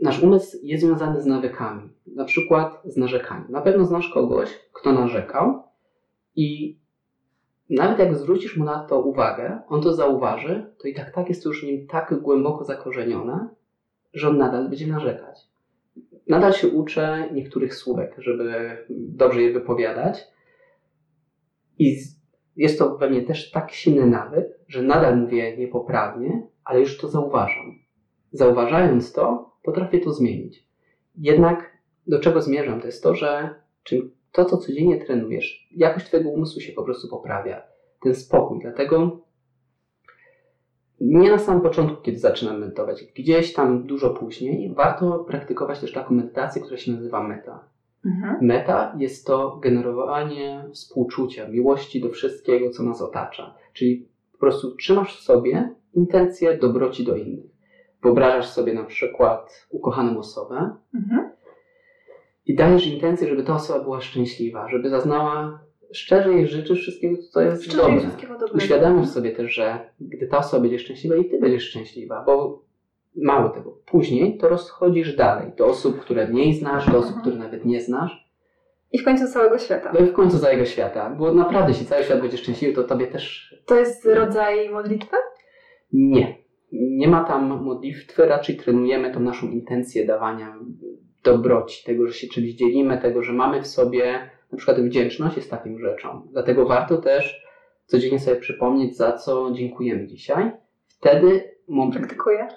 Nasz 0.00 0.22
umysł 0.22 0.58
jest 0.62 0.84
związany 0.84 1.22
z 1.22 1.26
nawykami, 1.26 1.88
na 2.06 2.24
przykład 2.24 2.82
z 2.84 2.96
narzekaniem. 2.96 3.46
Na 3.48 3.60
pewno 3.60 3.84
znasz 3.84 4.08
kogoś, 4.08 4.60
kto 4.72 4.92
narzekał 4.92 5.62
i 6.36 6.78
nawet 7.70 7.98
jak 7.98 8.16
zwrócisz 8.16 8.56
mu 8.56 8.64
na 8.64 8.84
to 8.84 9.00
uwagę, 9.00 9.60
on 9.68 9.82
to 9.82 9.92
zauważy, 9.92 10.72
to 10.78 10.88
i 10.88 10.94
tak 10.94 11.14
tak 11.14 11.28
jest 11.28 11.42
to 11.42 11.48
już 11.48 11.60
w 11.60 11.66
nim 11.66 11.86
tak 11.86 12.20
głęboko 12.20 12.64
zakorzenione, 12.64 13.48
że 14.14 14.28
on 14.28 14.38
nadal 14.38 14.68
będzie 14.68 14.86
narzekać. 14.86 15.53
Nadal 16.26 16.52
się 16.52 16.68
uczę 16.68 17.28
niektórych 17.32 17.74
słówek, 17.74 18.14
żeby 18.18 18.76
dobrze 18.90 19.42
je 19.42 19.52
wypowiadać. 19.52 20.24
I 21.78 21.96
jest 22.56 22.78
to 22.78 22.96
we 22.96 23.10
mnie 23.10 23.22
też 23.22 23.50
tak 23.50 23.72
silny 23.72 24.06
nawyk, 24.06 24.46
że 24.68 24.82
nadal 24.82 25.20
mówię 25.20 25.56
niepoprawnie, 25.56 26.46
ale 26.64 26.80
już 26.80 26.98
to 26.98 27.08
zauważam. 27.08 27.78
Zauważając 28.32 29.12
to, 29.12 29.52
potrafię 29.62 30.00
to 30.00 30.12
zmienić. 30.12 30.68
Jednak 31.16 31.78
do 32.06 32.20
czego 32.20 32.42
zmierzam, 32.42 32.80
to 32.80 32.86
jest 32.86 33.02
to, 33.02 33.14
że 33.14 33.54
to, 34.32 34.44
co 34.44 34.56
codziennie 34.56 35.04
trenujesz, 35.04 35.68
jakość 35.70 36.06
Twojego 36.06 36.30
umysłu 36.30 36.60
się 36.60 36.72
po 36.72 36.84
prostu 36.84 37.08
poprawia. 37.08 37.62
Ten 38.02 38.14
spokój. 38.14 38.58
Dlatego 38.62 39.20
nie 41.00 41.30
na 41.30 41.38
samym 41.38 41.60
początku, 41.60 42.02
kiedy 42.02 42.18
zaczynam 42.18 42.60
medytować, 42.60 43.04
gdzieś 43.16 43.52
tam 43.52 43.86
dużo 43.86 44.10
później, 44.10 44.74
warto 44.74 45.18
praktykować 45.18 45.80
też 45.80 45.92
taką 45.92 46.14
medytację, 46.14 46.62
która 46.62 46.76
się 46.76 46.92
nazywa 46.92 47.22
meta. 47.22 47.64
Mhm. 48.06 48.36
Meta 48.40 48.94
jest 48.98 49.26
to 49.26 49.58
generowanie 49.62 50.64
współczucia, 50.72 51.48
miłości 51.48 52.00
do 52.00 52.08
wszystkiego, 52.08 52.70
co 52.70 52.82
nas 52.82 53.02
otacza. 53.02 53.54
Czyli 53.72 54.08
po 54.32 54.38
prostu 54.38 54.76
trzymasz 54.76 55.16
w 55.16 55.22
sobie 55.22 55.74
intencję 55.94 56.58
dobroci 56.58 57.04
do 57.04 57.16
innych. 57.16 57.50
Wyobrażasz 58.02 58.48
sobie 58.48 58.74
na 58.74 58.84
przykład 58.84 59.66
ukochaną 59.70 60.18
osobę 60.18 60.70
Mhm. 60.94 61.30
i 62.46 62.54
dajesz 62.54 62.86
intencję, 62.86 63.28
żeby 63.28 63.42
ta 63.42 63.54
osoba 63.54 63.84
była 63.84 64.00
szczęśliwa, 64.00 64.68
żeby 64.68 64.90
zaznała, 64.90 65.58
szczerze 65.94 66.32
jej 66.32 66.46
życzysz 66.46 66.80
wszystkiego, 66.82 67.16
co 67.30 67.40
jest 67.40 67.62
Szczerze 67.64 67.78
dobre. 67.82 67.98
wszystkiego 68.00 68.32
dobrego. 68.32 68.56
Uświadamiasz 68.56 69.08
sobie 69.08 69.30
też, 69.32 69.52
że 69.54 69.78
gdy 70.00 70.26
ta 70.26 70.38
osoba 70.38 70.60
będzie 70.62 70.78
szczęśliwa 70.78 71.16
i 71.16 71.24
ty 71.24 71.38
będziesz 71.40 71.62
szczęśliwa, 71.68 72.22
bo 72.26 72.62
mało 73.16 73.48
tego, 73.48 73.78
później 73.86 74.38
to 74.38 74.48
rozchodzisz 74.48 75.16
dalej 75.16 75.52
do 75.56 75.66
osób, 75.66 76.00
które 76.00 76.28
mniej 76.28 76.54
znasz, 76.54 76.86
do 76.90 76.98
osób, 76.98 77.16
Mhm. 77.16 77.20
które 77.20 77.36
nawet 77.36 77.64
nie 77.64 77.80
znasz, 77.80 78.24
I 78.92 78.98
w 78.98 79.04
końcu 79.04 79.28
całego 79.28 79.58
świata. 79.58 79.92
no 79.94 80.00
i 80.06 80.08
w 80.08 80.12
końcu 80.12 80.38
całego 80.38 80.64
świata, 80.64 81.10
bo 81.18 81.34
naprawdę, 81.34 81.70
jeśli 81.70 81.86
cały 81.86 82.04
świat 82.04 82.20
będzie 82.20 82.36
szczęśliwy, 82.36 82.72
to 82.74 82.84
tobie 82.84 83.06
też 83.06 83.54
To 83.66 83.78
jest 83.78 84.06
rodzaj 84.06 84.70
modlitwy? 84.70 85.16
nie. 85.92 86.44
Nie 86.72 87.08
ma 87.08 87.24
tam 87.24 87.62
modlitwy, 87.64 88.26
raczej 88.26 88.56
trenujemy 88.56 89.14
tą 89.14 89.20
naszą 89.20 89.50
intencję 89.50 90.06
dawania 90.06 90.58
dobroci, 91.22 91.84
tego, 91.84 92.06
że 92.08 92.14
się 92.14 92.28
czymś 92.28 92.48
dzielimy, 92.50 92.98
tego, 92.98 93.22
że 93.22 93.32
mamy 93.32 93.62
w 93.62 93.66
sobie, 93.66 94.30
na 94.54 94.58
przykład 94.58 94.80
wdzięczność 94.80 95.36
jest 95.36 95.50
taką 95.50 95.78
rzeczą. 95.78 96.28
Dlatego 96.32 96.66
warto 96.66 96.96
też 96.98 97.46
codziennie 97.86 98.20
sobie 98.20 98.36
przypomnieć, 98.36 98.96
za 98.96 99.12
co 99.12 99.50
dziękujemy 99.52 100.06
dzisiaj. 100.06 100.50
Wtedy 100.88 101.54
Praktykuję. 101.92 102.48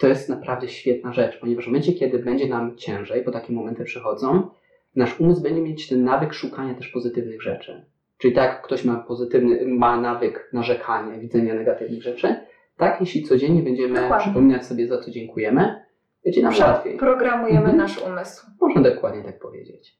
to 0.00 0.06
jest 0.08 0.28
naprawdę 0.28 0.68
świetna 0.68 1.12
rzecz, 1.12 1.40
ponieważ 1.40 1.64
w 1.64 1.68
momencie, 1.68 1.92
kiedy 1.92 2.18
będzie 2.18 2.48
nam 2.48 2.76
ciężej, 2.76 3.24
bo 3.24 3.30
takie 3.32 3.52
momenty 3.52 3.84
przychodzą, 3.84 4.50
nasz 4.96 5.20
umysł 5.20 5.42
będzie 5.42 5.62
mieć 5.62 5.88
ten 5.88 6.04
nawyk 6.04 6.32
szukania 6.32 6.74
też 6.74 6.88
pozytywnych 6.88 7.42
rzeczy. 7.42 7.84
Czyli 8.18 8.34
tak, 8.34 8.50
jak 8.52 8.62
ktoś 8.62 8.84
ma 8.84 8.96
pozytywny, 8.96 9.66
ma 9.66 10.00
nawyk 10.00 10.50
narzekania, 10.52 11.18
widzenia 11.18 11.54
negatywnych 11.54 12.02
rzeczy, 12.02 12.36
tak, 12.76 13.00
jeśli 13.00 13.22
codziennie 13.22 13.62
będziemy 13.62 14.00
Dokładnie. 14.00 14.24
przypominać 14.24 14.66
sobie, 14.66 14.88
za 14.88 14.98
co 14.98 15.10
dziękujemy, 15.10 15.84
będzie 16.24 16.42
nam 16.42 16.54
łatwiej. 16.60 16.98
Programujemy 16.98 17.58
Mhm. 17.58 17.76
nasz 17.76 18.02
umysł. 18.02 18.46
Można 18.60 18.82
dokładnie 18.82 19.22
tak 19.24 19.38
powiedzieć. 19.38 19.98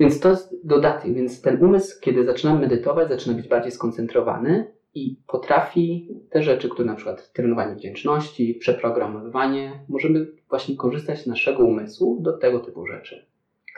Więc 0.00 0.20
to 0.20 0.30
jest 0.30 0.66
dodatek. 0.66 1.14
Więc 1.14 1.42
ten 1.42 1.64
umysł, 1.64 2.00
kiedy 2.00 2.24
zaczynamy 2.24 2.60
medytować, 2.60 3.08
zaczyna 3.08 3.36
być 3.36 3.48
bardziej 3.48 3.72
skoncentrowany 3.72 4.72
i 4.94 5.16
potrafi 5.26 6.08
te 6.30 6.42
rzeczy, 6.42 6.68
które 6.68 6.88
na 6.88 6.94
przykład 6.94 7.32
trenowanie 7.32 7.74
wdzięczności, 7.74 8.54
przeprogramowywanie, 8.54 9.84
możemy 9.88 10.26
właśnie 10.48 10.76
korzystać 10.76 11.18
z 11.18 11.26
naszego 11.26 11.64
umysłu 11.64 12.20
do 12.20 12.38
tego 12.38 12.60
typu 12.60 12.86
rzeczy. 12.86 13.26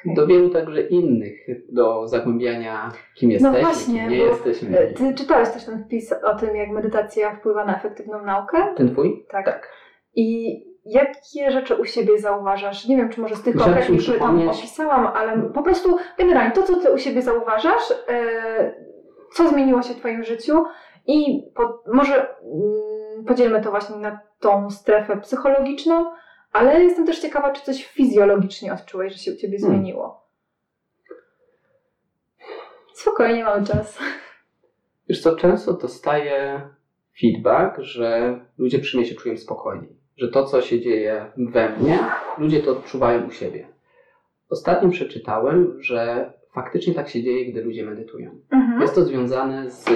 Okej. 0.03 0.15
Do 0.15 0.27
wielu 0.27 0.51
także 0.51 0.83
innych, 0.83 1.47
do 1.69 2.09
zagłębiania, 2.09 2.93
kim 3.15 3.31
jesteśmy, 3.31 3.59
No 3.59 3.65
właśnie, 3.65 4.01
kim 4.01 4.11
nie 4.11 4.17
jesteśmy. 4.17 4.79
E, 4.79 4.93
Ty 4.93 5.15
czytałeś 5.15 5.49
też 5.49 5.65
ten 5.65 5.85
wpis 5.85 6.13
o 6.13 6.35
tym, 6.35 6.57
jak 6.57 6.71
medytacja 6.71 7.37
wpływa 7.37 7.65
na 7.65 7.77
efektywną 7.77 8.25
naukę? 8.25 8.75
Ten 8.77 8.93
twój? 8.93 9.27
Tak. 9.31 9.45
Tak. 9.45 9.69
I 10.15 10.72
jakie 10.85 11.51
rzeczy 11.51 11.75
u 11.75 11.85
siebie 11.85 12.19
zauważasz? 12.19 12.87
Nie 12.87 12.97
wiem, 12.97 13.11
czy 13.11 13.21
może 13.21 13.37
z 13.37 13.43
tych 13.43 13.57
konkretnych, 13.57 14.03
które 14.03 14.19
tam 14.19 14.49
opisałam, 14.49 15.07
ale 15.07 15.43
po 15.43 15.63
prostu 15.63 15.97
generalnie 16.19 16.53
to, 16.53 16.63
co 16.63 16.77
ty 16.77 16.93
u 16.93 16.99
siebie 16.99 17.23
zauważasz, 17.23 17.83
e, 18.09 18.75
co 19.33 19.49
zmieniło 19.49 19.83
się 19.83 19.95
w 19.95 19.99
twoim 19.99 20.25
życiu 20.25 20.65
i 21.07 21.43
po, 21.55 21.83
może 21.87 22.15
mm, 22.15 23.25
podzielmy 23.27 23.63
to 23.63 23.71
właśnie 23.71 23.97
na 23.97 24.21
tą 24.41 24.71
strefę 24.71 25.17
psychologiczną, 25.21 26.13
ale 26.53 26.85
jestem 26.85 27.07
też 27.07 27.21
ciekawa, 27.21 27.53
czy 27.53 27.65
coś 27.65 27.87
fizjologicznie 27.87 28.73
odczułeś, 28.73 29.13
że 29.13 29.19
się 29.19 29.33
u 29.33 29.37
ciebie 29.37 29.59
Hmm. 29.59 29.77
zmieniło. 29.79 30.23
Spokojnie, 32.95 33.45
mamy 33.45 33.67
czas. 33.67 33.99
Wiesz 35.09 35.23
co, 35.23 35.37
często 35.37 35.73
dostaję 35.73 36.61
feedback, 37.21 37.79
że 37.79 38.41
ludzie 38.59 38.79
przy 38.79 38.97
mnie 38.97 39.07
się 39.07 39.15
czują 39.15 39.37
spokojniej. 39.37 40.02
Że 40.23 40.29
to, 40.29 40.45
co 40.45 40.61
się 40.61 40.81
dzieje 40.81 41.27
we 41.37 41.77
mnie, 41.77 41.99
ludzie 42.39 42.61
to 42.61 42.73
odczuwają 42.73 43.27
u 43.27 43.31
siebie. 43.31 43.69
Ostatnio 44.49 44.91
przeczytałem, 44.91 45.83
że 45.83 46.33
faktycznie 46.55 46.95
tak 46.95 47.09
się 47.09 47.23
dzieje, 47.23 47.53
gdy 47.53 47.63
ludzie 47.63 47.85
medytują. 47.85 48.31
Mhm. 48.51 48.83
Jest 48.83 48.95
to 48.95 49.05
związane 49.05 49.71
z. 49.71 49.91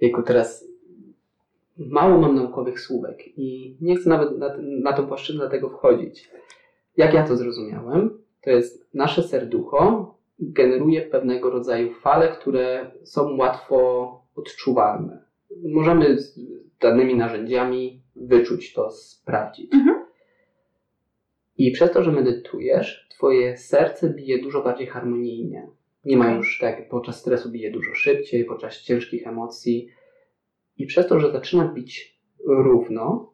Jako 0.00 0.22
teraz 0.22 0.68
mało 1.78 2.18
mam 2.18 2.34
naukowych 2.34 2.80
słówek 2.80 3.38
i 3.38 3.76
nie 3.80 3.96
chcę 3.96 4.10
nawet 4.10 4.38
na, 4.38 4.56
na 4.58 4.92
tą 4.92 5.06
płaszczyznę 5.06 5.40
dlatego 5.40 5.68
wchodzić. 5.68 6.30
Jak 6.96 7.14
ja 7.14 7.26
to 7.26 7.36
zrozumiałem, 7.36 8.18
to 8.42 8.50
jest 8.50 8.94
nasze 8.94 9.22
serducho 9.22 10.14
generuje 10.38 11.02
pewnego 11.02 11.50
rodzaju 11.50 11.94
fale, 11.94 12.28
które 12.28 12.90
są 13.04 13.36
łatwo 13.36 14.22
odczuwalne. 14.36 15.24
Możemy 15.62 16.18
z 16.18 16.40
danymi 16.80 17.14
narzędziami 17.14 17.99
wyczuć 18.20 18.72
to, 18.72 18.90
sprawdzić. 18.90 19.74
Mhm. 19.74 20.04
I 21.56 21.70
przez 21.70 21.92
to, 21.92 22.02
że 22.02 22.12
medytujesz, 22.12 23.08
twoje 23.10 23.56
serce 23.56 24.10
bije 24.10 24.42
dużo 24.42 24.62
bardziej 24.62 24.86
harmonijnie. 24.86 25.68
Nie 26.04 26.16
ma 26.16 26.32
już 26.32 26.58
tak, 26.58 26.88
podczas 26.88 27.20
stresu 27.20 27.50
bije 27.50 27.70
dużo 27.70 27.94
szybciej, 27.94 28.44
podczas 28.44 28.82
ciężkich 28.82 29.26
emocji. 29.26 29.88
I 30.76 30.86
przez 30.86 31.06
to, 31.06 31.20
że 31.20 31.32
zaczyna 31.32 31.72
bić 31.74 32.20
równo, 32.46 33.32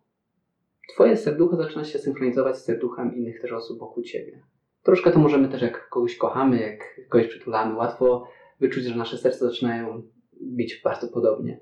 twoje 0.94 1.16
serducho 1.16 1.56
zaczyna 1.56 1.84
się 1.84 1.98
synchronizować 1.98 2.56
z 2.56 2.64
serduchem 2.64 3.16
innych 3.16 3.40
też 3.40 3.52
osób 3.52 3.78
wokół 3.78 4.02
ciebie. 4.02 4.42
Troszkę 4.82 5.10
to 5.10 5.18
możemy 5.18 5.48
też, 5.48 5.62
jak 5.62 5.88
kogoś 5.88 6.16
kochamy, 6.16 6.60
jak 6.60 7.08
kogoś 7.08 7.26
przytulamy, 7.26 7.74
łatwo 7.74 8.28
wyczuć, 8.60 8.84
że 8.84 8.96
nasze 8.96 9.18
serca 9.18 9.38
zaczynają 9.38 10.02
bić 10.42 10.80
bardzo 10.84 11.08
podobnie. 11.08 11.60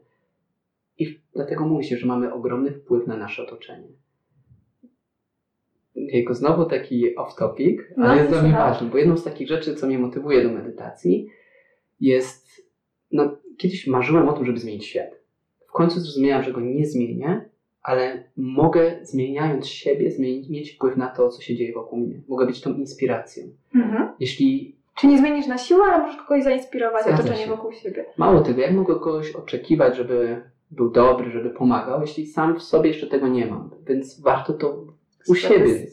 I 0.99 1.19
dlatego 1.35 1.67
mówi 1.67 1.85
się, 1.85 1.97
że 1.97 2.07
mamy 2.07 2.33
ogromny 2.33 2.71
wpływ 2.73 3.07
na 3.07 3.17
nasze 3.17 3.43
otoczenie. 3.43 3.89
Jego 5.95 6.35
znowu 6.35 6.65
taki 6.65 7.17
off-topic, 7.17 7.77
No, 7.97 8.07
ale 8.07 8.17
jest 8.17 8.31
dla 8.31 8.43
mnie 8.43 8.51
słucham. 8.51 8.71
ważny, 8.73 8.89
bo 8.89 8.99
jedną 8.99 9.17
z 9.17 9.25
takich 9.25 9.49
rzeczy, 9.49 9.75
co 9.75 9.87
mnie 9.87 9.99
motywuje 9.99 10.43
do 10.43 10.51
medytacji, 10.51 11.29
jest. 12.01 12.69
No, 13.13 13.37
kiedyś 13.59 13.87
marzyłem 13.87 14.29
o 14.29 14.33
tym, 14.33 14.47
żeby 14.47 14.59
zmienić 14.59 14.87
świat. 14.87 15.11
W 15.69 15.73
końcu 15.73 16.01
zrozumiałem, 16.01 16.45
że 16.45 16.53
go 16.53 16.61
nie 16.61 16.87
zmienię, 16.87 17.49
ale 17.83 18.25
mogę, 18.37 18.99
zmieniając 19.03 19.67
siebie, 19.69 20.11
zmienić, 20.11 20.49
mieć 20.49 20.71
wpływ 20.73 20.97
na 20.97 21.07
to, 21.09 21.29
co 21.29 21.43
się 21.43 21.57
dzieje 21.57 21.73
wokół 21.73 21.99
mnie. 21.99 22.21
Mogę 22.29 22.47
być 22.47 22.61
tą 22.61 22.75
inspiracją. 22.75 23.45
Mhm. 23.75 24.09
Jeśli 24.21 24.77
Czy 24.97 25.07
nie 25.07 25.19
zmienisz 25.19 25.47
na 25.47 25.59
siłę, 25.59 25.83
ale 25.85 26.03
możesz 26.03 26.23
kogoś 26.23 26.45
zainspirować, 26.45 27.03
Zgadza 27.03 27.19
otoczenie 27.23 27.45
się. 27.45 27.51
wokół 27.51 27.73
siebie. 27.73 28.05
Mało 28.17 28.41
tego, 28.41 28.61
jak 28.61 28.73
mogę 28.75 28.95
kogoś 28.95 29.33
oczekiwać, 29.33 29.97
żeby 29.97 30.43
był 30.71 30.91
dobry, 30.91 31.31
żeby 31.31 31.51
pomagał, 31.51 32.01
jeśli 32.01 32.27
sam 32.27 32.59
w 32.59 32.63
sobie 32.63 32.89
jeszcze 32.91 33.07
tego 33.07 33.29
nie 33.29 33.47
mam. 33.47 33.71
Więc 33.87 34.21
warto 34.21 34.53
to 34.53 34.87
u 35.29 35.35
siebie. 35.35 35.87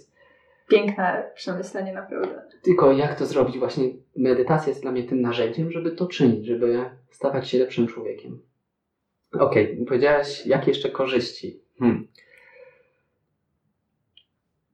Piękne 0.70 1.32
przemyślenie, 1.36 1.94
naprawdę. 1.94 2.42
Tylko 2.62 2.92
jak 2.92 3.20
to 3.20 3.26
zrobić? 3.26 3.58
Właśnie 3.58 3.90
medytacja 4.16 4.70
jest 4.70 4.82
dla 4.82 4.92
mnie 4.92 5.04
tym 5.04 5.22
narzędziem, 5.22 5.72
żeby 5.72 5.92
to 5.92 6.08
czynić, 6.08 6.46
żeby 6.46 6.86
stawać 7.10 7.50
się 7.50 7.58
lepszym 7.58 7.88
człowiekiem. 7.88 8.42
Okej, 9.40 9.86
powiedziałaś, 9.88 10.46
jakie 10.46 10.72
jeszcze 10.72 10.90
korzyści? 10.90 11.62
Hmm. 11.80 12.08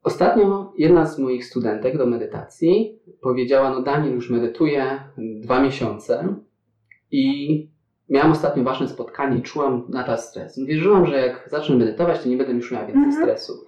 Ostatnio 0.03 0.73
jedna 0.77 1.05
z 1.05 1.19
moich 1.19 1.45
studentek 1.45 1.97
do 1.97 2.05
medytacji 2.05 2.99
powiedziała, 3.21 3.69
no 3.69 3.81
Daniel 3.81 4.13
już 4.13 4.29
medytuje 4.29 4.99
dwa 5.17 5.61
miesiące 5.61 6.35
i 7.11 7.76
miałam 8.09 8.31
ostatnio 8.31 8.63
ważne 8.63 8.87
spotkanie 8.87 9.37
i 9.37 9.41
czułam 9.41 9.85
nadal 9.89 10.17
stres. 10.17 10.59
Wierzyłam, 10.59 11.05
że 11.05 11.15
jak 11.17 11.49
zacznę 11.51 11.75
medytować, 11.75 12.23
to 12.23 12.29
nie 12.29 12.37
będę 12.37 12.53
już 12.53 12.71
miała 12.71 12.85
więcej 12.85 13.03
Mhm. 13.03 13.23
stresu. 13.23 13.65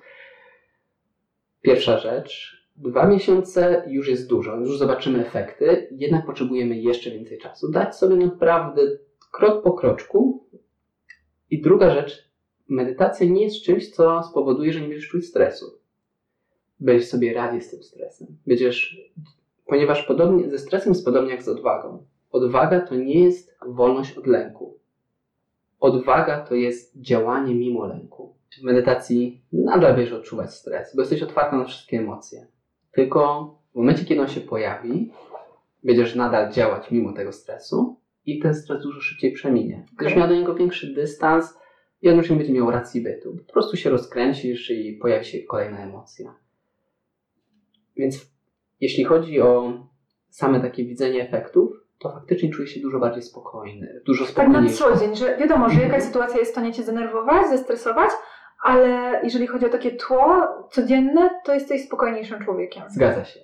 Pierwsza 1.61 1.97
rzecz, 1.99 2.59
dwa 2.75 3.07
miesiące 3.07 3.83
już 3.87 4.09
jest 4.09 4.29
dużo, 4.29 4.55
już 4.55 4.77
zobaczymy 4.77 5.25
efekty, 5.25 5.87
jednak 5.91 6.25
potrzebujemy 6.25 6.79
jeszcze 6.79 7.11
więcej 7.11 7.37
czasu. 7.37 7.71
Dać 7.71 7.95
sobie 7.95 8.15
naprawdę 8.15 8.81
krok 9.31 9.63
po 9.63 9.73
kroczku. 9.73 10.43
I 11.51 11.61
druga 11.61 11.89
rzecz, 11.89 12.29
medytacja 12.69 13.27
nie 13.27 13.43
jest 13.43 13.63
czymś, 13.63 13.89
co 13.89 14.23
spowoduje, 14.23 14.73
że 14.73 14.81
nie 14.81 14.87
będziesz 14.87 15.09
czuć 15.09 15.25
stresu. 15.25 15.65
Będziesz 16.79 17.07
sobie 17.09 17.33
radzić 17.33 17.63
z 17.63 17.69
tym 17.71 17.83
stresem. 17.83 18.27
Będziesz, 18.47 19.01
ponieważ 19.65 20.03
podobnie, 20.03 20.49
ze 20.49 20.57
stresem 20.57 20.93
jest 20.93 21.05
podobnie 21.05 21.31
jak 21.31 21.43
z 21.43 21.47
odwagą. 21.47 22.05
Odwaga 22.31 22.79
to 22.79 22.95
nie 22.95 23.23
jest 23.25 23.57
wolność 23.67 24.17
od 24.17 24.27
lęku. 24.27 24.77
Odwaga 25.79 26.45
to 26.45 26.55
jest 26.55 27.01
działanie 27.01 27.55
mimo 27.55 27.85
lęku. 27.85 28.35
W 28.59 28.63
medytacji 28.63 29.41
nadal 29.53 29.95
będziesz 29.95 30.13
odczuwać 30.13 30.53
stres, 30.53 30.95
bo 30.95 31.01
jesteś 31.01 31.23
otwarta 31.23 31.57
na 31.57 31.65
wszystkie 31.65 31.99
emocje. 31.99 32.47
Tylko 32.91 33.45
w 33.71 33.75
momencie, 33.75 34.05
kiedy 34.05 34.21
on 34.21 34.27
się 34.27 34.41
pojawi, 34.41 35.11
będziesz 35.83 36.15
nadal 36.15 36.51
działać 36.51 36.91
mimo 36.91 37.13
tego 37.13 37.31
stresu 37.31 37.95
i 38.25 38.39
ten 38.39 38.55
stres 38.55 38.83
dużo 38.83 39.01
szybciej 39.01 39.31
przeminie. 39.31 39.85
Będziesz 39.97 40.17
miał 40.17 40.27
do 40.27 40.35
niego 40.35 40.55
większy 40.55 40.93
dystans 40.93 41.57
i 42.01 42.09
on 42.09 42.17
już 42.17 42.29
nie 42.29 42.35
będzie 42.35 42.53
miał 42.53 42.71
racji 42.71 43.01
bytu. 43.01 43.37
Po 43.47 43.53
prostu 43.53 43.77
się 43.77 43.89
rozkręcisz 43.89 44.71
i 44.71 44.93
pojawi 44.93 45.25
się 45.25 45.43
kolejna 45.43 45.79
emocja. 45.79 46.35
Więc 47.95 48.31
jeśli 48.81 49.03
chodzi 49.03 49.41
o 49.41 49.73
same 50.29 50.61
takie 50.61 50.85
widzenie 50.85 51.27
efektów, 51.27 51.78
to 51.99 52.09
faktycznie 52.11 52.49
czuję 52.49 52.67
się 52.67 52.79
dużo 52.79 52.99
bardziej 52.99 53.23
spokojny, 53.23 54.01
dużo 54.05 54.25
Tak 54.25 54.35
na 54.37 54.43
spokojniejszy. 54.43 54.77
co 54.77 54.95
dzień, 54.95 55.15
że 55.15 55.37
wiadomo, 55.37 55.69
że 55.69 55.73
Mhm. 55.73 55.91
jakaś 55.91 56.03
sytuacja 56.07 56.39
jest 56.39 56.51
w 56.51 56.53
stanie 56.53 56.73
cię 56.73 56.83
zdenerwować, 56.83 57.47
zestresować, 57.49 58.09
ale 58.63 59.19
jeżeli 59.23 59.47
chodzi 59.47 59.65
o 59.65 59.69
takie 59.69 59.91
tło 59.91 60.47
codzienne, 60.71 61.29
to 61.45 61.53
jesteś 61.53 61.85
spokojniejszym 61.85 62.39
człowiekiem. 62.45 62.83
Zgadza 62.89 63.25
się. 63.25 63.39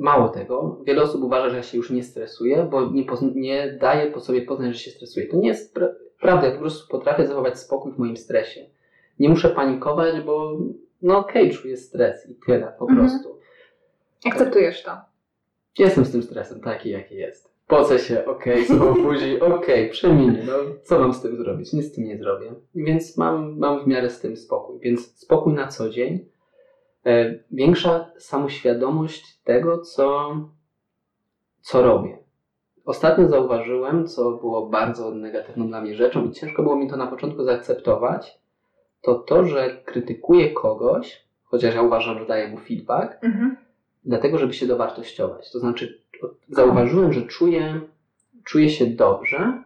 Mało 0.00 0.28
tego, 0.28 0.80
wiele 0.84 1.02
osób 1.02 1.22
uważa, 1.24 1.50
że 1.50 1.56
ja 1.56 1.62
się 1.62 1.76
już 1.76 1.90
nie 1.90 2.02
stresuję, 2.02 2.68
bo 2.70 2.90
nie, 2.90 3.04
nie 3.34 3.72
daję 3.72 4.10
po 4.10 4.20
sobie 4.20 4.42
poznać, 4.42 4.72
że 4.72 4.78
się 4.78 4.90
stresuję. 4.90 5.26
To 5.26 5.36
nie 5.36 5.48
jest 5.48 5.76
pra- 5.76 5.92
prawda, 6.20 6.46
ja 6.46 6.52
po 6.52 6.58
prostu 6.60 6.88
potrafię 6.88 7.26
zachować 7.26 7.58
spokój 7.58 7.92
w 7.92 7.98
moim 7.98 8.16
stresie. 8.16 8.60
Nie 9.18 9.28
muszę 9.28 9.48
panikować, 9.50 10.20
bo 10.20 10.52
no 11.02 11.18
okej, 11.18 11.50
czuję 11.50 11.76
stres 11.76 12.30
i 12.30 12.34
tyle, 12.46 12.72
po 12.78 12.88
Mhm. 12.90 13.08
prostu. 13.08 13.38
Akceptujesz 14.26 14.82
to. 14.82 14.96
Jestem 15.78 16.04
z 16.04 16.12
tym 16.12 16.22
stresem 16.22 16.60
taki, 16.60 16.90
jaki 16.90 17.14
jest. 17.14 17.55
Pocę 17.66 17.98
się, 17.98 18.24
okej, 18.24 18.64
okay, 18.64 19.02
później, 19.02 19.40
okej, 19.40 19.90
przeminie, 19.90 20.42
no 20.46 20.52
co 20.82 20.98
mam 20.98 21.14
z 21.14 21.22
tym 21.22 21.36
zrobić? 21.36 21.72
Nic 21.72 21.86
z 21.86 21.92
tym 21.92 22.04
nie 22.04 22.18
zrobię. 22.18 22.54
Więc 22.74 23.16
mam, 23.16 23.58
mam 23.58 23.84
w 23.84 23.86
miarę 23.86 24.10
z 24.10 24.20
tym 24.20 24.36
spokój. 24.36 24.78
Więc 24.80 25.18
spokój 25.18 25.52
na 25.52 25.66
co 25.66 25.90
dzień. 25.90 26.28
E, 27.06 27.34
większa 27.50 28.10
samoświadomość 28.18 29.40
tego, 29.44 29.78
co, 29.78 30.36
co 31.60 31.82
robię. 31.82 32.18
Ostatnio 32.84 33.28
zauważyłem, 33.28 34.06
co 34.06 34.32
było 34.32 34.66
bardzo 34.66 35.10
negatywną 35.10 35.68
dla 35.68 35.80
mnie 35.80 35.94
rzeczą 35.94 36.28
i 36.28 36.32
ciężko 36.32 36.62
było 36.62 36.76
mi 36.76 36.90
to 36.90 36.96
na 36.96 37.06
początku 37.06 37.44
zaakceptować, 37.44 38.40
to 39.02 39.14
to, 39.14 39.44
że 39.44 39.82
krytykuję 39.84 40.50
kogoś, 40.50 41.26
chociaż 41.44 41.74
ja 41.74 41.82
uważam, 41.82 42.18
że 42.18 42.26
daję 42.26 42.48
mu 42.48 42.58
feedback, 42.58 43.24
Mhm. 43.24 43.56
dlatego, 44.04 44.38
żeby 44.38 44.52
się 44.52 44.66
dowartościować. 44.66 45.52
To 45.52 45.58
znaczy, 45.58 46.02
zauważyłem, 46.48 47.12
że 47.12 47.22
czuję, 47.22 47.80
czuję 48.44 48.70
się 48.70 48.86
dobrze, 48.86 49.62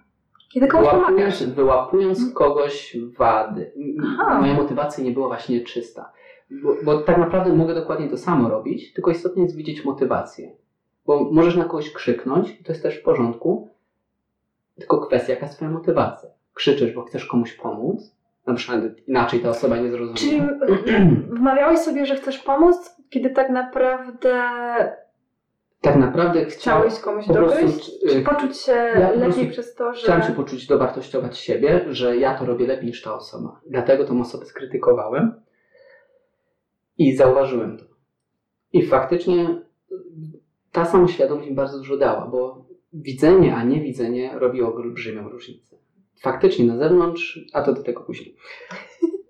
Kiedy 0.52 0.66
komuś 0.66 0.88
pomagasz. 0.88 1.10
wyłapując, 1.12 1.54
wyłapując 1.54 2.34
kogoś 2.34 2.96
wady. 3.18 3.72
Aha. 4.02 4.40
Moja 4.40 4.54
motywacja 4.54 5.04
nie 5.04 5.10
była 5.10 5.26
właśnie 5.26 5.60
czysta. 5.60 6.12
Bo, 6.50 6.76
bo 6.84 6.98
tak 6.98 7.18
naprawdę 7.18 7.52
mogę 7.52 7.74
dokładnie 7.74 8.08
to 8.08 8.18
samo 8.18 8.48
robić, 8.48 8.92
tylko 8.92 9.10
istotnie 9.10 9.42
jest 9.42 9.56
widzieć 9.56 9.84
motywację. 9.84 10.52
Bo 11.06 11.30
możesz 11.32 11.56
na 11.56 11.64
kogoś 11.64 11.92
krzyknąć 11.92 12.60
i 12.60 12.64
to 12.64 12.72
jest 12.72 12.82
też 12.82 12.98
w 12.98 13.02
porządku, 13.02 13.68
tylko 14.78 15.00
kwestia, 15.00 15.32
jaka 15.32 15.46
jest 15.46 15.56
twoja 15.56 15.70
motywacja. 15.70 16.28
Krzyczysz, 16.54 16.92
bo 16.94 17.02
chcesz 17.02 17.26
komuś 17.26 17.52
pomóc, 17.52 18.16
na 18.46 18.54
przykład 18.54 18.80
inaczej 19.06 19.40
ta 19.40 19.48
osoba 19.50 19.76
nie 19.76 19.90
zrozumie. 19.90 20.16
Czyli 20.18 20.42
wmawiałeś 21.28 21.78
sobie, 21.78 22.06
że 22.06 22.16
chcesz 22.16 22.38
pomóc, 22.38 22.96
kiedy 23.10 23.30
tak 23.30 23.50
naprawdę 23.50 24.42
tak 25.80 25.96
naprawdę 25.96 26.44
chciałeś 26.44 26.98
komuś 26.98 27.26
po 27.26 27.34
prostu, 27.34 27.60
dogryźć? 27.60 27.90
y, 28.04 28.08
Czy 28.08 28.22
poczuć 28.22 28.56
się 28.56 28.72
ja 28.72 29.10
lepiej 29.10 29.20
prostu 29.24 29.46
przez 29.50 29.74
to, 29.74 29.94
że... 29.94 30.02
Chciałem 30.02 30.22
się 30.22 30.32
poczuć, 30.32 30.66
dowartościować 30.66 31.38
siebie, 31.38 31.84
że 31.90 32.16
ja 32.16 32.38
to 32.38 32.46
robię 32.46 32.66
lepiej 32.66 32.86
niż 32.86 33.02
ta 33.02 33.14
osoba. 33.14 33.60
Dlatego 33.66 34.04
tą 34.04 34.20
osobę 34.20 34.46
skrytykowałem. 34.46 35.34
I 36.98 37.16
zauważyłem 37.16 37.78
to. 37.78 37.84
I 38.72 38.86
faktycznie 38.86 39.62
ta 40.72 40.84
samoświadomość 40.84 41.48
mi 41.48 41.54
bardzo 41.54 41.78
dużo 41.78 41.96
dała, 41.96 42.26
bo 42.26 42.64
widzenie, 42.92 43.56
a 43.56 43.64
nie 43.64 43.80
widzenie 43.80 44.38
robi 44.38 44.62
olbrzymią 44.62 45.28
różnicę. 45.28 45.76
Faktycznie 46.20 46.64
na 46.64 46.76
zewnątrz, 46.76 47.40
a 47.52 47.62
to 47.62 47.72
do 47.72 47.82
tego 47.82 48.00
później. 48.00 48.36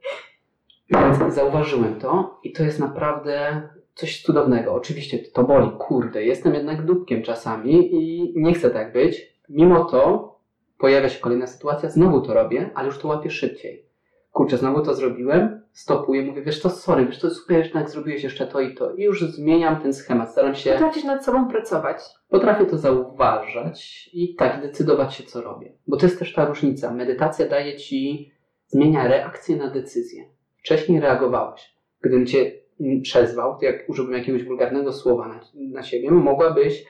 Więc 0.90 1.34
zauważyłem 1.34 2.00
to 2.00 2.40
i 2.42 2.52
to 2.52 2.62
jest 2.62 2.78
naprawdę 2.78 3.62
coś 3.94 4.22
cudownego. 4.22 4.74
Oczywiście 4.74 5.18
to 5.18 5.44
boli, 5.44 5.70
kurde, 5.78 6.24
jestem 6.24 6.54
jednak 6.54 6.84
dupkiem 6.84 7.22
czasami 7.22 7.94
i 7.94 8.32
nie 8.36 8.54
chcę 8.54 8.70
tak 8.70 8.92
być. 8.92 9.34
Mimo 9.48 9.84
to 9.84 10.30
pojawia 10.78 11.08
się 11.08 11.20
kolejna 11.20 11.46
sytuacja, 11.46 11.90
znowu 11.90 12.20
to 12.20 12.34
robię, 12.34 12.70
ale 12.74 12.86
już 12.86 12.98
to 12.98 13.08
łapię 13.08 13.30
szybciej. 13.30 13.90
Kurczę, 14.32 14.56
znowu 14.56 14.82
to 14.82 14.94
zrobiłem, 14.94 15.60
stopuję, 15.72 16.22
mówię, 16.22 16.42
wiesz 16.42 16.60
to 16.60 16.70
sorry, 16.70 17.06
wiesz 17.06 17.18
to 17.18 17.30
super, 17.30 17.56
jednak 17.56 17.90
zrobiłeś 17.90 18.22
jeszcze 18.22 18.46
to 18.46 18.60
i 18.60 18.74
to. 18.74 18.94
I 18.94 19.02
już 19.02 19.24
zmieniam 19.24 19.82
ten 19.82 19.94
schemat, 19.94 20.32
staram 20.32 20.54
się... 20.54 20.72
Potrafisz 20.72 21.04
nad 21.04 21.24
sobą 21.24 21.48
pracować. 21.48 22.02
Potrafię 22.28 22.66
to 22.66 22.78
zauważać 22.78 24.10
i 24.12 24.34
tak 24.34 24.62
decydować 24.62 25.14
się, 25.14 25.24
co 25.24 25.40
robię. 25.40 25.72
Bo 25.86 25.96
to 25.96 26.06
jest 26.06 26.18
też 26.18 26.32
ta 26.32 26.44
różnica. 26.44 26.94
Medytacja 26.94 27.48
daje 27.48 27.76
ci, 27.76 28.30
zmienia 28.66 29.08
reakcję 29.08 29.56
na 29.56 29.70
decyzję. 29.70 30.24
Wcześniej 30.58 31.00
reagowałeś. 31.00 31.74
Gdybym 32.00 32.26
cię 32.26 32.59
przezwał, 33.02 33.58
jak 33.62 33.88
użyłbym 33.88 34.14
jakiegoś 34.14 34.44
wulgarnego 34.44 34.92
słowa 34.92 35.28
na, 35.28 35.40
na 35.54 35.82
siebie, 35.82 36.10
mogłabyś 36.10 36.84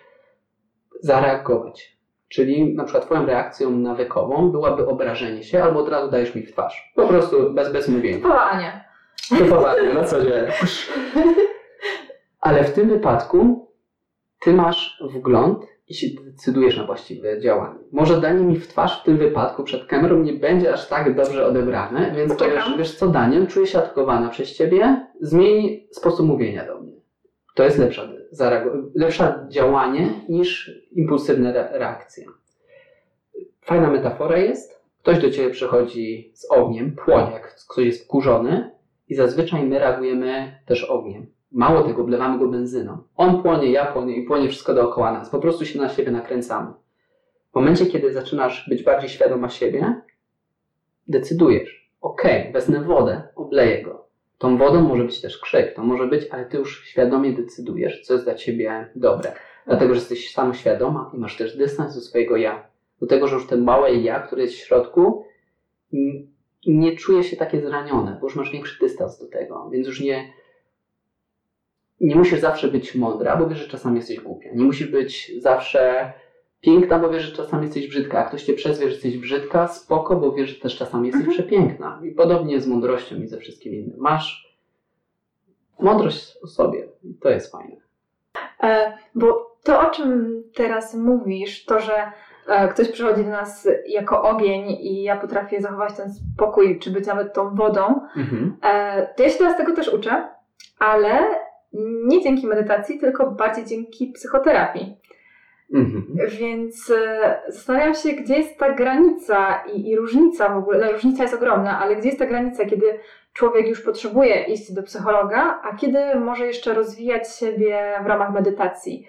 zareagować. 1.01 2.01
Czyli 2.29 2.75
na 2.75 2.85
przykład 2.85 3.05
twoją 3.05 3.27
reakcją 3.27 3.71
nawykową 3.71 4.51
byłaby 4.51 4.87
obrażenie 4.87 5.43
się, 5.43 5.63
albo 5.63 5.81
od 5.81 5.89
razu 5.89 6.11
dajesz 6.11 6.35
mi 6.35 6.43
w 6.43 6.53
twarz. 6.53 6.93
Po 6.97 7.09
prostu 7.09 7.53
bez, 7.53 7.73
bez 7.73 7.89
mówienia. 7.89 8.17
Typowanie. 8.17 8.85
Typowanie, 9.39 9.95
no 9.95 10.05
co 10.05 10.25
dzieje. 10.25 10.53
Ale 12.41 12.65
w 12.65 12.73
tym 12.73 12.89
wypadku 12.89 13.69
ty 14.41 14.53
masz 14.53 15.03
wgląd 15.15 15.67
i 15.89 15.95
się 15.95 16.07
decydujesz 16.25 16.77
na 16.77 16.87
właściwe 16.87 17.41
działanie. 17.41 17.79
Może 17.93 18.21
danie 18.21 18.45
mi 18.45 18.57
w 18.57 18.69
twarz 18.69 19.01
w 19.01 19.05
tym 19.05 19.19
wypadku 19.19 19.65
przed 19.65 19.87
kamerą 19.87 20.19
nie 20.19 20.33
będzie 20.33 20.73
aż 20.73 20.89
tak 20.89 21.15
dobrze 21.15 21.47
odebrane, 21.47 22.13
więc 22.17 22.35
powiesz, 22.35 22.75
wiesz 22.79 22.95
co 22.95 23.09
Daniel, 23.09 23.47
czuję 23.47 23.67
się 23.67 23.79
atakowana 23.79 24.29
przez 24.29 24.57
ciebie, 24.57 25.07
zmień 25.21 25.87
sposób 25.91 26.27
mówienia 26.27 26.67
do 26.67 26.81
mnie. 26.81 26.93
To 27.55 27.65
jest 27.65 27.79
lepsza, 27.79 28.09
lepsze 28.95 29.47
działanie 29.49 30.09
niż 30.29 30.71
impulsywne 30.93 31.53
reakcje. 31.53 32.25
Fajna 33.61 33.91
metafora 33.91 34.39
jest, 34.39 34.85
ktoś 35.03 35.19
do 35.19 35.31
ciebie 35.31 35.51
przychodzi 35.51 36.33
z 36.35 36.51
ogniem, 36.51 36.97
płonie, 37.05 37.33
jak 37.33 37.55
ktoś 37.55 37.85
jest 37.87 38.05
wkurzony 38.05 38.71
i 39.09 39.15
zazwyczaj 39.15 39.67
my 39.67 39.79
reagujemy 39.79 40.61
też 40.67 40.85
ogniem. 40.85 41.27
Mało 41.53 41.83
tego, 41.83 42.05
wlewamy 42.05 42.39
go 42.39 42.49
benzyną. 42.49 42.99
On 43.17 43.43
płonie, 43.43 43.71
ja 43.71 43.87
płonie 43.87 44.17
i 44.17 44.27
płonie 44.27 44.49
wszystko 44.49 44.75
dookoła 44.75 45.13
nas. 45.13 45.31
Po 45.31 45.39
prostu 45.39 45.67
się 45.67 45.79
na 45.79 45.89
siebie 45.89 46.11
nakręcamy. 46.11 46.73
W 47.53 47.55
momencie, 47.55 47.87
kiedy 47.87 48.13
zaczynasz 48.13 48.69
być 48.69 48.83
bardziej 48.83 49.11
świadoma 49.11 49.49
siebie, 49.49 50.03
decydujesz, 51.09 51.91
ok, 52.01 52.23
wezmę 52.53 52.85
wodę, 52.85 53.23
obleję 53.37 53.83
go. 53.83 54.00
Tą 54.41 54.57
wodą 54.57 54.83
może 54.83 55.05
być 55.05 55.21
też 55.21 55.39
krzyk, 55.39 55.75
to 55.75 55.83
może 55.83 56.07
być, 56.07 56.27
ale 56.31 56.45
ty 56.45 56.57
już 56.57 56.85
świadomie 56.85 57.33
decydujesz, 57.33 58.03
co 58.03 58.13
jest 58.13 58.27
dla 58.27 58.35
ciebie 58.35 58.91
dobre. 58.97 59.33
Dlatego, 59.67 59.95
że 59.95 60.01
jesteś 60.01 60.33
samoświadoma 60.33 61.11
i 61.15 61.19
masz 61.19 61.37
też 61.37 61.57
dystans 61.57 61.95
do 61.95 62.01
swojego 62.01 62.37
ja. 62.37 62.67
Do 63.01 63.07
tego, 63.07 63.29
że 63.29 63.35
już 63.35 63.47
ten 63.47 63.65
małe 63.65 63.95
ja, 63.95 64.21
które 64.21 64.43
jest 64.43 64.55
w 64.55 64.67
środku, 64.67 65.25
nie 66.67 66.97
czuje 66.97 67.25
się 67.25 67.37
takie 67.37 67.61
zranione, 67.61 68.17
bo 68.21 68.27
już 68.27 68.37
masz 68.37 68.53
większy 68.53 68.81
dystans 68.81 69.19
do 69.19 69.27
tego, 69.27 69.71
więc 69.71 69.87
już 69.87 70.01
nie, 70.01 70.33
nie 72.01 72.17
musisz 72.17 72.41
zawsze 72.41 72.69
być 72.69 72.95
mądra, 72.95 73.37
bo 73.37 73.49
wiesz, 73.49 73.59
że 73.59 73.69
czasami 73.69 73.97
jesteś 73.97 74.21
głupia. 74.21 74.51
Nie 74.55 74.65
musisz 74.65 74.89
być 74.89 75.33
zawsze 75.39 76.13
piękna, 76.61 76.99
bo 76.99 77.11
wiesz, 77.11 77.23
że 77.23 77.37
czasami 77.37 77.65
jesteś 77.65 77.89
brzydka. 77.89 78.19
A 78.19 78.29
ktoś 78.29 78.43
cię 78.43 78.55
przezwie, 78.55 78.87
że 78.87 78.93
jesteś 78.93 79.19
brzydka, 79.19 79.69
spoko, 79.69 80.17
bo 80.17 80.33
wiesz, 80.33 80.51
że 80.51 80.61
też 80.61 80.77
czasami 80.77 81.07
jesteś 81.07 81.27
mhm. 81.27 81.39
przepiękna. 81.39 82.01
I 82.03 82.11
podobnie 82.11 82.61
z 82.61 82.67
mądrością 82.67 83.17
i 83.17 83.27
ze 83.27 83.39
wszystkim 83.39 83.75
innym. 83.75 83.97
Masz 83.99 84.57
mądrość 85.81 86.37
o 86.43 86.47
sobie. 86.47 86.89
I 87.05 87.15
to 87.15 87.31
jest 87.31 87.53
fajne. 87.53 87.77
E, 88.63 88.99
bo 89.15 89.57
to, 89.63 89.81
o 89.81 89.91
czym 89.91 90.43
teraz 90.55 90.95
mówisz, 90.95 91.65
to, 91.65 91.81
że 91.81 92.13
e, 92.49 92.69
ktoś 92.69 92.89
przychodzi 92.89 93.25
do 93.25 93.31
nas 93.31 93.69
jako 93.87 94.23
ogień 94.23 94.71
i 94.71 95.03
ja 95.03 95.17
potrafię 95.17 95.61
zachować 95.61 95.97
ten 95.97 96.13
spokój, 96.13 96.79
czy 96.79 96.91
być 96.91 97.07
nawet 97.07 97.33
tą 97.35 97.55
wodą, 97.55 98.01
mhm. 98.17 98.57
e, 98.63 99.15
to 99.17 99.23
ja 99.23 99.31
się 99.31 99.39
teraz 99.39 99.57
tego 99.57 99.75
też 99.75 99.89
uczę, 99.89 100.29
ale 100.79 101.21
nie 102.05 102.23
dzięki 102.23 102.47
medytacji, 102.47 102.99
tylko 102.99 103.31
bardziej 103.31 103.65
dzięki 103.65 104.07
psychoterapii. 104.07 104.97
Mhm. 105.75 106.07
Więc 106.41 106.91
e, 106.91 107.41
zastanawiam 107.49 107.95
się, 107.95 108.13
gdzie 108.13 108.39
jest 108.39 108.59
ta 108.59 108.75
granica 108.75 109.65
i, 109.75 109.89
i, 109.89 109.97
różnica 109.97 110.55
w 110.55 110.59
ogóle. 110.59 110.87
No, 110.87 110.93
różnica 110.93 111.23
jest 111.23 111.35
ogromna, 111.35 111.81
ale 111.81 111.97
gdzie 111.97 112.09
jest 112.09 112.19
ta 112.19 112.27
granica, 112.27 112.65
kiedy 112.67 112.87
człowiek 113.33 113.69
już 113.69 113.83
potrzebuje 113.83 114.45
iść 114.45 114.73
do 114.73 114.83
psychologa, 114.83 115.61
a 115.63 115.77
kiedy 115.77 115.99
może 116.15 116.47
jeszcze 116.47 116.75
rozwijać 116.75 117.37
siebie 117.37 117.95
w 118.03 118.07
ramach 118.07 118.33
medytacji? 118.33 119.07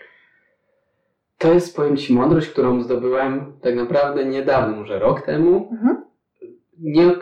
To 1.37 1.53
jest, 1.53 1.75
powiem 1.75 1.97
Ci, 1.97 2.13
mądrość, 2.13 2.49
którą 2.49 2.81
zdobyłem 2.81 3.53
tak 3.61 3.75
naprawdę 3.75 4.25
niedawno, 4.25 4.75
może 4.77 4.99
rok 4.99 5.21
temu. 5.21 5.69
Mhm. 5.71 6.05
Nie, 6.79 7.15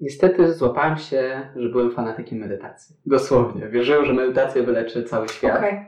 Niestety 0.00 0.52
złapałem 0.52 0.96
się, 0.96 1.48
że 1.56 1.68
byłem 1.68 1.90
fanatykiem 1.90 2.38
medytacji. 2.38 2.96
Dosłownie. 3.06 3.68
Wierzyłem, 3.68 4.04
że 4.04 4.12
medytacja 4.12 4.62
wyleczy 4.62 5.04
cały 5.04 5.28
świat. 5.28 5.58
Okay. 5.58 5.86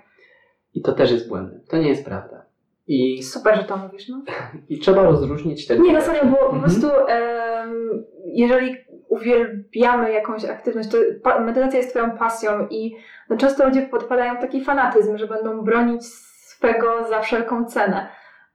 I 0.74 0.82
to 0.82 0.92
też 0.92 1.10
jest 1.10 1.28
błędem. 1.28 1.60
To 1.68 1.76
nie 1.76 1.88
jest 1.88 2.04
prawda. 2.04 2.47
I 2.88 3.22
super, 3.22 3.56
że 3.56 3.64
to 3.64 3.76
mówisz. 3.76 4.08
No. 4.08 4.22
I 4.68 4.78
trzeba 4.78 5.02
rozróżnić 5.02 5.66
te 5.66 5.78
Nie, 5.78 5.92
no 5.92 6.00
serio, 6.00 6.24
bo 6.24 6.40
mhm. 6.40 6.52
po 6.52 6.60
prostu 6.60 6.86
um, 6.86 8.04
jeżeli 8.24 8.76
uwielbiamy 9.08 10.12
jakąś 10.12 10.44
aktywność, 10.44 10.88
to 10.88 10.98
medytacja 11.40 11.78
jest 11.78 11.90
twoją 11.90 12.10
pasją 12.10 12.66
i 12.70 12.96
no, 13.30 13.36
często 13.36 13.66
ludzie 13.66 13.82
podpadają 13.82 14.36
w 14.36 14.40
taki 14.40 14.64
fanatyzm, 14.64 15.18
że 15.18 15.26
będą 15.26 15.62
bronić 15.62 16.06
swego 16.06 17.04
za 17.08 17.20
wszelką 17.20 17.64
cenę. 17.64 18.08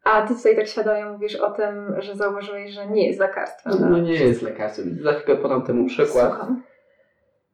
A 0.03 0.21
ty 0.21 0.35
tutaj 0.35 0.55
tak 0.55 0.67
świadomie 0.67 1.05
mówisz 1.05 1.35
o 1.35 1.51
tym, 1.51 1.95
że 1.97 2.15
zauważyłeś, 2.15 2.71
że 2.71 2.87
nie 2.87 3.07
jest 3.07 3.19
lekarstwem. 3.19 3.73
No, 3.79 3.89
no 3.89 3.97
nie 3.97 4.13
jest 4.13 4.41
lekarstwem. 4.41 4.97
Za 5.03 5.13
chwilę 5.13 5.37
podam 5.37 5.61
temu 5.61 5.85
przykład. 5.87 6.33
Słucham. 6.33 6.63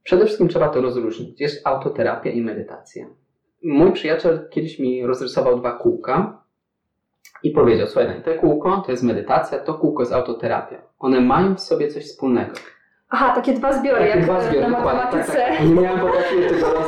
Przede 0.03 0.25
wszystkim 0.25 0.47
trzeba 0.47 0.69
to 0.69 0.81
rozróżnić. 0.81 1.41
Jest 1.41 1.67
autoterapia 1.67 2.29
i 2.29 2.41
medytacja. 2.41 3.05
Mój 3.63 3.91
przyjaciel 3.91 4.49
kiedyś 4.49 4.79
mi 4.79 5.05
rozrysował 5.05 5.59
dwa 5.59 5.71
kółka 5.71 6.38
i 7.43 7.51
powiedział, 7.51 7.87
słuchaj, 7.87 8.21
to 8.25 8.33
kółko 8.41 8.83
to 8.85 8.91
jest 8.91 9.03
medytacja, 9.03 9.59
to 9.59 9.73
kółko 9.73 10.01
jest 10.01 10.13
autoterapia. 10.13 10.81
One 10.99 11.21
mają 11.21 11.55
w 11.55 11.59
sobie 11.59 11.87
coś 11.87 12.05
wspólnego. 12.05 12.53
Aha, 13.09 13.35
takie 13.35 13.53
dwa 13.53 13.73
zbiory, 13.73 13.99
takie 13.99 14.09
jak 14.09 14.23
dwa 14.23 14.41
zbiory, 14.41 14.61
na 14.61 14.69
matematyce. 14.69 15.33
Tak, 15.33 15.57
tak. 15.57 15.67
Nie 15.67 15.75
miałem 15.75 15.99
potrafić 15.99 16.39
teraz 16.49 16.87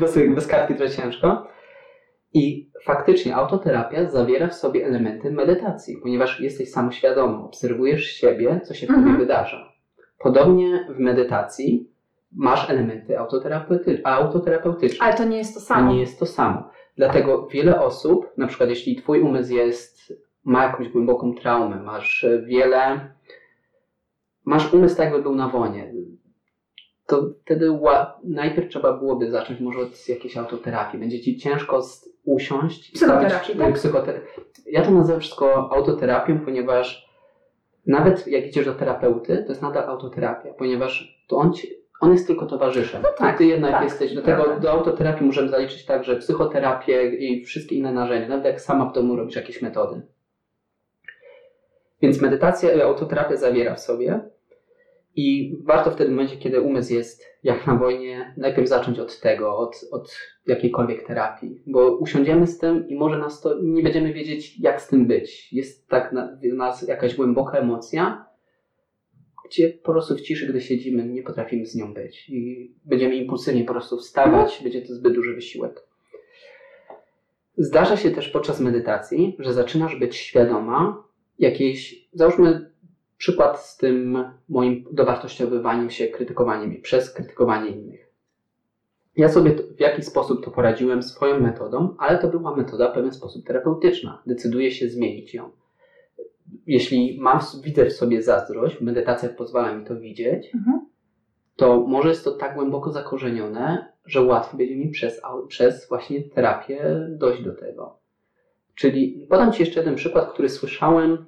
bez, 0.00 0.34
bez 0.34 0.46
kartki 0.46 0.74
trochę 0.74 0.92
ciężko. 0.92 1.46
I 2.32 2.70
faktycznie 2.84 3.36
autoterapia 3.36 4.04
zawiera 4.04 4.48
w 4.48 4.54
sobie 4.54 4.86
elementy 4.86 5.30
medytacji, 5.30 5.96
ponieważ 6.02 6.40
jesteś 6.40 6.70
samoświadomy, 6.70 7.44
obserwujesz 7.44 8.04
siebie, 8.04 8.60
co 8.64 8.74
się 8.74 8.86
w 8.86 8.90
mhm. 8.90 9.18
wydarza. 9.18 9.72
Podobnie 10.18 10.86
w 10.96 10.98
medytacji 10.98 11.90
masz 12.32 12.70
elementy 12.70 13.18
autoterapeutyczne. 13.18 15.04
Ale 15.06 15.14
to 15.14 15.24
nie 15.24 15.38
jest 15.38 15.54
to 15.54 15.60
samo. 15.60 15.80
To 15.80 15.94
nie 15.94 16.00
jest 16.00 16.18
to 16.18 16.26
samo. 16.26 16.70
Dlatego 16.96 17.46
wiele 17.46 17.80
osób, 17.80 18.32
na 18.36 18.46
przykład 18.46 18.68
jeśli 18.68 18.96
twój 18.96 19.20
umysł 19.20 19.52
jest, 19.52 20.12
ma 20.44 20.64
jakąś 20.64 20.88
głęboką 20.88 21.34
traumę, 21.34 21.82
masz 21.82 22.26
wiele, 22.44 23.10
masz 24.44 24.74
umysł 24.74 24.96
tak 24.96 25.04
jakby 25.04 25.22
był 25.22 25.34
na 25.34 25.48
wonie, 25.48 25.92
to 27.10 27.30
wtedy 27.44 27.78
najpierw 28.24 28.68
trzeba 28.68 28.92
byłoby 28.92 29.30
zacząć 29.30 29.60
może 29.60 29.78
od 29.78 30.08
jakiejś 30.08 30.36
autoterapii. 30.36 31.00
Będzie 31.00 31.20
ci 31.20 31.38
ciężko 31.38 31.82
usiąść. 32.24 32.92
Psychoterapii, 32.92 33.56
tak? 33.56 33.74
Psychoter... 33.74 34.20
Ja 34.66 34.82
to 34.82 34.90
nazywam 34.90 35.20
wszystko 35.20 35.72
autoterapią, 35.72 36.40
ponieważ 36.40 37.10
nawet 37.86 38.26
jak 38.26 38.46
idziesz 38.46 38.64
do 38.64 38.74
terapeuty, 38.74 39.42
to 39.42 39.48
jest 39.48 39.62
nadal 39.62 39.84
autoterapia, 39.84 40.52
ponieważ 40.52 41.22
to 41.28 41.36
on, 41.36 41.52
ci, 41.52 41.68
on 42.00 42.12
jest 42.12 42.26
tylko 42.26 42.46
towarzyszem. 42.46 43.02
No 43.02 43.08
tak, 43.18 43.38
ty 43.38 43.44
jednak 43.44 43.72
tak, 43.72 43.84
jesteś. 43.84 44.12
Dlatego 44.12 44.42
prawda. 44.42 44.60
do 44.60 44.70
autoterapii 44.72 45.26
możemy 45.26 45.48
zaliczyć 45.48 45.84
także 45.84 46.16
psychoterapię 46.16 47.14
i 47.14 47.44
wszystkie 47.44 47.76
inne 47.76 47.92
narzędzia, 47.92 48.28
nawet 48.28 48.44
jak 48.44 48.60
sama 48.60 48.90
w 48.90 48.92
domu 48.92 49.16
robisz 49.16 49.36
jakieś 49.36 49.62
metody. 49.62 50.02
Więc 52.02 52.20
medytacja 52.20 52.72
i 52.72 52.80
autoterapia 52.80 53.36
zawiera 53.36 53.74
w 53.74 53.80
sobie 53.80 54.20
i 55.16 55.56
warto 55.64 55.90
w 55.90 55.96
tym 55.96 56.10
momencie, 56.10 56.36
kiedy 56.36 56.60
umysł 56.60 56.94
jest 56.94 57.24
jak 57.42 57.66
na 57.66 57.74
wojnie, 57.76 58.34
najpierw 58.36 58.68
zacząć 58.68 58.98
od 58.98 59.20
tego, 59.20 59.58
od, 59.58 59.80
od 59.90 60.16
jakiejkolwiek 60.46 61.06
terapii, 61.06 61.62
bo 61.66 61.96
usiądziemy 61.96 62.46
z 62.46 62.58
tym 62.58 62.88
i 62.88 62.94
może 62.94 63.18
nas 63.18 63.40
to, 63.40 63.54
nie 63.62 63.82
będziemy 63.82 64.12
wiedzieć, 64.12 64.60
jak 64.60 64.82
z 64.82 64.88
tym 64.88 65.06
być. 65.06 65.52
Jest 65.52 65.88
tak 65.88 66.12
na, 66.12 66.38
nas 66.42 66.88
jakaś 66.88 67.16
głęboka 67.16 67.58
emocja, 67.58 68.29
gdzie 69.50 69.68
po 69.68 69.92
prostu 69.92 70.16
w 70.16 70.20
ciszy, 70.20 70.46
gdy 70.46 70.60
siedzimy, 70.60 71.08
nie 71.08 71.22
potrafimy 71.22 71.66
z 71.66 71.74
nią 71.74 71.94
być 71.94 72.28
i 72.28 72.70
będziemy 72.84 73.14
impulsywnie 73.14 73.64
po 73.64 73.72
prostu 73.72 73.96
wstawać, 73.96 74.60
będzie 74.62 74.82
to 74.82 74.94
zbyt 74.94 75.14
duży 75.14 75.34
wysiłek. 75.34 75.82
Zdarza 77.56 77.96
się 77.96 78.10
też 78.10 78.28
podczas 78.28 78.60
medytacji, 78.60 79.36
że 79.38 79.52
zaczynasz 79.52 79.96
być 79.96 80.16
świadoma 80.16 81.04
jakiejś, 81.38 82.08
załóżmy 82.12 82.70
przykład 83.16 83.60
z 83.60 83.76
tym 83.76 84.24
moim 84.48 84.84
dowartościowywaniem 84.92 85.90
się, 85.90 86.08
krytykowaniem 86.08 86.76
i 86.76 86.80
przez 86.80 87.14
krytykowanie 87.14 87.70
innych. 87.70 88.10
Ja 89.16 89.28
sobie 89.28 89.54
w 89.76 89.80
jakiś 89.80 90.04
sposób 90.04 90.44
to 90.44 90.50
poradziłem 90.50 91.02
swoją 91.02 91.40
metodą, 91.40 91.94
ale 91.98 92.18
to 92.18 92.28
była 92.28 92.56
metoda 92.56 92.90
w 92.90 92.94
pewien 92.94 93.12
sposób 93.12 93.46
terapeutyczna. 93.46 94.22
Decyduję 94.26 94.70
się 94.70 94.88
zmienić 94.88 95.34
ją. 95.34 95.50
Jeśli 96.70 97.18
mam, 97.20 97.40
widzę 97.64 97.86
w 97.86 97.92
sobie 97.92 98.22
zazdrość, 98.22 98.80
medytacja 98.80 99.28
pozwala 99.28 99.74
mi 99.74 99.84
to 99.84 99.96
widzieć, 99.96 100.54
mhm. 100.54 100.86
to 101.56 101.80
może 101.80 102.08
jest 102.08 102.24
to 102.24 102.30
tak 102.30 102.54
głęboko 102.54 102.92
zakorzenione, 102.92 103.92
że 104.06 104.22
łatwiej 104.22 104.58
będzie 104.58 104.76
mi 104.76 104.90
przez, 104.90 105.20
przez 105.48 105.88
właśnie 105.88 106.22
terapię 106.22 107.08
dojść 107.08 107.42
do 107.42 107.54
tego. 107.54 107.98
Czyli 108.74 109.26
podam 109.30 109.52
Ci 109.52 109.62
jeszcze 109.62 109.80
jeden 109.80 109.94
przykład, 109.94 110.32
który 110.32 110.48
słyszałem 110.48 111.24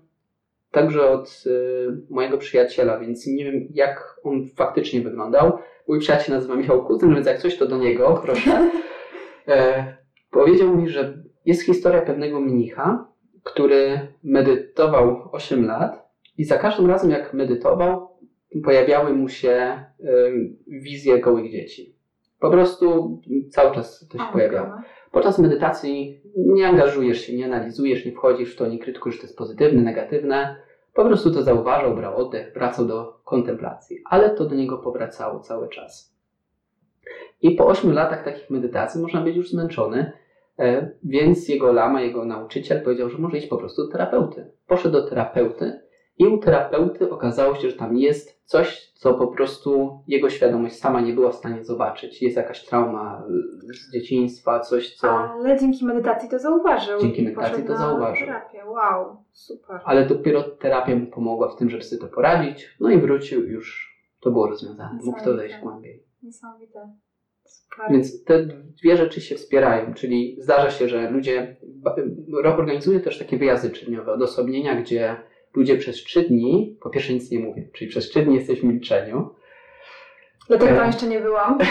także 0.70 1.10
od 1.10 1.44
y, 1.46 2.06
mojego 2.10 2.38
przyjaciela, 2.38 2.98
więc 2.98 3.26
nie 3.26 3.44
wiem, 3.44 3.68
jak 3.74 4.20
on 4.24 4.48
faktycznie 4.48 5.00
wyglądał. 5.00 5.58
Mój 5.88 5.98
przyjaciel 5.98 6.34
nazywa 6.34 6.56
Michał 6.56 6.86
Kuzyn, 6.86 7.14
więc 7.14 7.26
jak 7.26 7.38
coś, 7.38 7.56
to 7.56 7.66
do 7.66 7.78
niego, 7.78 8.20
proszę. 8.24 8.50
E, 9.48 9.96
powiedział 10.30 10.76
mi, 10.76 10.88
że 10.88 11.22
jest 11.44 11.62
historia 11.62 12.02
pewnego 12.02 12.40
mnicha, 12.40 13.11
który 13.42 14.00
medytował 14.24 15.28
8 15.32 15.66
lat 15.66 16.08
i 16.38 16.44
za 16.44 16.58
każdym 16.58 16.86
razem, 16.86 17.10
jak 17.10 17.34
medytował, 17.34 18.08
pojawiały 18.64 19.12
mu 19.12 19.28
się 19.28 19.84
wizje 20.66 21.20
gołych 21.20 21.50
dzieci. 21.50 21.96
Po 22.40 22.50
prostu 22.50 23.20
cały 23.50 23.74
czas 23.74 24.08
to 24.08 24.18
się 24.18 24.24
pojawiało. 24.32 24.68
Podczas 25.10 25.38
medytacji 25.38 26.22
nie 26.36 26.68
angażujesz 26.68 27.20
się, 27.20 27.36
nie 27.36 27.44
analizujesz, 27.44 28.06
nie 28.06 28.12
wchodzisz 28.12 28.54
w 28.54 28.56
to, 28.56 28.66
nie 28.66 28.78
krytykujesz, 28.78 29.18
to 29.18 29.22
jest 29.22 29.38
pozytywne, 29.38 29.82
negatywne. 29.82 30.56
Po 30.94 31.04
prostu 31.04 31.30
to 31.30 31.42
zauważał, 31.42 31.94
brał 31.94 32.16
oddech, 32.16 32.52
wracał 32.54 32.86
do 32.86 33.20
kontemplacji, 33.24 34.02
ale 34.04 34.30
to 34.30 34.44
do 34.44 34.54
niego 34.54 34.78
powracało 34.78 35.40
cały 35.40 35.68
czas. 35.68 36.14
I 37.42 37.50
po 37.50 37.66
8 37.66 37.92
latach 37.92 38.24
takich 38.24 38.50
medytacji 38.50 39.02
można 39.02 39.20
być 39.20 39.36
już 39.36 39.50
zmęczony, 39.50 40.12
więc 41.04 41.48
jego 41.48 41.72
lama, 41.72 42.00
jego 42.00 42.24
nauczyciel 42.24 42.82
powiedział, 42.82 43.10
że 43.10 43.18
może 43.18 43.38
iść 43.38 43.46
po 43.46 43.56
prostu 43.56 43.86
do 43.86 43.92
terapeuty. 43.92 44.50
Poszedł 44.66 44.92
do 44.92 45.08
terapeuty 45.08 45.80
i 46.18 46.26
u 46.26 46.38
terapeuty 46.38 47.10
okazało 47.10 47.54
się, 47.54 47.70
że 47.70 47.76
tam 47.76 47.96
jest 47.96 48.42
coś, 48.44 48.92
co 48.94 49.14
po 49.14 49.26
prostu 49.26 50.00
jego 50.06 50.30
świadomość 50.30 50.78
sama 50.78 51.00
nie 51.00 51.12
była 51.12 51.30
w 51.30 51.34
stanie 51.34 51.64
zobaczyć. 51.64 52.22
Jest 52.22 52.36
jakaś 52.36 52.64
trauma 52.64 53.24
z 53.62 53.92
dzieciństwa, 53.92 54.60
coś, 54.60 54.96
co. 54.96 55.10
Ale 55.18 55.58
dzięki 55.58 55.84
medytacji 55.84 56.28
to 56.28 56.38
zauważył. 56.38 57.00
Dzięki 57.00 57.22
medytacji 57.22 57.64
to 57.64 57.76
zauważył. 57.76 58.26
Terapię. 58.26 58.64
Wow, 58.66 59.16
super. 59.32 59.80
Ale 59.84 60.06
dopiero 60.06 60.42
terapia 60.42 60.96
mu 60.96 61.06
pomogła 61.06 61.48
w 61.48 61.56
tym, 61.56 61.70
żeby 61.70 61.82
sobie 61.82 62.02
to 62.02 62.08
poradzić. 62.08 62.76
No 62.80 62.90
i 62.90 62.98
wrócił, 62.98 63.46
już 63.46 63.96
to 64.20 64.30
było 64.30 64.46
rozwiązane. 64.46 64.98
Mógł 65.04 65.24
to 65.24 65.34
wejść 65.34 65.56
głębiej. 65.62 66.04
Niesamowite. 66.22 66.92
Więc 67.90 68.24
te 68.24 68.46
dwie 68.82 68.96
rzeczy 68.96 69.20
się 69.20 69.34
wspierają, 69.34 69.94
czyli 69.94 70.36
zdarza 70.38 70.70
się, 70.70 70.88
że 70.88 71.10
ludzie 71.10 71.56
organizują 72.44 73.00
też 73.00 73.18
takie 73.18 73.36
wyjazdy 73.36 73.70
czyniowe, 73.70 74.12
odosobnienia, 74.12 74.80
gdzie 74.80 75.16
ludzie 75.54 75.76
przez 75.76 75.96
trzy 75.96 76.22
dni, 76.22 76.78
po 76.80 76.90
pierwsze 76.90 77.12
nic 77.12 77.30
nie 77.30 77.38
mówią, 77.38 77.62
czyli 77.72 77.90
przez 77.90 78.08
trzy 78.08 78.22
dni 78.22 78.34
jesteś 78.34 78.60
w 78.60 78.64
milczeniu. 78.64 79.34
Dlatego 80.48 80.76
tam 80.76 80.86
jeszcze 80.86 81.06
nie 81.06 81.20
byłam. 81.20 81.58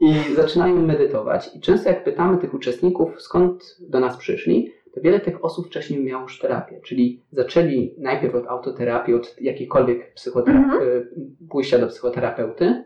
I 0.00 0.34
zaczynają 0.34 0.82
medytować. 0.82 1.50
I 1.56 1.60
często 1.60 1.88
jak 1.88 2.04
pytamy 2.04 2.38
tych 2.38 2.54
uczestników, 2.54 3.22
skąd 3.22 3.76
do 3.80 4.00
nas 4.00 4.16
przyszli, 4.16 4.72
to 4.94 5.00
wiele 5.00 5.20
tych 5.20 5.44
osób 5.44 5.66
wcześniej 5.66 6.04
miało 6.04 6.22
już 6.22 6.38
terapię. 6.38 6.80
Czyli 6.84 7.22
zaczęli 7.32 7.94
najpierw 7.98 8.34
od 8.34 8.46
autoterapii, 8.46 9.14
od 9.14 9.36
jakiejkolwiek 9.40 10.14
psychoterapii, 10.14 10.72
mhm. 10.72 11.08
pójścia 11.50 11.78
do 11.78 11.86
psychoterapeuty 11.86 12.84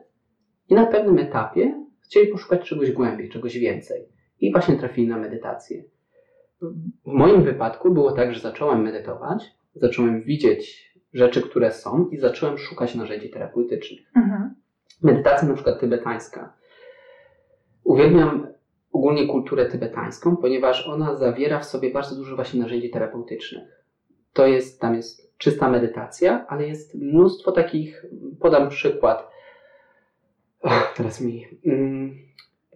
i 0.68 0.74
na 0.74 0.86
pewnym 0.86 1.18
etapie 1.18 1.84
chcieli 2.00 2.32
poszukać 2.32 2.68
czegoś 2.68 2.92
głębiej, 2.92 3.28
czegoś 3.28 3.58
więcej. 3.58 4.08
I 4.40 4.52
właśnie 4.52 4.76
trafili 4.76 5.08
na 5.08 5.18
medytację. 5.18 5.84
W 7.06 7.12
moim 7.12 7.42
wypadku 7.42 7.90
było 7.90 8.12
tak, 8.12 8.34
że 8.34 8.40
zacząłem 8.40 8.82
medytować, 8.82 9.54
zacząłem 9.74 10.22
widzieć 10.22 10.92
rzeczy, 11.12 11.42
które 11.42 11.72
są 11.72 12.08
i 12.08 12.18
zacząłem 12.18 12.58
szukać 12.58 12.94
narzędzi 12.94 13.30
terapeutycznych. 13.30 14.00
Mhm. 14.16 14.54
Medytacja 15.02 15.48
na 15.48 15.54
przykład 15.54 15.80
tybetańska. 15.80 16.52
Uwielbiam 17.84 18.46
ogólnie 18.92 19.26
kulturę 19.26 19.66
tybetańską, 19.66 20.36
ponieważ 20.36 20.88
ona 20.88 21.16
zawiera 21.16 21.58
w 21.58 21.64
sobie 21.64 21.90
bardzo 21.92 22.16
dużo 22.16 22.36
właśnie 22.36 22.60
narzędzi 22.60 22.90
terapeutycznych. 22.90 23.84
To 24.32 24.46
jest, 24.46 24.80
tam 24.80 24.94
jest 24.94 25.38
czysta 25.38 25.70
medytacja, 25.70 26.46
ale 26.48 26.68
jest 26.68 26.94
mnóstwo 26.94 27.52
takich, 27.52 28.06
podam 28.40 28.68
przykład. 28.68 29.28
Oh, 30.60 30.92
teraz 30.96 31.20
mi. 31.20 31.46
Mm, 31.66 32.18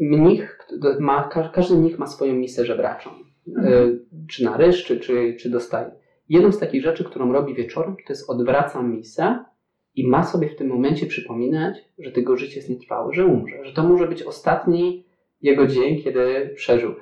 mnich, 0.00 0.58
ma, 1.00 1.28
każdy 1.54 1.76
mnich 1.76 1.98
ma 1.98 2.06
swoją 2.06 2.34
misę 2.34 2.64
żebraczą. 2.64 3.10
Mhm. 3.48 3.72
Y, 3.72 3.98
czy 4.28 4.44
na 4.44 4.56
ryż, 4.56 4.84
czy, 4.84 5.00
czy, 5.00 5.36
czy 5.40 5.50
dostaje. 5.50 5.90
Jedną 6.28 6.52
z 6.52 6.58
takich 6.58 6.82
rzeczy, 6.82 7.04
którą 7.04 7.32
robi 7.32 7.54
wieczorem, 7.54 7.96
to 8.06 8.12
jest 8.12 8.30
odwraca 8.30 8.82
misę 8.82 9.44
i 9.94 10.08
ma 10.08 10.24
sobie 10.24 10.48
w 10.48 10.56
tym 10.56 10.68
momencie 10.68 11.06
przypominać, 11.06 11.76
że 11.98 12.12
tego 12.12 12.36
życie 12.36 12.56
jest 12.56 12.70
nietrwałe, 12.70 13.12
że 13.12 13.26
umrze, 13.26 13.64
że 13.64 13.72
to 13.72 13.82
może 13.82 14.08
być 14.08 14.22
ostatni 14.22 15.06
jego 15.40 15.66
dzień, 15.66 16.02
kiedy 16.02 16.52
przeżył. 16.56 16.94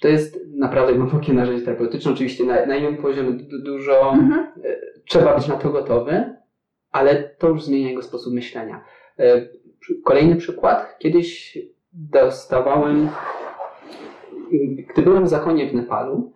To 0.00 0.08
jest 0.08 0.40
naprawdę 0.54 0.94
głębokie 0.94 1.32
narzędzie 1.32 1.64
terapeutyczne. 1.64 2.12
Oczywiście 2.12 2.44
na, 2.44 2.66
na 2.66 2.76
innym 2.76 2.96
poziomie 2.96 3.38
dużo 3.64 4.12
mhm. 4.12 4.32
E, 4.64 4.76
trzeba 5.08 5.36
być 5.36 5.48
na 5.48 5.56
to 5.56 5.70
gotowy, 5.70 6.34
ale 6.90 7.22
to 7.38 7.48
już 7.48 7.64
zmienia 7.64 7.88
jego 7.88 8.02
sposób 8.02 8.34
myślenia. 8.34 8.84
E, 9.18 9.48
kolejny 10.04 10.36
przykład. 10.36 10.96
Kiedyś 10.98 11.58
dostawałem, 11.92 13.08
gdy 14.88 15.02
byłem 15.02 15.24
w 15.24 15.28
zakonie 15.28 15.70
w 15.70 15.74
Nepalu, 15.74 16.32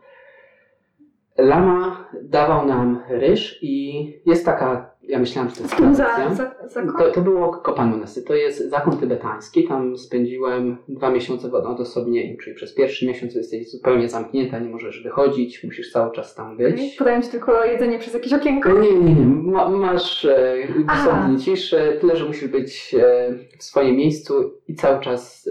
Lama 1.38 2.08
dawał 2.22 2.66
nam 2.66 3.02
ryż 3.08 3.58
i 3.62 4.04
jest 4.26 4.44
taka, 4.44 4.87
ja 5.08 5.18
myślałam, 5.18 5.50
że 5.50 5.56
to 5.56 5.62
jest. 5.62 5.96
Za, 5.96 6.34
za, 6.68 6.92
to, 6.98 7.10
to 7.12 7.20
było 7.20 7.52
Kopanunesy, 7.52 8.22
to 8.22 8.34
jest 8.34 8.70
zakon 8.70 8.96
tybetański, 8.96 9.68
tam 9.68 9.98
spędziłem 9.98 10.76
dwa 10.88 11.10
miesiące 11.10 11.48
w 11.48 11.54
odosobnieniu, 11.54 12.36
czyli 12.36 12.56
przez 12.56 12.74
pierwszy 12.74 13.06
miesiąc 13.06 13.34
jesteś 13.34 13.70
zupełnie 13.70 14.08
zamknięta, 14.08 14.58
nie 14.58 14.68
możesz 14.68 15.02
wychodzić, 15.02 15.64
musisz 15.64 15.92
cały 15.92 16.12
czas 16.12 16.34
tam 16.34 16.56
być. 16.56 16.96
Podają 16.98 17.22
ci 17.22 17.28
tylko 17.28 17.64
jedzenie 17.64 17.98
przez 17.98 18.14
jakieś 18.14 18.32
okienko? 18.32 18.72
Nie, 18.72 18.92
nie, 18.92 19.14
nie, 19.14 19.26
Ma, 19.26 19.68
masz 19.68 20.24
e, 20.24 20.66
ciszę, 21.44 21.92
tyle, 22.00 22.16
że 22.16 22.24
musisz 22.24 22.48
być 22.48 22.94
e, 22.94 23.34
w 23.58 23.64
swoim 23.64 23.96
miejscu 23.96 24.52
i 24.68 24.74
cały 24.74 25.00
czas 25.00 25.50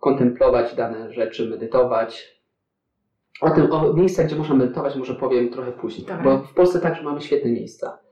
kontemplować 0.00 0.74
dane 0.74 1.12
rzeczy, 1.12 1.50
medytować, 1.50 2.40
o 3.40 3.50
tym, 3.50 3.72
o 3.72 3.92
miejscach, 3.92 4.26
gdzie 4.26 4.36
można 4.36 4.54
medytować, 4.54 4.96
może 4.96 5.14
powiem 5.14 5.48
trochę 5.48 5.72
później. 5.72 6.06
Dobra. 6.06 6.24
Bo 6.24 6.38
w 6.38 6.54
Polsce 6.54 6.80
także 6.80 7.02
mamy 7.02 7.20
świetne 7.20 7.50
miejsca. 7.50 8.03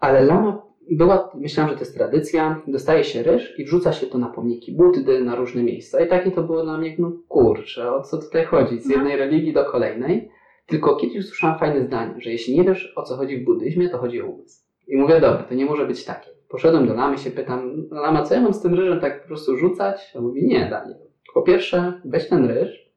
Ale 0.00 0.24
lama 0.24 0.62
była, 0.90 1.30
myślałam, 1.34 1.70
że 1.70 1.76
to 1.76 1.82
jest 1.82 1.94
tradycja, 1.94 2.62
dostaje 2.66 3.04
się 3.04 3.22
ryż 3.22 3.58
i 3.58 3.64
wrzuca 3.64 3.92
się 3.92 4.06
to 4.06 4.18
na 4.18 4.28
pomniki 4.28 4.72
Buddy, 4.72 5.20
na 5.20 5.34
różne 5.34 5.62
miejsca. 5.62 6.00
I 6.00 6.08
takie 6.08 6.30
to 6.30 6.42
było 6.42 6.62
dla 6.62 6.78
mnie, 6.78 6.96
no 6.98 7.12
kurczę, 7.28 7.92
o 7.92 8.02
co 8.02 8.18
tutaj 8.18 8.44
chodzi? 8.44 8.80
Z 8.80 8.88
no. 8.88 8.94
jednej 8.94 9.16
religii 9.16 9.52
do 9.52 9.64
kolejnej. 9.64 10.30
Tylko 10.66 10.96
kiedyś 10.96 11.18
usłyszałam 11.18 11.58
fajne 11.58 11.84
zdanie, 11.84 12.14
że 12.18 12.30
jeśli 12.30 12.56
nie 12.58 12.64
wiesz 12.64 12.92
o 12.96 13.02
co 13.02 13.16
chodzi 13.16 13.40
w 13.40 13.44
buddyzmie, 13.44 13.88
to 13.88 13.98
chodzi 13.98 14.22
o 14.22 14.26
umysł. 14.26 14.62
I 14.88 14.96
mówię, 14.96 15.14
dobra, 15.14 15.42
to 15.42 15.54
nie 15.54 15.66
może 15.66 15.86
być 15.86 16.04
takie. 16.04 16.30
Poszedłem 16.48 16.86
do 16.86 16.94
lamy, 16.94 17.18
się 17.18 17.30
pytam, 17.30 17.88
lama, 17.90 18.22
co 18.22 18.34
ja 18.34 18.40
mam 18.40 18.54
z 18.54 18.62
tym 18.62 18.74
ryżem 18.74 19.00
tak 19.00 19.22
po 19.22 19.28
prostu 19.28 19.56
rzucać? 19.56 20.12
A 20.16 20.20
mówi, 20.20 20.46
nie, 20.46 20.70
Daniel. 20.70 20.98
Po 21.34 21.42
pierwsze, 21.42 22.00
weź 22.04 22.28
ten 22.28 22.44
ryż, 22.44 22.90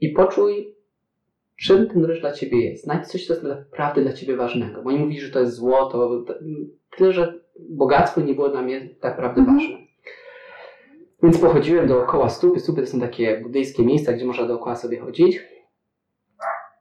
i 0.00 0.08
poczuj, 0.08 0.74
czym 1.60 1.88
ten 1.88 2.04
ryż 2.04 2.20
dla 2.20 2.32
ciebie 2.32 2.70
jest. 2.70 2.84
Znajdź 2.84 3.06
coś, 3.06 3.26
co 3.26 3.32
jest 3.32 3.44
naprawdę 3.44 4.02
dla 4.02 4.12
ciebie 4.12 4.36
ważnego. 4.36 4.82
Bo 4.82 4.92
nie 4.92 4.98
mówisz, 4.98 5.22
że 5.22 5.32
to 5.32 5.40
jest 5.40 5.54
złoto, 5.54 6.24
tyle, 6.96 7.12
że 7.12 7.40
bogactwo 7.58 8.20
nie 8.20 8.34
było 8.34 8.48
dla 8.48 8.62
mnie 8.62 8.88
tak 9.00 9.16
naprawdę 9.16 9.40
mhm. 9.40 9.58
ważne. 9.58 9.76
Więc 11.22 11.38
pochodziłem 11.38 11.86
dookoła 11.86 12.28
stupy. 12.28 12.60
Stupy 12.60 12.80
to 12.80 12.86
są 12.86 13.00
takie 13.00 13.40
buddyjskie 13.40 13.84
miejsca, 13.84 14.12
gdzie 14.12 14.24
można 14.24 14.46
dookoła 14.46 14.76
sobie 14.76 15.00
chodzić. 15.00 15.40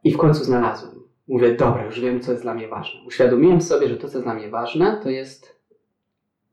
I 0.04 0.12
w 0.12 0.18
końcu 0.18 0.44
znalazłem. 0.44 1.00
Mówię, 1.28 1.56
dobra, 1.56 1.86
już 1.86 2.00
wiem, 2.00 2.22
co 2.22 2.32
jest 2.32 2.44
dla 2.44 2.54
mnie 2.54 2.68
ważne. 2.68 3.02
Uświadomiłem 3.08 3.62
sobie, 3.62 3.88
że 3.88 3.98
to, 3.98 4.08
co 4.08 4.18
jest 4.18 4.26
dla 4.26 4.34
mnie 4.34 4.50
ważne, 4.50 5.00
to 5.04 5.10
jest 5.10 5.60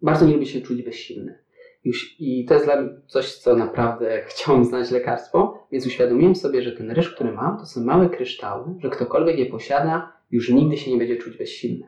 bardzo 0.02 0.26
nie 0.26 0.32
lubię 0.32 0.46
się 0.46 0.60
czuć 0.60 0.82
bezsilny. 0.82 1.38
I 2.18 2.44
to 2.44 2.54
jest 2.54 2.66
dla 2.66 2.80
mnie 2.80 2.90
coś, 3.06 3.34
co 3.34 3.56
naprawdę 3.56 4.20
chciałem 4.28 4.64
znać 4.64 4.90
lekarstwo, 4.90 5.66
więc 5.72 5.86
uświadomiłem 5.86 6.34
sobie, 6.34 6.62
że 6.62 6.72
ten 6.72 6.90
ryż, 6.90 7.14
który 7.14 7.32
mam, 7.32 7.58
to 7.58 7.66
są 7.66 7.84
małe 7.84 8.08
kryształy, 8.08 8.64
że 8.78 8.90
ktokolwiek 8.90 9.38
je 9.38 9.46
posiada, 9.46 10.12
już 10.30 10.50
nigdy 10.50 10.76
się 10.76 10.90
nie 10.90 10.98
będzie 10.98 11.16
czuć 11.16 11.36
bezsilny. 11.36 11.86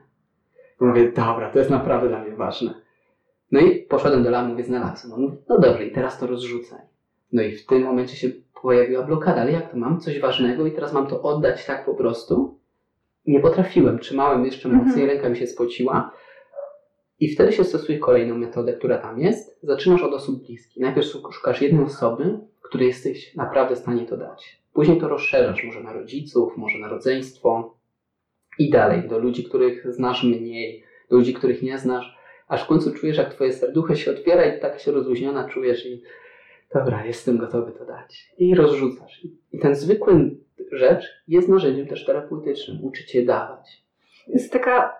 Mówię, 0.80 1.12
dobra, 1.12 1.50
to 1.50 1.58
jest 1.58 1.70
naprawdę 1.70 2.08
dla 2.08 2.24
mnie 2.24 2.36
ważne. 2.36 2.74
No 3.52 3.60
i 3.60 3.76
poszedłem 3.76 4.22
do 4.22 4.30
lamu, 4.30 4.50
mówię, 4.50 4.64
znalazłem. 4.64 5.12
On 5.12 5.20
mówi, 5.20 5.36
no 5.48 5.58
dobrze, 5.58 5.86
i 5.86 5.92
teraz 5.92 6.18
to 6.18 6.26
rozrzucaj. 6.26 6.80
No 7.32 7.42
i 7.42 7.52
w 7.52 7.66
tym 7.66 7.82
momencie 7.82 8.16
się 8.16 8.28
pojawiła 8.62 9.02
blokada, 9.02 9.40
ale 9.40 9.52
jak 9.52 9.70
to 9.70 9.76
mam? 9.76 10.00
Coś 10.00 10.20
ważnego 10.20 10.66
i 10.66 10.72
teraz 10.72 10.92
mam 10.92 11.06
to 11.06 11.22
oddać 11.22 11.66
tak 11.66 11.84
po 11.84 11.94
prostu? 11.94 12.58
Nie 13.26 13.40
potrafiłem, 13.40 13.98
trzymałem 13.98 14.44
jeszcze 14.44 14.68
mocniej, 14.68 15.06
ręka 15.06 15.28
mi 15.28 15.36
się 15.36 15.46
spociła. 15.46 16.12
I 17.20 17.34
wtedy 17.34 17.52
się 17.52 17.64
stosuje 17.64 17.98
kolejną 17.98 18.38
metodę, 18.38 18.72
która 18.72 18.98
tam 18.98 19.20
jest. 19.20 19.58
Zaczynasz 19.62 20.02
od 20.02 20.14
osób 20.14 20.46
bliskich. 20.46 20.82
Najpierw 20.82 21.06
szukasz 21.06 21.62
jednej 21.62 21.84
osoby, 21.84 22.38
której 22.62 22.88
jesteś 22.88 23.34
naprawdę 23.34 23.76
w 23.76 23.78
stanie 23.78 24.06
to 24.06 24.16
dać. 24.16 24.62
Później 24.72 25.00
to 25.00 25.08
rozszerzasz 25.08 25.64
może 25.64 25.80
na 25.80 25.92
rodziców, 25.92 26.56
może 26.56 26.78
na 26.78 26.88
rodzeństwo 26.88 27.74
i 28.58 28.70
dalej, 28.70 29.08
do 29.08 29.18
ludzi, 29.18 29.44
których 29.44 29.92
znasz 29.92 30.24
mniej, 30.24 30.84
do 31.10 31.16
ludzi, 31.16 31.34
których 31.34 31.62
nie 31.62 31.78
znasz, 31.78 32.18
aż 32.48 32.64
w 32.64 32.66
końcu 32.66 32.94
czujesz, 32.94 33.18
jak 33.18 33.34
twoje 33.34 33.52
serducho 33.52 33.94
się 33.94 34.10
otwiera 34.10 34.44
i 34.44 34.60
tak 34.60 34.80
się 34.80 34.92
rozluźniona 34.92 35.48
czujesz 35.48 35.86
i 35.86 36.02
dobra, 36.74 37.06
jestem 37.06 37.38
gotowy 37.38 37.72
to 37.72 37.84
dać. 37.84 38.34
I 38.38 38.54
rozrzucasz. 38.54 39.24
I 39.52 39.58
ten 39.58 39.74
zwykły 39.74 40.36
rzecz 40.72 41.04
jest 41.28 41.48
narzędziem 41.48 41.86
też 41.86 42.04
terapeutycznym. 42.04 42.84
Uczy 42.84 43.06
cię 43.06 43.24
dawać. 43.24 43.82
Jest 44.26 44.52
taka 44.52 44.96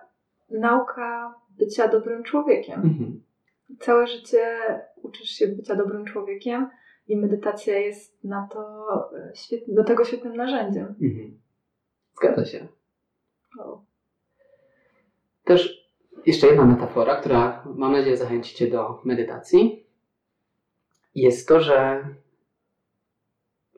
nauka 0.49 1.35
bycia 1.59 1.87
dobrym 1.87 2.23
człowiekiem. 2.23 2.81
Mhm. 2.81 3.23
Całe 3.79 4.07
życie 4.07 4.57
uczysz 4.95 5.29
się 5.29 5.47
bycia 5.47 5.75
dobrym 5.75 6.05
człowiekiem 6.05 6.69
i 7.07 7.17
medytacja 7.17 7.77
jest 7.77 8.23
na 8.23 8.47
to 8.51 8.89
e, 9.17 9.31
świetny, 9.35 9.73
do 9.73 9.83
tego 9.83 10.05
świetnym 10.05 10.35
narzędziem. 10.35 10.95
Mhm. 11.01 11.39
Zgadza 12.17 12.45
się. 12.45 12.67
O. 13.59 13.81
Też 15.43 15.89
jeszcze 16.25 16.47
jedna 16.47 16.65
metafora, 16.65 17.15
która 17.15 17.63
mam 17.75 17.91
nadzieję 17.91 18.17
zachęci 18.17 18.55
Cię 18.55 18.67
do 18.67 19.01
medytacji, 19.03 19.85
jest 21.15 21.47
to, 21.47 21.61
że 21.61 22.05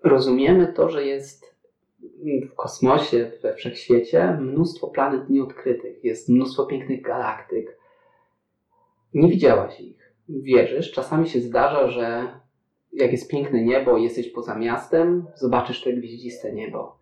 rozumiemy 0.04 0.74
to, 0.74 0.90
że 0.90 1.06
jest 1.06 1.51
w 2.52 2.56
kosmosie, 2.56 3.32
we 3.42 3.54
wszechświecie 3.54 4.38
mnóstwo 4.42 4.88
planet 4.88 5.30
nieodkrytych, 5.30 6.04
jest 6.04 6.30
mnóstwo 6.30 6.66
pięknych 6.66 7.02
galaktyk. 7.02 7.78
Nie 9.14 9.30
widziałaś 9.30 9.82
ich. 9.82 10.14
Wierzysz, 10.30 10.92
czasami 10.92 11.30
się 11.30 11.42
zdarza, 11.42 11.88
że 11.88 12.28
jak 12.94 13.12
jest 13.12 13.32
piękne 13.32 13.64
niebo 13.64 13.98
i 13.98 14.04
jesteś 14.04 14.30
poza 14.30 14.56
miastem, 14.56 15.26
zobaczysz 15.36 15.84
to 15.84 15.90
gwieździste 15.90 16.54
niebo. 16.54 17.00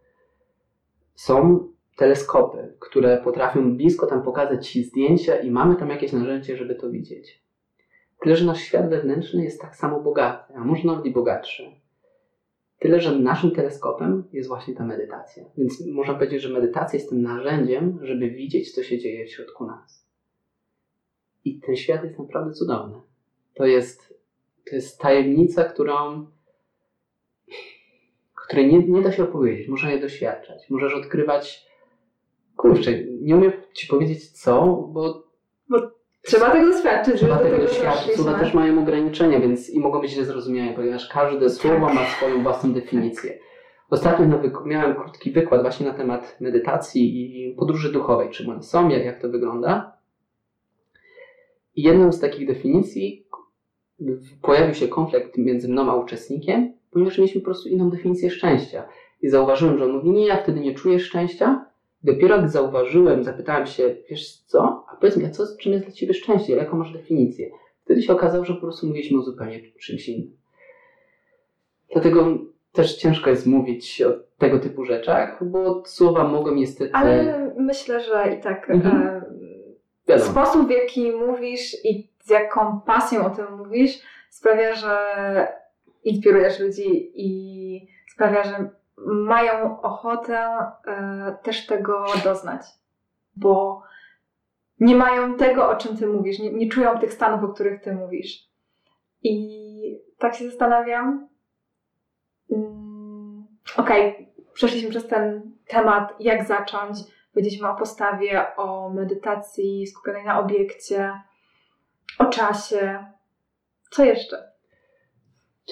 Są 1.16 1.68
teleskopy, 1.98 2.74
które 2.80 3.18
potrafią 3.24 3.78
blisko 3.78 4.08
tam 4.08 4.24
pokazać 4.24 4.70
Ci 4.70 4.84
zdjęcia 4.84 5.40
i 5.40 5.52
mamy 5.52 5.76
tam 5.76 5.90
jakieś 5.90 6.12
narzędzie, 6.14 6.58
żeby 6.58 6.76
to 6.76 6.90
widzieć. 6.90 7.44
Tyle, 8.22 8.36
że 8.36 8.46
nasz 8.46 8.62
świat 8.62 8.90
wewnętrzny 8.90 9.44
jest 9.44 9.62
tak 9.62 9.76
samo 9.76 10.00
bogaty, 10.00 10.54
a 10.56 10.64
może 10.64 10.88
nawet 10.88 11.06
i 11.06 11.12
bogatszy. 11.12 11.64
Tyle, 12.80 13.02
że 13.02 13.20
naszym 13.20 13.52
teleskopem 13.52 14.24
jest 14.34 14.50
właśnie 14.50 14.76
ta 14.76 14.86
medytacja. 14.86 15.46
Więc 15.58 15.86
można 15.86 16.14
powiedzieć, 16.14 16.42
że 16.42 16.50
medytacja 16.50 16.98
jest 17.00 17.10
tym 17.10 17.22
narzędziem, 17.22 18.00
żeby 18.02 18.30
widzieć, 18.30 18.72
co 18.76 18.84
się 18.84 19.00
dzieje 19.00 19.26
w 19.26 19.32
środku 19.32 19.66
nas. 19.66 20.08
I 21.46 21.60
ten 21.60 21.76
świat 21.76 22.04
jest 22.04 22.20
naprawdę 22.20 22.54
cudowny. 22.54 22.98
To 23.54 23.66
jest, 23.66 24.20
to 24.70 24.76
jest 24.76 25.00
tajemnica, 25.00 25.64
którą 25.64 26.28
której 28.50 28.68
nie, 28.68 28.88
nie 28.88 29.02
da 29.02 29.12
się 29.12 29.24
opowiedzieć. 29.24 29.68
Można 29.68 29.92
je 29.92 30.00
doświadczać. 30.00 30.70
Możesz 30.70 30.94
odkrywać. 30.94 31.70
Kurczę, 32.56 33.04
nie 33.04 33.36
umiem 33.36 33.52
ci 33.74 33.88
powiedzieć 33.88 34.30
co, 34.30 34.66
bo 34.94 35.24
Trzeba 36.22 36.50
tego 36.50 36.72
doświadczyć, 36.72 37.16
trzeba 37.16 37.36
do 37.36 37.44
tego 37.44 37.56
tego 37.56 37.68
doświadczyć. 37.68 38.16
Słowa 38.16 38.40
też 38.40 38.54
mają 38.54 38.80
ograniczenia, 38.80 39.40
więc 39.40 39.70
i 39.70 39.80
mogą 39.80 40.02
być 40.02 40.12
źle 40.12 40.26
zrozumiane, 40.26 40.74
ponieważ 40.74 41.08
każde 41.08 41.50
słowo 41.50 41.94
ma 41.94 42.06
swoją 42.06 42.44
własną 42.44 42.74
definicję. 42.74 43.40
Ostatnio 43.90 44.26
miałem 44.66 44.96
krótki 44.96 45.32
wykład 45.32 45.62
właśnie 45.62 45.86
na 45.86 45.94
temat 45.94 46.38
medytacji 46.40 47.04
i 47.48 47.56
podróży 47.56 47.92
duchowej, 47.92 48.30
czym 48.30 48.50
one 48.50 48.64
są, 48.64 48.90
jak, 48.90 49.06
jak 49.06 49.22
to 49.22 49.30
wygląda. 49.30 49.98
I 51.76 51.82
jedną 51.82 52.12
z 52.12 52.20
takich 52.20 52.48
definicji 52.48 53.28
pojawił 54.42 54.74
się 54.74 54.88
konflikt 54.88 55.38
między 55.38 55.68
mną 55.68 55.92
a 55.92 55.96
uczestnikiem, 55.96 56.74
ponieważ 56.92 57.18
mieliśmy 57.18 57.42
po 57.42 57.46
prostu 57.46 57.70
inną 57.70 57.90
definicję 57.90 58.30
szczęścia. 58.30 58.88
I 59.22 59.30
zauważyłem, 59.30 59.78
że 59.78 59.86
on 59.86 59.92
mówi, 59.92 60.10
nie, 60.10 60.26
ja 60.26 60.38
wtedy 60.44 60.60
nie 60.60 60.76
czuję 60.76 61.00
szczęścia. 61.00 61.66
Dopiero 62.04 62.40
gdy 62.40 62.50
zauważyłem, 62.50 63.24
zapytałem 63.24 63.68
się, 63.68 63.96
wiesz 64.10 64.38
co, 64.38 64.86
a 64.92 64.96
powiedz 64.96 65.18
mi, 65.18 65.26
a 65.26 65.30
co, 65.30 65.44
czym 65.60 65.72
jest 65.74 65.86
dla 65.86 65.94
Ciebie 65.94 66.14
szczęście, 66.14 66.56
jaką 66.56 66.78
masz 66.78 66.94
definicję? 66.94 67.50
Wtedy 67.84 68.02
się 68.02 68.14
okazało, 68.14 68.46
że 68.46 68.54
po 68.54 68.62
prostu 68.62 68.88
mówiliśmy 68.88 69.20
o 69.20 69.22
zupełnie 69.22 69.60
czymś 69.80 70.10
innym. 70.10 70.38
Dlatego 71.94 72.38
też 72.72 72.96
ciężko 72.98 73.30
jest 73.30 73.48
mówić 73.48 74.02
o 74.02 74.12
tego 74.38 74.60
typu 74.60 74.86
rzeczach, 74.86 75.50
bo 75.50 75.84
słowa 75.86 76.24
mogą 76.24 76.56
niestety... 76.56 76.94
Ale 76.94 77.52
myślę, 77.58 78.00
że 78.00 78.36
i 78.40 78.42
tak 78.42 78.70
Mhm. 78.70 79.24
e, 80.08 80.20
sposób, 80.20 80.68
w 80.68 80.72
jaki 80.72 81.12
mówisz 81.12 81.86
i 81.86 82.10
z 82.24 82.30
jaką 82.30 82.82
pasją 82.82 83.26
o 83.26 83.30
tym 83.30 83.46
mówisz, 83.58 84.02
sprawia, 84.30 84.76
że 84.76 84.98
inspirujesz 86.04 86.60
ludzi 86.60 87.12
i 87.16 87.88
sprawia, 88.14 88.44
że 88.44 88.70
mają 89.06 89.82
ochotę 89.82 90.38
e, 90.88 91.38
też 91.44 91.66
tego 91.66 92.06
doznać. 92.24 92.62
Bo 93.36 93.84
nie 94.80 94.96
mają 94.96 95.38
tego, 95.38 95.70
o 95.70 95.76
czym 95.76 95.98
ty 95.98 96.08
mówisz, 96.08 96.40
nie, 96.40 96.54
nie 96.54 96.70
czują 96.70 97.00
tych 97.00 97.14
stanów, 97.14 97.44
o 97.44 97.54
których 97.54 97.82
ty 97.82 97.94
mówisz. 97.94 98.50
I 99.24 100.00
tak 100.18 100.36
się 100.36 100.46
zastanawiam. 100.46 101.28
Mm, 102.52 103.48
Okej, 103.78 104.30
przeszliśmy 104.54 104.90
przez 104.90 105.08
ten 105.08 105.52
temat, 105.68 106.16
jak 106.20 106.48
zacząć. 106.48 106.98
Powiedzieliśmy 107.34 107.70
o 107.70 107.76
postawie, 107.76 108.56
o 108.56 108.90
medytacji 108.90 109.88
skupionej 109.88 110.26
na 110.26 110.40
obiekcie, 110.40 111.22
o 112.20 112.26
czasie. 112.26 113.06
Co 113.92 114.06
jeszcze? 114.06 114.50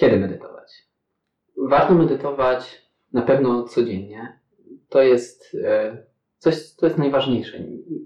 kiedy 0.00 0.16
medytować? 0.16 0.72
Warto 1.56 1.94
medytować 1.94 2.87
na 3.12 3.22
pewno 3.22 3.62
codziennie. 3.62 4.38
To 4.88 5.02
jest 5.02 5.56
e, 5.64 6.02
coś, 6.38 6.56
co 6.62 6.86
jest 6.86 6.98
najważniejsze. 6.98 7.58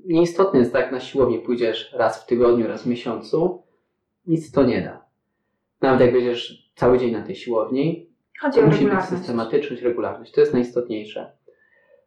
Nieistotne 0.06 0.58
jest 0.58 0.72
tak, 0.72 0.82
jak 0.82 0.92
na 0.92 1.00
siłownię 1.00 1.38
pójdziesz 1.38 1.92
raz 1.92 2.22
w 2.22 2.26
tygodniu, 2.26 2.68
raz 2.68 2.82
w 2.82 2.86
miesiącu. 2.86 3.62
Nic 4.26 4.52
to 4.52 4.64
nie 4.64 4.82
da. 4.82 5.04
Nawet 5.80 6.00
jak 6.00 6.12
będziesz 6.12 6.72
cały 6.74 6.98
dzień 6.98 7.12
na 7.12 7.22
tej 7.22 7.36
siłowni, 7.36 8.12
Chodzi 8.42 8.60
To 8.60 8.66
musi 8.66 8.86
być 8.86 9.04
systematyczność, 9.04 9.82
regularność. 9.82 10.32
To 10.32 10.40
jest 10.40 10.52
najistotniejsze. 10.52 11.32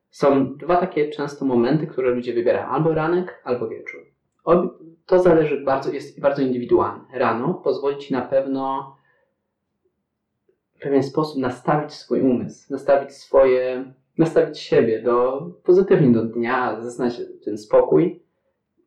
Są 0.10 0.56
dwa 0.58 0.78
takie 0.78 1.10
często 1.10 1.46
momenty, 1.46 1.88
które 1.88 2.12
ludzie 2.12 2.34
wybierają. 2.34 2.68
Albo 2.68 2.94
ranek, 2.94 3.42
albo 3.44 3.68
wieczór. 3.68 4.02
To 5.06 5.20
zależy 5.20 5.64
bardzo, 5.64 5.92
jest 5.92 6.20
bardzo 6.20 6.42
indywidualne. 6.42 7.04
Rano 7.14 7.54
pozwoli 7.54 7.98
Ci 7.98 8.14
na 8.14 8.22
pewno 8.22 8.96
w 10.76 10.80
pewien 10.80 11.04
sposób 11.04 11.42
nastawić 11.42 11.94
swój 11.94 12.22
umysł, 12.22 12.74
nastawić 12.74 13.12
swoje, 13.12 13.86
nastawić 14.18 14.60
siebie 14.60 15.02
do, 15.02 15.48
pozytywnie 15.64 16.12
do 16.12 16.24
dnia, 16.24 16.82
zaznać 16.82 17.22
ten 17.46 17.58
spokój. 17.58 18.26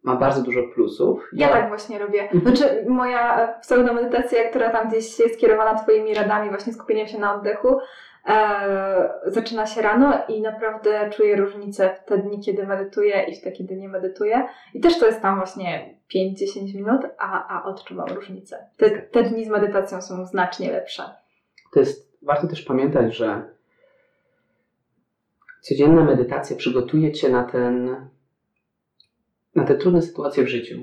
Ma 0.03 0.17
bardzo 0.17 0.43
dużo 0.43 0.61
plusów. 0.75 1.29
Ja 1.33 1.49
tak 1.49 1.69
właśnie 1.69 1.99
robię. 1.99 2.23
Mhm. 2.23 2.57
Znaczy, 2.57 2.85
moja 2.89 3.55
pseudomedytacja, 3.61 4.51
która 4.51 4.71
tam 4.71 4.89
gdzieś 4.89 5.19
jest 5.19 5.35
skierowana 5.35 5.75
Twoimi 5.75 6.15
radami, 6.15 6.49
właśnie 6.49 6.73
skupieniem 6.73 7.07
się 7.07 7.19
na 7.19 7.35
oddechu, 7.35 7.79
e, 8.27 9.11
zaczyna 9.27 9.67
się 9.67 9.83
rano 9.83 10.13
i 10.29 10.43
naprawdę 10.43 11.11
czuję 11.11 11.37
różnicę 11.37 11.95
w 11.95 12.09
te 12.09 12.19
dni, 12.19 12.41
kiedy 12.41 12.67
medytuję 12.67 13.23
i 13.23 13.37
w 13.37 13.41
te, 13.41 13.53
kiedy 13.53 13.77
nie 13.77 13.89
medytuję. 13.89 14.49
I 14.75 14.81
też 14.81 14.99
to 14.99 15.07
jest 15.07 15.23
tam 15.23 15.37
właśnie 15.37 15.95
5-10 16.15 16.75
minut, 16.75 17.01
a, 17.19 17.59
a 17.59 17.65
odczuwam 17.65 18.09
różnicę. 18.09 18.67
Te, 18.77 18.91
te 18.91 19.23
dni 19.23 19.45
z 19.45 19.49
medytacją 19.49 20.03
są 20.03 20.27
znacznie 20.27 20.73
lepsze. 20.73 21.03
To 21.73 21.81
jest, 21.81 22.19
warto 22.23 22.47
też 22.47 22.63
pamiętać, 22.63 23.17
że 23.17 23.43
codzienna 25.61 26.05
medytacja 26.05 26.57
przygotuje 26.57 27.13
cię 27.13 27.29
na 27.29 27.45
ten, 27.45 27.97
na 29.55 29.65
te 29.65 29.75
trudne 29.75 30.03
sytuacje 30.03 30.45
w 30.45 30.49
życiu. 30.49 30.83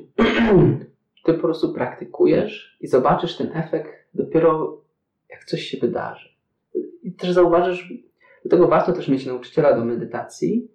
Ty 1.26 1.34
po 1.34 1.40
prostu 1.40 1.74
praktykujesz 1.74 2.78
i 2.82 2.88
zobaczysz 2.88 3.38
ten 3.38 3.52
efekt 3.54 3.92
dopiero 4.14 4.82
jak 5.30 5.46
coś 5.46 5.62
się 5.62 5.78
wydarzy. 5.78 6.30
I 7.04 7.12
też 7.14 7.32
zauważysz, 7.32 7.94
dlatego 8.46 8.68
warto 8.68 8.94
też 8.94 9.08
mieć 9.08 9.26
nauczyciela 9.26 9.78
do 9.78 9.86
medytacji, 9.86 10.68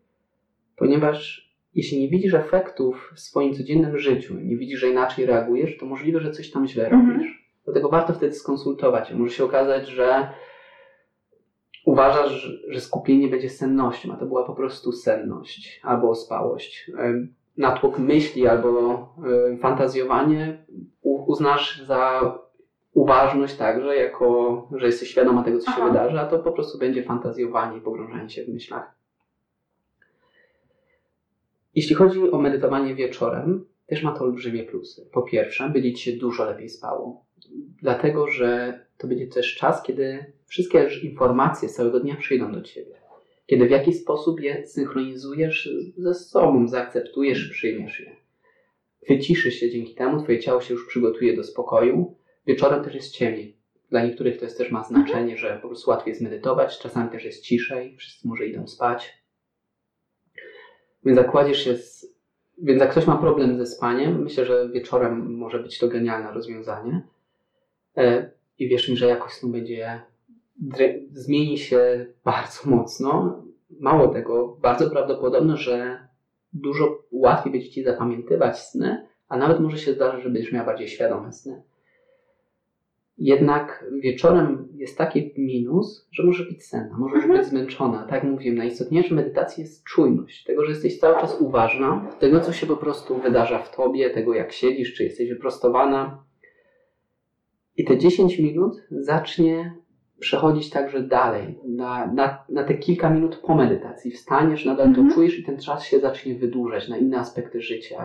ponieważ 0.76 1.50
jeśli 1.74 2.00
nie 2.00 2.08
widzisz 2.08 2.34
efektów 2.34 3.12
w 3.14 3.20
swoim 3.20 3.54
codziennym 3.54 3.98
życiu, 3.98 4.34
nie 4.40 4.56
widzisz, 4.56 4.80
że 4.80 4.88
inaczej 4.88 5.26
reagujesz, 5.26 5.76
to 5.78 5.86
możliwe, 5.86 6.20
że 6.20 6.30
coś 6.30 6.50
tam 6.50 6.66
źle 6.66 6.84
Mhm. 6.84 7.12
robisz. 7.12 7.39
Dlatego 7.72 7.88
warto 7.88 8.12
wtedy 8.12 8.34
skonsultować. 8.34 9.12
Może 9.12 9.34
się 9.34 9.44
okazać, 9.44 9.88
że 9.88 10.28
uważasz, 11.84 12.60
że 12.68 12.80
skupienie 12.80 13.28
będzie 13.28 13.50
sennością, 13.50 14.12
a 14.12 14.16
to 14.16 14.26
była 14.26 14.44
po 14.44 14.54
prostu 14.54 14.92
senność 14.92 15.80
albo 15.84 16.10
ospałość. 16.10 16.90
Natłok 17.56 17.98
myśli 17.98 18.46
albo 18.46 19.08
fantazjowanie 19.60 20.64
uznasz 21.02 21.82
za 21.82 22.34
uważność 22.92 23.56
także, 23.56 23.96
jako 23.96 24.68
że 24.76 24.86
jesteś 24.86 25.10
świadoma 25.10 25.44
tego, 25.44 25.58
co 25.58 25.70
się 25.70 25.76
Aha. 25.76 25.88
wydarzy, 25.88 26.20
a 26.20 26.26
to 26.26 26.38
po 26.38 26.52
prostu 26.52 26.78
będzie 26.78 27.02
fantazjowanie 27.02 27.78
i 27.78 27.80
pogrążanie 27.80 28.30
się 28.30 28.44
w 28.44 28.48
myślach. 28.48 28.94
Jeśli 31.74 31.94
chodzi 31.94 32.30
o 32.30 32.38
medytowanie 32.38 32.94
wieczorem, 32.94 33.64
też 33.86 34.02
ma 34.02 34.12
to 34.12 34.24
olbrzymie 34.24 34.64
plusy. 34.64 35.08
Po 35.12 35.22
pierwsze, 35.22 35.68
będzie 35.68 35.92
ci 35.92 36.12
się 36.12 36.18
dużo 36.18 36.44
lepiej 36.44 36.68
spało, 36.68 37.24
dlatego 37.82 38.28
że 38.28 38.80
to 38.98 39.08
będzie 39.08 39.26
też 39.26 39.54
czas, 39.54 39.82
kiedy 39.82 40.24
wszystkie 40.46 40.88
informacje 41.02 41.68
z 41.68 41.74
całego 41.74 42.00
dnia 42.00 42.16
przyjdą 42.16 42.52
do 42.52 42.62
ciebie. 42.62 42.94
Kiedy 43.46 43.66
w 43.66 43.70
jakiś 43.70 44.00
sposób 44.00 44.40
je 44.40 44.66
synchronizujesz 44.66 45.70
ze 45.96 46.14
sobą, 46.14 46.68
zaakceptujesz, 46.68 47.48
przyjmiesz 47.48 48.00
je. 48.00 48.16
Wyciszysz 49.08 49.54
się 49.54 49.70
dzięki 49.70 49.94
temu, 49.94 50.22
twoje 50.22 50.38
ciało 50.38 50.60
się 50.60 50.74
już 50.74 50.86
przygotuje 50.86 51.36
do 51.36 51.44
spokoju. 51.44 52.14
Wieczorem 52.46 52.84
też 52.84 52.94
jest 52.94 53.12
ciemniej. 53.12 53.56
Dla 53.90 54.04
niektórych 54.04 54.38
to 54.38 54.44
jest 54.44 54.58
też 54.58 54.70
ma 54.70 54.84
znaczenie, 54.84 55.36
że 55.36 55.58
po 55.62 55.68
prostu 55.68 55.90
łatwiej 55.90 56.10
jest 56.10 56.22
medytować, 56.22 56.78
czasami 56.78 57.10
też 57.10 57.24
jest 57.24 57.42
ciszej, 57.42 57.96
wszyscy 57.96 58.28
może 58.28 58.46
idą 58.46 58.66
spać. 58.66 59.20
Więc 61.04 61.18
jak 61.18 61.30
kładziesz 61.30 61.64
się 61.64 61.76
z... 61.76 62.14
Więc 62.58 62.80
jak 62.80 62.90
ktoś 62.90 63.06
ma 63.06 63.16
problem 63.16 63.56
ze 63.56 63.66
spaniem, 63.66 64.22
myślę, 64.22 64.46
że 64.46 64.68
wieczorem 64.68 65.34
może 65.36 65.58
być 65.58 65.78
to 65.78 65.88
genialne 65.88 66.32
rozwiązanie. 66.32 67.02
E, 67.96 68.30
I 68.58 68.68
wierz 68.68 68.88
mi, 68.88 68.96
że 68.96 69.06
jakość 69.06 69.34
snu 69.34 69.48
będzie 69.48 70.02
zmieni 71.12 71.58
się 71.58 72.06
bardzo 72.24 72.70
mocno. 72.70 73.42
Mało 73.80 74.08
tego, 74.08 74.56
bardzo 74.62 74.90
prawdopodobne, 74.90 75.56
że 75.56 76.08
dużo 76.52 77.02
łatwiej 77.10 77.52
będzie 77.52 77.70
Ci 77.70 77.82
zapamiętywać 77.82 78.58
sny, 78.58 79.06
a 79.28 79.36
nawet 79.36 79.60
może 79.60 79.78
się 79.78 79.92
zdarzyć, 79.92 80.22
że 80.24 80.30
będziesz 80.30 80.52
miał 80.52 80.66
bardziej 80.66 80.88
świadome 80.88 81.32
sny. 81.32 81.62
Jednak 83.18 83.84
wieczorem 83.92 84.68
jest 84.74 84.98
taki 84.98 85.34
minus, 85.38 86.08
że 86.12 86.22
może 86.22 86.44
być 86.44 86.66
senna, 86.66 86.98
możesz 86.98 87.22
mhm. 87.22 87.38
być 87.38 87.48
zmęczona. 87.48 88.02
Tak 88.02 88.12
jak 88.12 88.24
mówiłem, 88.24 88.58
najistotniejsze 88.58 89.14
medytacji 89.14 89.62
jest 89.62 89.84
czujność. 89.84 90.44
Tego, 90.44 90.64
że 90.64 90.70
jesteś 90.70 90.98
cały 90.98 91.20
czas 91.20 91.40
uważna, 91.40 92.10
tego, 92.18 92.40
co 92.40 92.52
się 92.52 92.66
po 92.66 92.76
prostu 92.76 93.18
wydarza 93.18 93.58
w 93.58 93.76
tobie, 93.76 94.10
tego, 94.10 94.34
jak 94.34 94.52
siedzisz, 94.52 94.94
czy 94.94 95.04
jesteś 95.04 95.28
wyprostowana. 95.28 96.24
I 97.80 97.84
te 97.84 97.98
10 97.98 98.38
minut 98.38 98.82
zacznie 98.90 99.74
przechodzić 100.18 100.70
także 100.70 101.02
dalej, 101.02 101.58
na, 101.64 102.06
na, 102.06 102.44
na 102.48 102.64
te 102.64 102.74
kilka 102.74 103.10
minut 103.10 103.36
po 103.36 103.54
medytacji. 103.54 104.10
Wstaniesz, 104.10 104.64
nadal 104.64 104.86
-hmm. 104.86 104.94
to 104.94 105.00
mhm. 105.00 105.14
czujesz 105.14 105.38
i 105.38 105.44
ten 105.44 105.58
czas 105.58 105.84
się 105.84 106.00
zacznie 106.00 106.34
wydłużać 106.34 106.88
na 106.88 106.96
inne 106.96 107.18
aspekty 107.18 107.60
życia. 107.60 108.04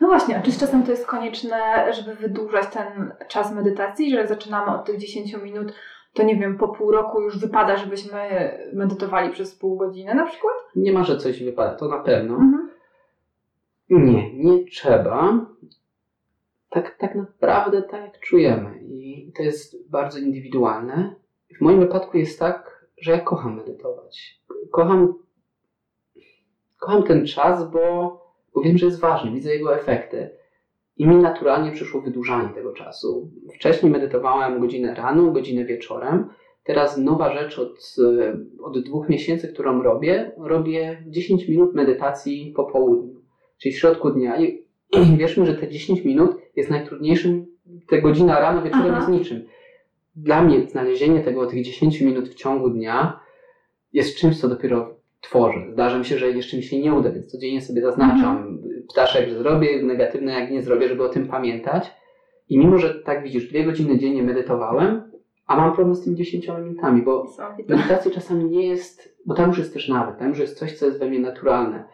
No 0.00 0.06
właśnie, 0.06 0.38
a 0.38 0.42
czy 0.42 0.52
z 0.52 0.60
czasem 0.60 0.82
to 0.82 0.90
jest 0.90 1.06
konieczne, 1.06 1.92
żeby 1.92 2.14
wydłużać 2.14 2.66
ten 2.72 3.12
czas 3.28 3.54
medytacji, 3.54 4.10
że 4.10 4.16
jak 4.16 4.28
zaczynamy 4.28 4.78
od 4.78 4.84
tych 4.84 4.98
10 4.98 5.36
minut, 5.42 5.72
to 6.14 6.22
nie 6.22 6.36
wiem, 6.36 6.58
po 6.58 6.68
pół 6.68 6.90
roku 6.90 7.20
już 7.20 7.38
wypada, 7.38 7.76
żebyśmy 7.76 8.20
medytowali 8.72 9.32
przez 9.32 9.54
pół 9.54 9.76
godziny 9.76 10.14
na 10.14 10.26
przykład? 10.26 10.54
Nie 10.76 10.92
ma, 10.92 11.04
że 11.04 11.16
coś 11.16 11.44
wypada, 11.44 11.74
to 11.74 11.88
na 11.88 11.98
pewno. 11.98 12.34
Mhm. 12.34 12.70
Nie, 13.90 14.34
nie 14.34 14.64
trzeba. 14.64 15.46
Tak, 16.70 16.96
tak 16.98 17.14
naprawdę 17.14 17.82
tak 17.82 18.02
jak 18.02 18.20
czujemy. 18.20 18.80
I 18.82 19.32
to 19.36 19.42
jest 19.42 19.90
bardzo 19.90 20.18
indywidualne. 20.18 21.14
W 21.58 21.60
moim 21.60 21.80
wypadku 21.80 22.18
jest 22.18 22.38
tak, 22.38 22.86
że 22.98 23.12
ja 23.12 23.20
kocham 23.20 23.56
medytować. 23.56 24.40
Kocham, 24.70 25.14
kocham 26.78 27.02
ten 27.02 27.26
czas, 27.26 27.70
bo, 27.70 27.80
bo 28.54 28.60
wiem, 28.60 28.78
że 28.78 28.86
jest 28.86 29.00
ważny, 29.00 29.30
widzę 29.30 29.54
jego 29.54 29.76
efekty. 29.76 30.30
I 30.96 31.06
mi 31.06 31.16
naturalnie 31.16 31.72
przyszło 31.72 32.00
wydłużanie 32.00 32.48
tego 32.48 32.72
czasu. 32.72 33.30
Wcześniej 33.54 33.92
medytowałem 33.92 34.60
godzinę 34.60 34.94
rano, 34.94 35.30
godzinę 35.30 35.64
wieczorem. 35.64 36.28
Teraz 36.64 36.98
nowa 36.98 37.32
rzecz 37.32 37.58
od, 37.58 37.96
od 38.62 38.78
dwóch 38.78 39.08
miesięcy, 39.08 39.48
którą 39.48 39.82
robię, 39.82 40.32
robię 40.38 41.04
10 41.06 41.48
minut 41.48 41.74
medytacji 41.74 42.52
po 42.56 42.64
południu, 42.64 43.20
czyli 43.58 43.74
w 43.74 43.78
środku 43.78 44.10
dnia. 44.10 44.40
I, 44.42 44.65
wierzmy, 45.18 45.46
że 45.46 45.54
te 45.54 45.68
10 45.68 46.04
minut 46.04 46.36
jest 46.56 46.70
najtrudniejszym, 46.70 47.46
te 47.88 48.02
godzina 48.02 48.40
rano, 48.40 48.62
wieczorem 48.62 48.86
Aha. 48.86 48.96
jest 48.96 49.08
niczym 49.08 49.46
dla 50.16 50.42
mnie 50.42 50.66
znalezienie 50.68 51.20
tego, 51.20 51.46
tych 51.46 51.64
10 51.64 52.00
minut 52.00 52.28
w 52.28 52.34
ciągu 52.34 52.70
dnia 52.70 53.20
jest 53.92 54.16
czymś, 54.16 54.40
co 54.40 54.48
dopiero 54.48 54.96
tworzę. 55.20 55.60
Zdarza 55.72 55.98
mi 55.98 56.04
się, 56.04 56.18
że 56.18 56.30
jeszcze 56.30 56.56
mi 56.56 56.62
się 56.62 56.80
nie 56.80 56.94
uda, 56.94 57.10
więc 57.10 57.26
codziennie 57.26 57.62
sobie 57.62 57.82
zaznaczam 57.82 58.36
mhm. 58.36 58.82
ptaszek, 58.88 59.28
że 59.28 59.38
zrobię, 59.38 59.82
negatywne 59.82 60.32
jak 60.32 60.50
nie 60.50 60.62
zrobię, 60.62 60.88
żeby 60.88 61.04
o 61.04 61.08
tym 61.08 61.28
pamiętać. 61.28 61.92
I 62.48 62.58
mimo, 62.58 62.78
że 62.78 62.94
tak 62.94 63.22
widzisz, 63.22 63.48
dwie 63.48 63.64
godziny 63.64 63.98
dziennie 63.98 64.22
medytowałem, 64.22 65.02
a 65.46 65.56
mam 65.56 65.74
problem 65.74 65.94
z 65.94 66.04
tymi 66.04 66.16
10 66.16 66.48
minutami, 66.48 67.02
bo 67.02 67.32
medytacja 67.68 68.10
czasami 68.10 68.44
nie 68.44 68.66
jest, 68.66 69.16
bo 69.26 69.34
tam 69.34 69.48
już 69.48 69.58
jest 69.58 69.72
też 69.72 69.88
nawet, 69.88 70.18
tam 70.18 70.28
już 70.28 70.38
jest 70.38 70.58
coś, 70.58 70.78
co 70.78 70.86
jest 70.86 70.98
we 70.98 71.06
mnie 71.06 71.20
naturalne. 71.20 71.84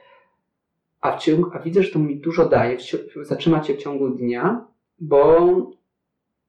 A, 1.02 1.16
w 1.16 1.22
ciągu, 1.22 1.50
a 1.52 1.58
widzę, 1.58 1.82
że 1.82 1.92
to 1.92 1.98
mi 1.98 2.16
dużo 2.16 2.48
daje, 2.48 2.76
zatrzymać 3.22 3.66
się 3.66 3.74
w 3.74 3.78
ciągu 3.78 4.10
dnia, 4.10 4.66
bo 5.00 5.50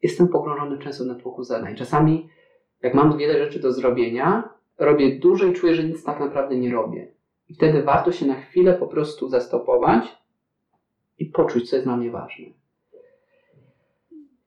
jestem 0.02 0.28
pogrążony 0.28 0.78
często 0.78 1.06
na 1.06 1.16
tłoku 1.16 1.44
zadań. 1.44 1.76
Czasami, 1.76 2.30
jak 2.82 2.94
mam 2.94 3.18
wiele 3.18 3.46
rzeczy 3.46 3.60
do 3.60 3.72
zrobienia, 3.72 4.50
robię 4.78 5.20
dużo 5.20 5.46
i 5.46 5.54
czuję, 5.54 5.76
że 5.76 5.84
nic 5.84 6.04
tak 6.04 6.20
naprawdę 6.20 6.56
nie 6.56 6.72
robię. 6.72 7.12
I 7.50 7.54
wtedy 7.54 7.84
warto 7.84 8.12
się 8.12 8.26
na 8.26 8.36
chwilę 8.36 8.74
po 8.74 8.88
prostu 8.88 9.30
zastopować 9.30 10.18
i 11.20 11.26
poczuć, 11.26 11.70
co 11.70 11.76
jest 11.76 11.88
dla 11.88 11.98
mnie 11.98 12.12
ważne. 12.12 12.46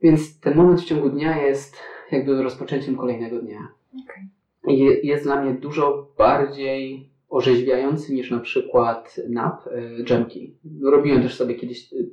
Więc 0.02 0.40
ten 0.40 0.56
moment 0.56 0.80
w 0.80 0.84
ciągu 0.84 1.10
dnia 1.10 1.46
jest 1.46 1.76
jakby 2.12 2.42
rozpoczęciem 2.42 2.96
kolejnego 2.96 3.38
dnia. 3.38 3.68
Okay. 4.04 4.28
I 4.74 5.06
jest 5.06 5.24
dla 5.24 5.42
mnie 5.42 5.54
dużo 5.54 6.08
bardziej 6.18 7.10
orzeźwiający 7.28 8.14
niż 8.14 8.30
na 8.30 8.40
przykład 8.40 9.20
nap, 9.28 9.66
y, 9.66 10.04
dżemki. 10.04 10.56
Robiłem 10.82 11.22
też 11.22 11.34
sobie 11.34 11.54
kiedyś 11.54 11.92
y, 11.92 12.10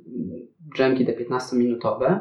dżemki 0.74 1.06
te 1.06 1.12
15-minutowe 1.12 2.20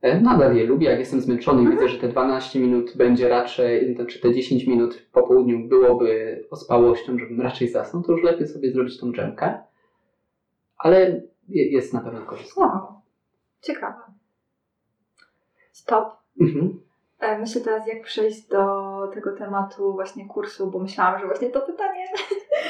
E, 0.00 0.20
nadal 0.20 0.56
je 0.56 0.64
lubię, 0.64 0.90
jak 0.90 0.98
jestem 0.98 1.20
zmęczony 1.20 1.62
i 1.62 1.64
mhm. 1.64 1.78
widzę, 1.78 1.88
że 1.88 2.00
te 2.00 2.08
12 2.08 2.60
minut 2.60 2.96
będzie 2.96 3.28
raczej, 3.28 3.96
czy 4.08 4.20
te 4.20 4.34
10 4.34 4.66
minut 4.66 5.06
po 5.12 5.22
południu 5.22 5.68
byłoby 5.68 6.44
ospałością, 6.50 7.18
żebym 7.18 7.40
raczej 7.40 7.68
zasnął, 7.68 8.02
to 8.02 8.12
już 8.12 8.22
lepiej 8.22 8.48
sobie 8.48 8.72
zrobić 8.72 9.00
tą 9.00 9.12
dżemkę. 9.12 9.62
Ale 10.76 11.22
jest 11.48 11.94
na 11.94 12.00
pewno 12.00 12.20
korzystne. 12.20 12.62
Wow, 12.62 13.00
ciekawe. 13.60 14.02
Stop. 15.72 16.16
Mhm. 16.40 16.80
E, 17.20 17.38
myślę 17.38 17.60
teraz, 17.60 17.86
jak 17.86 18.02
przejść 18.02 18.48
do 18.48 19.10
tego 19.14 19.32
tematu 19.32 19.92
właśnie 19.92 20.28
kursu, 20.28 20.70
bo 20.70 20.78
myślałam, 20.78 21.20
że 21.20 21.26
właśnie 21.26 21.50
to 21.50 21.60
pytanie 21.60 22.06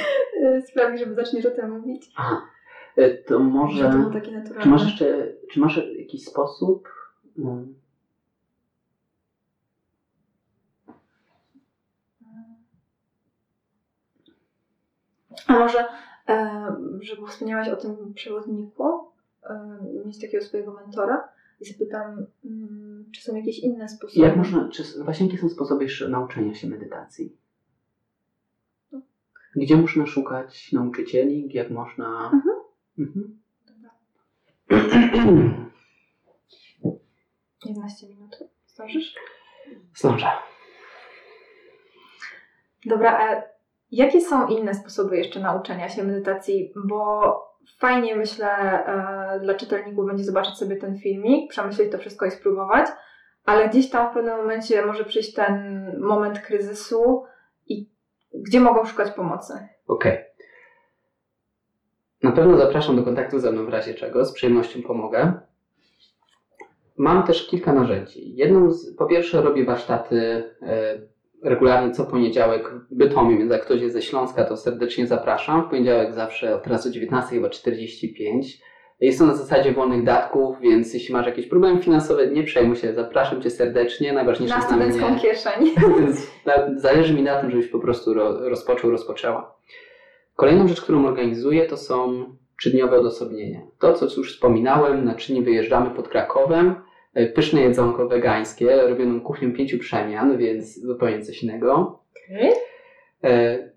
sprawi, 0.68 0.98
żeby 0.98 1.14
zaczniesz 1.14 1.46
o 1.46 1.50
tym 1.50 1.70
mówić. 1.70 2.12
Aha. 2.16 2.42
E, 2.96 3.10
to 3.10 3.38
może. 3.38 3.90
To. 4.54 4.60
Czy 4.60 4.68
masz 4.68 4.84
jeszcze, 4.84 5.32
czy 5.50 5.60
masz 5.60 5.80
jakiś 5.98 6.24
sposób, 6.24 6.88
no. 7.36 7.58
A 15.46 15.52
może, 15.52 15.84
e, 16.28 16.76
żeby 17.00 17.26
wspomniałaś 17.26 17.68
o 17.68 17.76
tym 17.76 18.14
przewodniku, 18.14 19.10
e, 19.44 19.78
mieć 20.06 20.20
takiego 20.20 20.44
swojego 20.44 20.72
mentora 20.72 21.28
i 21.60 21.64
zapytam, 21.64 22.26
mm, 22.44 23.10
czy 23.14 23.22
są 23.22 23.36
jakieś 23.36 23.58
inne 23.58 23.88
sposoby? 23.88 24.26
Jak 24.26 24.36
można, 24.36 24.68
czy, 24.68 24.82
właśnie 25.04 25.26
jakie 25.26 25.38
są 25.38 25.48
sposoby 25.48 25.84
jeszcze 25.84 26.08
nauczenia 26.08 26.54
się 26.54 26.68
medytacji? 26.68 27.36
Gdzie 29.56 29.76
można 29.76 30.06
szukać 30.06 30.72
nauczycieli? 30.72 31.48
Jak 31.52 31.70
można... 31.70 32.30
Mhm. 32.32 32.56
Mhm. 32.98 33.40
11 37.64 38.06
minut. 38.10 38.38
Zdążysz? 38.66 39.14
Zdążę. 39.96 40.26
Dobra, 42.86 43.18
a 43.18 43.42
jakie 43.92 44.20
są 44.20 44.48
inne 44.48 44.74
sposoby 44.74 45.16
jeszcze 45.16 45.40
nauczenia 45.40 45.88
się 45.88 46.04
medytacji? 46.04 46.72
Bo 46.88 47.49
fajnie 47.78 48.16
myślę 48.16 48.48
e, 48.48 49.40
dla 49.40 49.54
czytelników 49.54 50.06
będzie 50.06 50.24
zobaczyć 50.24 50.54
sobie 50.54 50.76
ten 50.76 50.98
filmik, 50.98 51.50
przemyśleć 51.50 51.92
to 51.92 51.98
wszystko 51.98 52.26
i 52.26 52.30
spróbować, 52.30 52.86
ale 53.44 53.68
gdzieś 53.68 53.90
tam 53.90 54.10
w 54.10 54.14
pewnym 54.14 54.36
momencie 54.36 54.86
może 54.86 55.04
przyjść 55.04 55.34
ten 55.34 55.84
moment 56.00 56.38
kryzysu 56.38 57.24
i 57.68 57.88
gdzie 58.34 58.60
mogą 58.60 58.84
szukać 58.84 59.10
pomocy? 59.10 59.52
Okej. 59.86 60.12
Okay. 60.12 60.24
Na 62.22 62.32
pewno 62.32 62.58
zapraszam 62.58 62.96
do 62.96 63.02
kontaktu 63.02 63.38
ze 63.38 63.52
mną 63.52 63.64
w 63.64 63.68
razie 63.68 63.94
czego, 63.94 64.24
z 64.24 64.32
przyjemnością 64.32 64.82
pomogę. 64.82 65.32
Mam 66.96 67.22
też 67.26 67.48
kilka 67.48 67.72
narzędzi. 67.72 68.36
Jedną 68.36 68.70
z, 68.70 68.96
po 68.96 69.06
pierwsze 69.06 69.42
robię 69.42 69.64
warsztaty 69.64 70.50
e, 70.62 70.98
regularnie 71.42 71.94
co 71.94 72.04
poniedziałek 72.04 72.70
w 72.90 72.94
Bytomiu, 72.94 73.38
więc 73.38 73.52
jak 73.52 73.64
ktoś 73.64 73.80
jest 73.80 73.94
ze 73.94 74.02
Śląska, 74.02 74.44
to 74.44 74.56
serdecznie 74.56 75.06
zapraszam. 75.06 75.66
W 75.66 75.70
poniedziałek 75.70 76.12
zawsze 76.12 76.54
od 76.54 76.62
teraz 76.62 76.86
o 76.86 76.90
19 76.90 77.34
chyba 77.34 77.50
45. 77.50 78.60
Jest 79.00 79.18
to 79.18 79.26
na 79.26 79.34
zasadzie 79.34 79.72
wolnych 79.72 80.04
datków, 80.04 80.60
więc 80.60 80.94
jeśli 80.94 81.14
masz 81.14 81.26
jakieś 81.26 81.46
problemy 81.46 81.82
finansowe, 81.82 82.26
nie 82.26 82.42
przejmuj 82.42 82.76
się, 82.76 82.94
zapraszam 82.94 83.42
Cię 83.42 83.50
serdecznie. 83.50 84.12
Najważniejsze 84.12 84.56
Na 84.56 84.62
studencką 84.62 85.10
mnie, 85.10 85.20
kieszeń. 85.20 85.74
zależy 86.76 87.14
mi 87.14 87.22
na 87.22 87.40
tym, 87.40 87.50
żebyś 87.50 87.66
po 87.66 87.78
prostu 87.78 88.14
ro, 88.14 88.48
rozpoczął, 88.48 88.90
rozpoczęła. 88.90 89.54
Kolejną 90.36 90.68
rzecz, 90.68 90.80
którą 90.80 91.06
organizuję, 91.06 91.66
to 91.66 91.76
są 91.76 92.24
trzydniowe 92.60 92.98
odosobnienia. 92.98 93.60
To, 93.78 93.92
co 93.92 94.20
już 94.20 94.34
wspominałem, 94.34 95.04
na 95.04 95.14
trzy 95.14 95.32
dni 95.32 95.42
wyjeżdżamy 95.42 95.90
pod 95.90 96.08
Krakowem. 96.08 96.74
E, 97.14 97.26
pyszne 97.26 97.60
jedzonko 97.60 98.08
wegańskie, 98.08 98.76
robioną 98.76 99.20
kuchnią 99.20 99.52
pięciu 99.52 99.78
przemian, 99.78 100.38
więc 100.38 100.80
zupełnie 100.80 101.22
coś 101.22 101.42
innego. 101.42 102.00
Okay. 102.30 103.70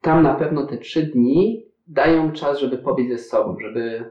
Tam 0.00 0.22
na 0.22 0.34
pewno 0.34 0.66
te 0.66 0.78
trzy 0.78 1.02
dni 1.02 1.66
dają 1.86 2.32
czas, 2.32 2.58
żeby 2.58 2.78
pobyć 2.78 3.08
ze 3.08 3.18
sobą, 3.18 3.56
żeby 3.60 4.04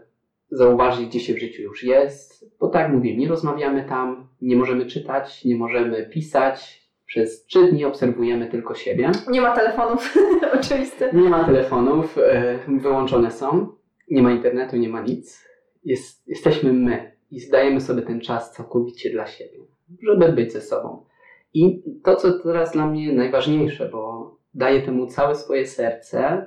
zauważyć, 0.51 1.07
gdzie 1.07 1.20
się 1.20 1.34
w 1.34 1.39
życiu 1.39 1.61
już 1.61 1.84
jest. 1.84 2.45
Bo 2.59 2.67
tak 2.67 2.91
mówię, 2.91 3.17
nie 3.17 3.28
rozmawiamy 3.28 3.84
tam, 3.89 4.28
nie 4.41 4.55
możemy 4.55 4.86
czytać, 4.86 5.45
nie 5.45 5.55
możemy 5.55 6.09
pisać. 6.09 6.89
Przez 7.05 7.45
trzy 7.45 7.67
dni 7.72 7.86
obserwujemy 7.86 8.47
tylko 8.47 8.76
siebie. 8.76 9.11
Nie 9.30 9.41
ma 9.41 9.55
telefonów, 9.55 10.15
oczywiście. 10.59 11.09
Nie 11.13 11.30
ma 11.30 11.43
telefonów, 11.43 12.17
e, 12.17 12.59
wyłączone 12.67 13.32
są. 13.32 13.67
Nie 14.11 14.22
ma 14.22 14.32
internetu, 14.32 14.78
nie 14.78 14.89
ma 14.89 15.01
nic. 15.01 15.47
Jest, 15.84 16.28
jesteśmy 16.28 16.74
my 16.74 17.18
i 17.32 17.39
zdajemy 17.39 17.82
sobie 17.82 18.01
ten 18.01 18.21
czas 18.21 18.51
całkowicie 18.51 19.09
dla 19.09 19.27
siebie, 19.27 19.59
żeby 20.03 20.34
być 20.34 20.53
ze 20.53 20.61
sobą. 20.61 21.05
I 21.53 21.84
to, 22.03 22.15
co 22.15 22.39
teraz 22.39 22.71
dla 22.71 22.88
mnie 22.88 23.13
najważniejsze, 23.13 23.89
bo 23.89 24.32
daję 24.53 24.82
temu 24.82 25.07
całe 25.07 25.36
swoje 25.36 25.67
serce, 25.67 26.45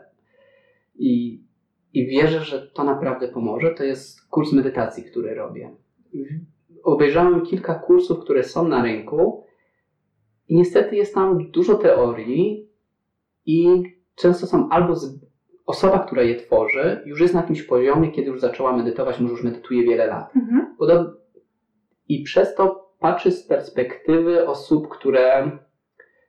i, 0.95 1.45
i 1.93 2.07
wierzę, 2.07 2.41
że 2.41 2.67
to 2.67 2.85
naprawdę 2.85 3.29
pomoże. 3.29 3.75
To 3.75 3.85
jest 3.85 4.29
kurs 4.29 4.53
medytacji, 4.53 5.05
który 5.05 5.35
robię. 5.35 5.77
Obejrzałem 6.83 7.47
kilka 7.47 7.75
kursów, 7.75 8.19
które 8.19 8.45
są 8.45 8.69
na 8.69 8.83
rynku 8.83 9.45
i 10.49 10.57
niestety 10.57 10.97
jest 10.97 11.15
tam 11.15 11.51
dużo 11.51 11.75
teorii 11.75 12.69
i 13.47 13.83
często 14.15 14.47
są 14.47 14.69
albo 14.69 14.95
osoba, 15.67 15.99
która 15.99 16.23
je 16.23 16.35
tworzy, 16.35 17.03
już 17.07 17.21
jest 17.21 17.35
na 17.35 17.41
jakimś 17.41 17.63
poziomie, 17.63 18.11
kiedy 18.11 18.29
już 18.29 18.41
zaczęła 18.41 18.77
medytować, 18.77 19.21
może 19.21 19.33
już 19.33 19.45
medytuje 19.45 19.83
wiele 19.83 20.07
lat. 20.07 20.37
Mhm. 20.37 20.77
I 22.09 22.23
przez 22.23 22.55
to 22.55 22.93
patrzy 22.99 23.31
z 23.31 23.47
perspektywy 23.47 24.47
osób, 24.47 24.89
które 24.89 25.51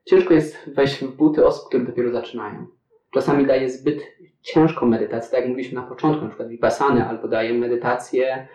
ciężko 0.05 0.33
jest 0.33 0.69
wejść 0.75 1.03
w 1.03 1.15
buty 1.15 1.45
osób, 1.45 1.67
które 1.67 1.83
dopiero 1.83 2.11
zaczynają. 2.11 2.65
Czasami 3.11 3.45
daje 3.45 3.69
zbyt 3.69 4.03
ciężką 4.41 4.85
medytację, 4.85 5.31
tak 5.31 5.39
jak 5.39 5.49
mówiliśmy 5.49 5.81
na 5.81 5.87
początku, 5.87 6.21
na 6.21 6.27
przykład 6.27 6.49
vipassany, 6.49 7.07
albo 7.07 7.27
daje 7.27 7.53
medytację 7.53 8.47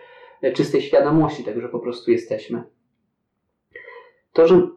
czystej 0.53 0.81
świadomości, 0.81 1.43
tego, 1.43 1.61
że 1.61 1.69
po 1.69 1.79
prostu 1.79 2.11
jesteśmy. 2.11 2.63
To, 4.33 4.47
że 4.47 4.67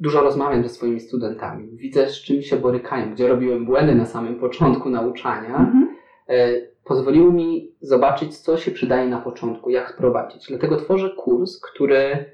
dużo 0.00 0.20
rozmawiam 0.20 0.62
ze 0.62 0.68
swoimi 0.68 1.00
studentami, 1.00 1.68
widzę, 1.76 2.08
z 2.08 2.22
czym 2.22 2.42
się 2.42 2.56
borykają, 2.56 3.12
gdzie 3.12 3.28
robiłem 3.28 3.66
błędy 3.66 3.94
na 3.94 4.06
samym 4.06 4.40
początku 4.40 4.90
nauczania, 4.90 5.56
mhm. 5.56 5.96
e, 6.28 6.52
pozwoliło 6.84 7.32
mi 7.32 7.74
zobaczyć, 7.80 8.38
co 8.38 8.56
się 8.56 8.70
przydaje 8.70 9.08
na 9.08 9.20
początku, 9.20 9.70
jak 9.70 9.96
prowadzić. 9.96 10.46
Dlatego 10.48 10.76
tworzę 10.76 11.10
kurs, 11.16 11.60
który 11.60 12.24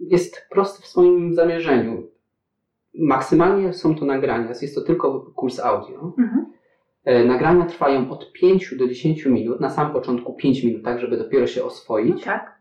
jest 0.00 0.46
prosty 0.50 0.82
w 0.82 0.86
swoim 0.86 1.34
zamierzeniu. 1.34 2.02
Maksymalnie 2.98 3.72
są 3.72 3.94
to 3.94 4.04
nagrania, 4.04 4.48
jest 4.62 4.74
to 4.74 4.80
tylko 4.80 5.20
kurs 5.20 5.60
audio. 5.60 6.12
Mhm. 6.18 6.46
E, 7.04 7.24
nagrania 7.24 7.66
trwają 7.66 8.10
od 8.10 8.32
5 8.32 8.74
do 8.78 8.88
10 8.88 9.26
minut, 9.26 9.60
na 9.60 9.70
sam 9.70 9.92
początku 9.92 10.34
5 10.34 10.64
minut, 10.64 10.84
tak 10.84 11.00
żeby 11.00 11.16
dopiero 11.16 11.46
się 11.46 11.64
oswoić. 11.64 12.24
Tak. 12.24 12.53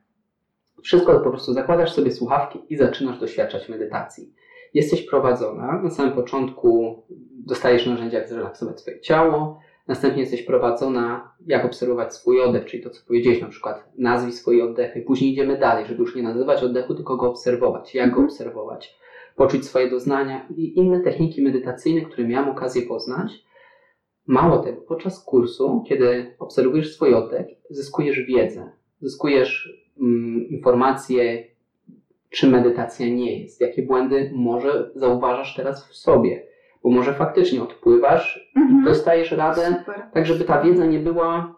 Wszystko 0.83 1.19
po 1.19 1.29
prostu 1.29 1.53
zakładasz 1.53 1.93
sobie 1.93 2.11
słuchawki 2.11 2.59
i 2.69 2.77
zaczynasz 2.77 3.19
doświadczać 3.19 3.69
medytacji. 3.69 4.33
Jesteś 4.73 5.01
prowadzona, 5.01 5.81
na 5.83 5.89
samym 5.89 6.13
początku 6.13 7.03
dostajesz 7.45 7.85
narzędzia, 7.85 8.17
jak 8.17 8.29
zrelaksować 8.29 8.81
swoje 8.81 8.99
ciało, 8.99 9.59
następnie 9.87 10.21
jesteś 10.21 10.43
prowadzona, 10.43 11.33
jak 11.47 11.65
obserwować 11.65 12.15
swój 12.15 12.41
oddech, 12.41 12.65
czyli 12.65 12.83
to, 12.83 12.89
co 12.89 13.01
powiedziałeś, 13.07 13.41
na 13.41 13.47
przykład 13.47 13.89
nazwij 13.97 14.33
swoje 14.33 14.63
oddechy. 14.63 15.01
Później 15.01 15.31
idziemy 15.31 15.57
dalej, 15.57 15.85
żeby 15.85 15.99
już 15.99 16.15
nie 16.15 16.23
nazywać 16.23 16.63
oddechu, 16.63 16.95
tylko 16.95 17.17
go 17.17 17.29
obserwować. 17.29 17.95
Jak 17.95 18.09
go 18.09 18.15
mhm. 18.15 18.25
obserwować? 18.25 18.99
Poczuć 19.35 19.65
swoje 19.65 19.89
doznania 19.89 20.47
i 20.55 20.77
inne 20.77 20.99
techniki 20.99 21.41
medytacyjne, 21.41 22.01
które 22.01 22.27
miałam 22.27 22.49
okazję 22.49 22.81
poznać 22.81 23.43
Mało 24.27 24.57
tego, 24.57 24.81
podczas 24.81 25.23
kursu, 25.23 25.83
kiedy 25.87 26.35
obserwujesz 26.39 26.95
swój 26.95 27.13
oddech, 27.13 27.47
zyskujesz 27.69 28.19
wiedzę, 28.19 28.71
zyskujesz 29.01 29.82
informacje, 30.49 31.43
czy 32.29 32.47
medytacja 32.47 33.09
nie 33.09 33.41
jest, 33.41 33.61
jakie 33.61 33.83
błędy 33.83 34.31
może 34.35 34.91
zauważasz 34.95 35.55
teraz 35.55 35.89
w 35.89 35.95
sobie, 35.95 36.43
bo 36.83 36.89
może 36.89 37.13
faktycznie 37.13 37.63
odpływasz 37.63 38.51
mhm. 38.55 38.81
i 38.81 38.85
dostajesz 38.85 39.31
radę, 39.31 39.75
Super. 39.79 40.03
tak 40.13 40.25
żeby 40.25 40.43
ta 40.43 40.61
wiedza 40.61 40.85
nie 40.85 40.99
była, 40.99 41.55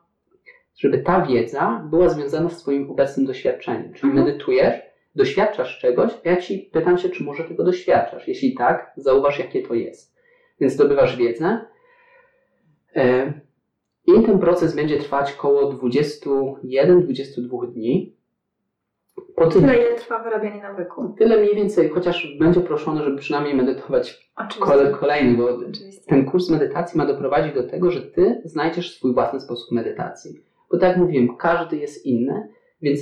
żeby 0.76 0.98
ta 0.98 1.26
wiedza 1.26 1.88
była 1.90 2.10
związana 2.10 2.50
z 2.50 2.62
Twoim 2.62 2.92
obecnym 2.92 3.26
doświadczeniem. 3.26 3.94
Czyli 3.94 4.10
mhm. 4.10 4.26
medytujesz, 4.26 4.76
doświadczasz 5.16 5.80
czegoś, 5.80 6.12
a 6.26 6.30
ja 6.30 6.38
Ci 6.38 6.70
pytam 6.74 6.98
się, 6.98 7.10
czy 7.10 7.24
może 7.24 7.44
tego 7.44 7.64
doświadczasz. 7.64 8.28
Jeśli 8.28 8.54
tak, 8.54 8.92
zauważ, 8.98 9.40
jakie 9.40 9.62
to 9.62 9.74
jest. 9.74 10.16
Więc 10.60 10.74
zdobywasz 10.74 11.18
wiedzę, 11.18 11.66
E, 12.96 13.34
I 14.08 14.24
ten 14.26 14.40
proces 14.40 14.76
będzie 14.76 14.98
trwać 14.98 15.34
około 15.34 15.74
21-22 15.74 17.74
dni. 17.74 18.15
Po 19.36 19.48
tyle 19.48 19.78
ile 19.78 19.96
trwa 19.96 20.24
wyrabianie 20.24 20.62
nawyku. 20.62 21.16
Tyle 21.18 21.38
mniej 21.38 21.56
więcej, 21.56 21.90
chociaż 21.90 22.38
będzie 22.40 22.62
proszone, 22.62 23.04
żeby 23.04 23.18
przynajmniej 23.18 23.56
medytować 23.56 24.32
kole, 24.60 24.92
kolejny, 24.92 25.38
bo 25.38 25.50
Oczywiście. 25.56 26.02
ten 26.08 26.26
kurs 26.26 26.50
medytacji 26.50 26.98
ma 26.98 27.06
doprowadzić 27.06 27.54
do 27.54 27.64
tego, 27.64 27.92
że 27.92 28.02
ty 28.02 28.42
znajdziesz 28.46 28.96
swój 28.96 29.14
własny 29.14 29.40
sposób 29.40 29.72
medytacji. 29.72 30.44
Bo 30.72 30.78
tak 30.78 30.90
jak 30.90 30.98
mówiłem, 30.98 31.38
każdy 31.38 31.78
jest 31.78 32.06
inny, 32.06 32.50
więc 32.82 33.02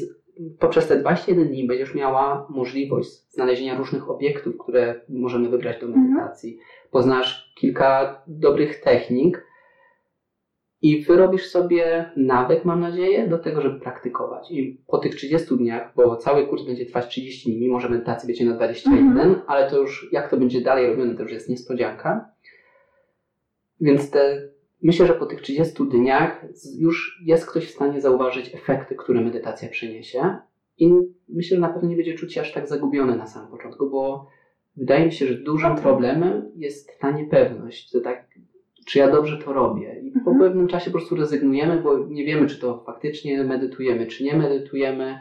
poprzez 0.59 0.87
te 0.87 0.97
21 0.97 1.47
dni 1.47 1.67
będziesz 1.67 1.95
miała 1.95 2.47
możliwość 2.49 3.09
znalezienia 3.29 3.77
różnych 3.77 4.09
obiektów, 4.09 4.57
które 4.57 5.01
możemy 5.09 5.49
wybrać 5.49 5.79
do 5.79 5.85
mhm. 5.85 6.05
medytacji. 6.05 6.53
Mhm. 6.53 6.69
Poznasz 6.91 7.53
kilka 7.55 8.21
dobrych 8.27 8.81
technik, 8.81 9.45
i 10.83 11.03
wyrobisz 11.03 11.45
sobie 11.45 12.11
nawyk, 12.15 12.65
mam 12.65 12.79
nadzieję, 12.79 13.27
do 13.27 13.37
tego, 13.37 13.61
żeby 13.61 13.79
praktykować. 13.79 14.51
I 14.51 14.81
po 14.87 14.97
tych 14.97 15.15
30 15.15 15.57
dniach, 15.57 15.93
bo 15.95 16.15
cały 16.15 16.47
kurs 16.47 16.65
będzie 16.65 16.85
trwać 16.85 17.07
30 17.07 17.49
dni, 17.49 17.61
mimo 17.61 17.79
że 17.79 17.89
medytacji 17.89 18.27
będzie 18.27 18.45
na 18.45 18.55
21, 18.55 19.07
mhm. 19.07 19.41
ale 19.47 19.69
to 19.69 19.77
już 19.77 20.09
jak 20.11 20.29
to 20.29 20.37
będzie 20.37 20.61
dalej 20.61 20.87
robione, 20.87 21.15
to 21.15 21.23
już 21.23 21.31
jest 21.31 21.49
niespodzianka. 21.49 22.29
Więc 23.81 24.11
te, 24.11 24.49
myślę, 24.81 25.07
że 25.07 25.13
po 25.13 25.25
tych 25.25 25.41
30 25.41 25.83
dniach 25.83 26.45
już 26.77 27.21
jest 27.25 27.45
ktoś 27.45 27.65
w 27.65 27.75
stanie 27.75 28.01
zauważyć 28.01 28.55
efekty, 28.55 28.95
które 28.95 29.21
medytacja 29.21 29.69
przyniesie. 29.69 30.37
I 30.77 30.93
myślę, 31.29 31.55
że 31.55 31.61
na 31.61 31.69
pewno 31.69 31.89
nie 31.89 31.95
będzie 31.95 32.13
czuć 32.13 32.33
się 32.33 32.41
aż 32.41 32.51
tak 32.51 32.67
zagubiony 32.67 33.15
na 33.15 33.27
samym 33.27 33.51
początku, 33.51 33.89
bo 33.89 34.27
wydaje 34.77 35.05
mi 35.05 35.11
się, 35.11 35.27
że 35.27 35.33
dużym 35.33 35.75
problemem 35.75 36.51
jest 36.55 36.99
ta 36.99 37.11
niepewność. 37.11 37.91
To 37.91 38.01
tak 38.01 38.22
czy 38.85 38.99
ja 38.99 39.11
dobrze 39.11 39.37
to 39.37 39.53
robię. 39.53 40.01
I 40.03 40.11
po 40.11 40.31
mhm. 40.31 40.39
pewnym 40.39 40.67
czasie 40.67 40.91
po 40.91 40.97
prostu 40.97 41.15
rezygnujemy, 41.15 41.81
bo 41.81 41.97
nie 41.97 42.25
wiemy, 42.25 42.47
czy 42.47 42.59
to 42.59 42.83
faktycznie 42.85 43.43
medytujemy, 43.43 44.07
czy 44.07 44.23
nie 44.23 44.35
medytujemy 44.35 45.19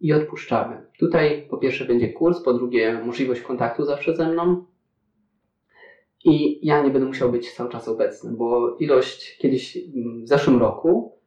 i 0.00 0.12
odpuszczamy. 0.12 0.86
Tutaj 0.98 1.46
po 1.50 1.58
pierwsze 1.58 1.84
będzie 1.84 2.12
kurs, 2.12 2.42
po 2.42 2.52
drugie 2.52 3.00
możliwość 3.04 3.40
kontaktu 3.40 3.84
zawsze 3.84 4.16
ze 4.16 4.28
mną. 4.32 4.64
I 6.24 6.66
ja 6.66 6.82
nie 6.82 6.90
będę 6.90 7.06
musiał 7.06 7.32
być 7.32 7.52
cały 7.52 7.70
czas 7.70 7.88
obecny, 7.88 8.32
bo 8.36 8.76
ilość 8.76 9.38
kiedyś 9.38 9.78
w 10.22 10.28
zeszłym 10.28 10.58
roku 10.58 11.18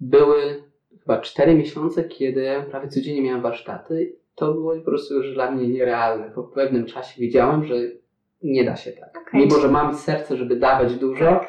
były 0.00 0.62
chyba 0.98 1.20
4 1.20 1.54
miesiące, 1.54 2.04
kiedy 2.04 2.46
prawie 2.70 2.88
codziennie 2.88 3.22
miałem 3.22 3.42
warsztaty. 3.42 4.16
To 4.34 4.52
było 4.52 4.76
po 4.76 4.84
prostu 4.84 5.14
już 5.14 5.34
dla 5.34 5.50
mnie 5.50 5.68
nierealne. 5.68 6.30
Po 6.34 6.42
pewnym 6.42 6.86
czasie 6.86 7.20
wiedziałem, 7.20 7.64
że 7.64 7.74
nie 8.42 8.64
da 8.64 8.76
się 8.76 8.92
tak. 8.92 9.10
Okay. 9.10 9.40
Mimo, 9.40 9.58
że 9.58 9.68
mam 9.68 9.94
serce, 9.94 10.36
żeby 10.36 10.56
dawać 10.56 10.94
dużo, 10.94 11.40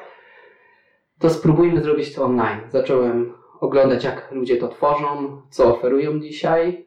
to 1.19 1.29
spróbujmy 1.29 1.81
zrobić 1.81 2.15
to 2.15 2.23
online. 2.23 2.59
Zacząłem 2.69 3.33
oglądać, 3.59 4.03
jak 4.03 4.31
ludzie 4.31 4.57
to 4.57 4.67
tworzą, 4.67 5.41
co 5.49 5.75
oferują 5.75 6.19
dzisiaj. 6.19 6.85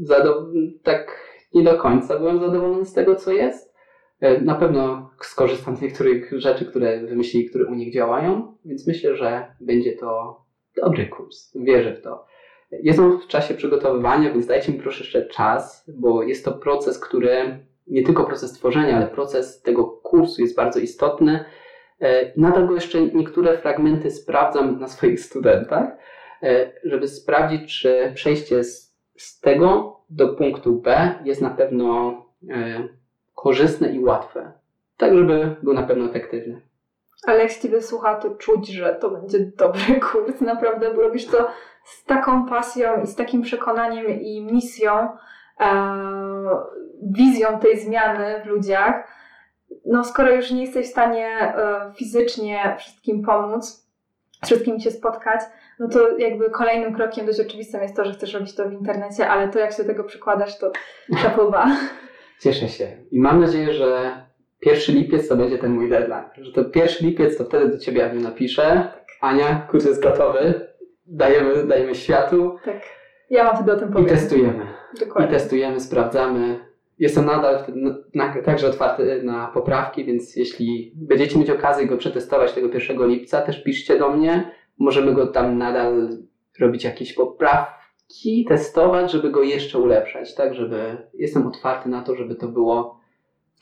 Zado- 0.00 0.46
tak 0.82 1.28
nie 1.54 1.62
do 1.62 1.78
końca 1.78 2.18
byłem 2.18 2.40
zadowolony 2.40 2.84
z 2.84 2.92
tego, 2.92 3.14
co 3.14 3.32
jest. 3.32 3.74
E, 4.20 4.40
na 4.40 4.54
pewno 4.54 5.10
skorzystam 5.20 5.76
z 5.76 5.82
niektórych 5.82 6.40
rzeczy, 6.40 6.66
które 6.66 7.00
wymyślili, 7.00 7.48
które 7.48 7.66
u 7.66 7.74
nich 7.74 7.94
działają, 7.94 8.56
więc 8.64 8.86
myślę, 8.86 9.16
że 9.16 9.54
będzie 9.60 9.92
to 9.92 10.40
dobry 10.76 11.06
kurs. 11.06 11.52
Wierzę 11.54 11.94
w 11.94 12.02
to. 12.02 12.26
Jestem 12.82 13.20
w 13.20 13.26
czasie 13.26 13.54
przygotowywania, 13.54 14.32
więc 14.32 14.46
dajcie 14.46 14.72
mi 14.72 14.78
proszę 14.78 15.04
jeszcze 15.04 15.26
czas, 15.26 15.90
bo 15.98 16.22
jest 16.22 16.44
to 16.44 16.52
proces, 16.52 16.98
który 16.98 17.66
nie 17.86 18.02
tylko 18.02 18.24
proces 18.24 18.52
tworzenia, 18.52 18.96
ale 18.96 19.06
proces 19.06 19.62
tego 19.62 19.84
kursu 19.84 20.42
jest 20.42 20.56
bardzo 20.56 20.80
istotny. 20.80 21.44
E, 22.00 22.32
nadal 22.36 22.66
go 22.66 22.74
jeszcze 22.74 23.02
niektóre 23.02 23.58
fragmenty 23.58 24.10
sprawdzam 24.10 24.80
na 24.80 24.88
swoich 24.88 25.20
studentach, 25.20 25.88
e, 26.42 26.72
żeby 26.84 27.08
sprawdzić, 27.08 27.80
czy 27.80 28.12
przejście 28.14 28.64
z, 28.64 28.96
z 29.16 29.40
tego 29.40 29.96
do 30.10 30.28
punktu 30.28 30.72
B 30.72 31.14
jest 31.24 31.40
na 31.40 31.50
pewno 31.50 32.14
e, 32.50 32.88
korzystne 33.34 33.92
i 33.92 34.04
łatwe. 34.04 34.52
Tak, 34.96 35.14
żeby 35.14 35.56
był 35.62 35.74
na 35.74 35.82
pewno 35.82 36.04
efektywny. 36.04 36.60
Ale 37.26 37.42
jak 37.42 37.54
Ciebie 37.54 37.82
słucha, 37.82 38.14
to 38.14 38.30
czuć, 38.30 38.68
że 38.68 38.96
to 39.00 39.10
będzie 39.10 39.38
dobry 39.38 40.00
kurs, 40.12 40.40
naprawdę, 40.40 40.94
bo 40.94 41.02
robisz 41.02 41.26
to 41.26 41.48
z 41.84 42.04
taką 42.04 42.46
pasją 42.46 43.02
i 43.02 43.06
z 43.06 43.16
takim 43.16 43.42
przekonaniem 43.42 44.20
i 44.20 44.40
misją, 44.52 45.08
wizją 47.02 47.58
tej 47.58 47.80
zmiany 47.80 48.42
w 48.44 48.46
ludziach. 48.46 49.08
No, 49.86 50.04
skoro 50.04 50.34
już 50.34 50.50
nie 50.50 50.62
jesteś 50.62 50.86
w 50.86 50.90
stanie 50.90 51.28
e, 51.28 51.92
fizycznie 51.96 52.76
wszystkim 52.78 53.22
pomóc, 53.22 53.86
wszystkim 54.44 54.80
Cię 54.80 54.90
spotkać, 54.90 55.40
no 55.78 55.88
to 55.88 56.18
jakby 56.18 56.50
kolejnym 56.50 56.94
krokiem 56.94 57.26
dość 57.26 57.40
oczywistym 57.40 57.82
jest 57.82 57.96
to, 57.96 58.04
że 58.04 58.12
chcesz 58.12 58.34
robić 58.34 58.54
to 58.54 58.68
w 58.68 58.72
internecie, 58.72 59.28
ale 59.28 59.48
to 59.48 59.58
jak 59.58 59.72
się 59.72 59.82
do 59.82 59.88
tego 59.88 60.04
przykładasz, 60.04 60.58
to 60.58 60.72
szapoba. 61.16 61.66
Cieszę 62.40 62.68
się 62.68 62.88
i 63.10 63.20
mam 63.20 63.40
nadzieję, 63.40 63.72
że 63.72 64.12
pierwszy 64.60 64.92
lipiec 64.92 65.28
to 65.28 65.36
będzie 65.36 65.58
ten 65.58 65.72
mój 65.72 65.88
deadline. 65.88 66.24
Że 66.38 66.52
to 66.52 66.64
pierwszy 66.64 67.04
lipiec 67.04 67.38
to 67.38 67.44
wtedy 67.44 67.68
do 67.68 67.78
Ciebie 67.78 68.10
Aniu 68.10 68.20
napiszę. 68.20 68.92
Ania, 69.20 69.66
kurs 69.70 69.84
jest 69.84 70.02
gotowy. 70.02 70.68
Dajemy, 71.06 71.66
dajemy 71.66 71.94
światu. 71.94 72.58
Tak. 72.64 72.80
Ja 73.30 73.44
mam 73.44 73.56
wtedy 73.56 73.72
o 73.72 73.76
tym 73.76 73.88
I 73.88 73.92
powiedzieć. 73.92 74.12
testujemy. 74.20 74.66
Dokładnie. 75.00 75.30
I 75.30 75.32
testujemy, 75.34 75.80
sprawdzamy. 75.80 76.71
Jestem 77.02 77.26
nadal 77.26 77.58
wtedy 77.62 77.80
na, 78.14 78.42
także 78.42 78.68
otwarty 78.68 79.22
na 79.22 79.46
poprawki, 79.46 80.04
więc 80.04 80.36
jeśli 80.36 80.92
będziecie 80.96 81.38
mieć 81.38 81.50
okazję 81.50 81.86
go 81.86 81.96
przetestować 81.96 82.52
tego 82.52 82.68
1 82.74 83.08
lipca, 83.08 83.42
też 83.42 83.62
piszcie 83.62 83.98
do 83.98 84.10
mnie. 84.10 84.50
Możemy 84.78 85.12
go 85.14 85.26
tam 85.26 85.58
nadal 85.58 86.08
robić 86.60 86.84
jakieś 86.84 87.12
poprawki, 87.12 88.44
testować, 88.48 89.12
żeby 89.12 89.30
go 89.30 89.42
jeszcze 89.42 89.78
ulepszać, 89.78 90.34
tak, 90.34 90.54
żeby 90.54 90.96
jestem 91.14 91.46
otwarty 91.46 91.88
na 91.88 92.02
to, 92.02 92.16
żeby 92.16 92.34
to 92.34 92.48
było 92.48 93.00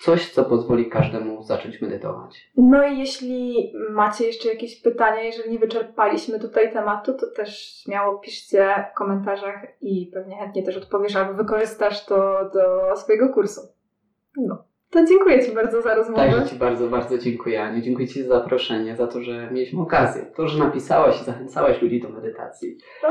coś, 0.00 0.30
co 0.30 0.44
pozwoli 0.44 0.90
każdemu 0.90 1.42
zacząć 1.42 1.80
medytować. 1.80 2.50
No 2.56 2.88
i 2.88 2.98
jeśli 2.98 3.72
macie 3.90 4.26
jeszcze 4.26 4.48
jakieś 4.48 4.80
pytania, 4.82 5.22
jeżeli 5.22 5.50
nie 5.50 5.58
wyczerpaliśmy 5.58 6.40
tutaj 6.40 6.72
tematu, 6.72 7.14
to 7.14 7.26
też 7.26 7.82
śmiało 7.84 8.18
piszcie 8.18 8.74
w 8.92 8.98
komentarzach 8.98 9.66
i 9.80 10.10
pewnie 10.14 10.36
chętnie 10.36 10.62
też 10.62 10.76
odpowiesz 10.76 11.16
albo 11.16 11.34
wykorzystasz 11.34 12.04
to 12.04 12.50
do 12.54 12.96
swojego 12.96 13.28
kursu. 13.28 13.60
No, 14.36 14.64
to 14.90 15.04
dziękuję 15.04 15.46
Ci 15.46 15.52
bardzo 15.52 15.82
za 15.82 15.94
rozmowę. 15.94 16.22
Także 16.22 16.48
Ci 16.48 16.56
bardzo, 16.56 16.88
bardzo 16.88 17.18
dziękuję 17.18 17.62
Aniu. 17.62 17.82
Dziękuję 17.82 18.08
Ci 18.08 18.22
za 18.22 18.28
zaproszenie, 18.28 18.96
za 18.96 19.06
to, 19.06 19.22
że 19.22 19.50
mieliśmy 19.50 19.82
okazję. 19.82 20.26
To, 20.36 20.48
że 20.48 20.64
napisałaś 20.64 21.20
i 21.20 21.24
zachęcałaś 21.24 21.82
ludzi 21.82 22.00
do 22.00 22.08
medytacji. 22.08 22.76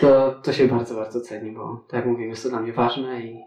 To, 0.00 0.34
to 0.42 0.52
się 0.52 0.68
bardzo, 0.68 0.94
bardzo 0.94 1.20
ceni, 1.20 1.52
bo 1.52 1.84
tak 1.88 1.94
jak 1.94 2.06
mówimy, 2.06 2.28
jest 2.28 2.42
to 2.42 2.48
dla 2.48 2.60
mnie 2.60 2.72
ważne 2.72 3.20
i 3.20 3.44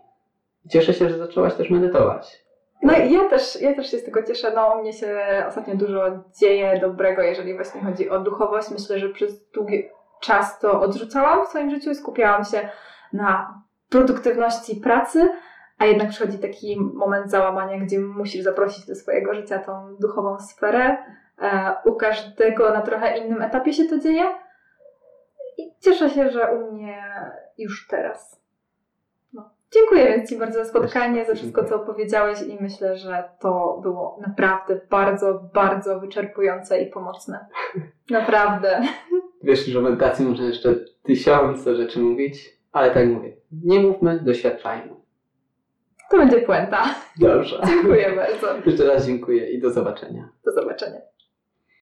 cieszę 0.69 0.93
się, 0.93 1.09
że 1.09 1.17
zaczęłaś 1.17 1.53
też 1.53 1.69
medytować. 1.69 2.45
No 2.83 2.93
i 2.97 3.13
ja 3.13 3.29
też, 3.29 3.61
ja 3.61 3.75
też 3.75 3.91
się 3.91 3.97
z 3.97 4.03
tego 4.03 4.23
cieszę. 4.23 4.51
No, 4.55 4.75
u 4.75 4.81
mnie 4.81 4.93
się 4.93 5.19
ostatnio 5.47 5.75
dużo 5.75 6.01
dzieje 6.39 6.79
dobrego, 6.79 7.21
jeżeli 7.21 7.55
właśnie 7.55 7.81
chodzi 7.81 8.09
o 8.09 8.19
duchowość. 8.19 8.69
Myślę, 8.69 8.99
że 8.99 9.09
przez 9.09 9.49
długi 9.49 9.89
czas 10.19 10.59
to 10.59 10.81
odrzucałam 10.81 11.45
w 11.45 11.49
swoim 11.49 11.69
życiu 11.69 11.91
i 11.91 11.95
skupiałam 11.95 12.43
się 12.43 12.69
na 13.13 13.61
produktywności 13.89 14.75
pracy, 14.75 15.29
a 15.77 15.85
jednak 15.85 16.09
przychodzi 16.09 16.39
taki 16.39 16.79
moment 16.79 17.31
załamania, 17.31 17.79
gdzie 17.79 17.99
musisz 17.99 18.43
zaprosić 18.43 18.85
do 18.85 18.95
swojego 18.95 19.33
życia 19.33 19.59
tą 19.59 19.95
duchową 19.99 20.39
sferę. 20.39 20.97
E, 21.41 21.75
u 21.85 21.95
każdego 21.95 22.69
na 22.69 22.81
trochę 22.81 23.17
innym 23.17 23.41
etapie 23.41 23.73
się 23.73 23.85
to 23.85 23.99
dzieje. 23.99 24.23
I 25.57 25.73
cieszę 25.79 26.09
się, 26.09 26.29
że 26.29 26.51
u 26.51 26.71
mnie 26.71 27.03
już 27.57 27.87
teraz. 27.87 28.38
Dziękuję 29.73 30.05
więc 30.05 30.29
Ci 30.29 30.37
bardzo 30.37 30.63
za 30.63 30.65
spotkanie, 30.65 31.25
za 31.25 31.35
wszystko, 31.35 31.63
co 31.63 31.75
opowiedziałeś 31.75 32.41
i 32.41 32.57
myślę, 32.61 32.97
że 32.97 33.23
to 33.39 33.79
było 33.81 34.19
naprawdę 34.27 34.81
bardzo, 34.89 35.49
bardzo 35.53 35.99
wyczerpujące 35.99 36.81
i 36.81 36.85
pomocne. 36.85 37.45
Naprawdę. 38.09 38.81
Wiesz, 39.43 39.65
że 39.65 39.79
o 39.79 39.81
medytacji 39.81 40.25
można 40.25 40.45
jeszcze 40.45 40.75
tysiące 41.03 41.75
rzeczy 41.75 41.99
mówić, 41.99 42.59
ale 42.71 42.91
tak 42.91 43.07
mówię, 43.07 43.33
nie 43.51 43.79
mówmy, 43.79 44.19
doświadczajmy. 44.19 44.95
To 46.11 46.17
będzie 46.17 46.41
puenta. 46.41 46.95
Dobrze. 47.19 47.61
Dziękuję 47.67 48.15
bardzo. 48.15 48.69
Jeszcze 48.69 48.87
raz 48.87 49.07
dziękuję 49.07 49.49
i 49.49 49.61
do 49.61 49.69
zobaczenia. 49.69 50.29
Do 50.45 50.51
zobaczenia. 50.51 50.99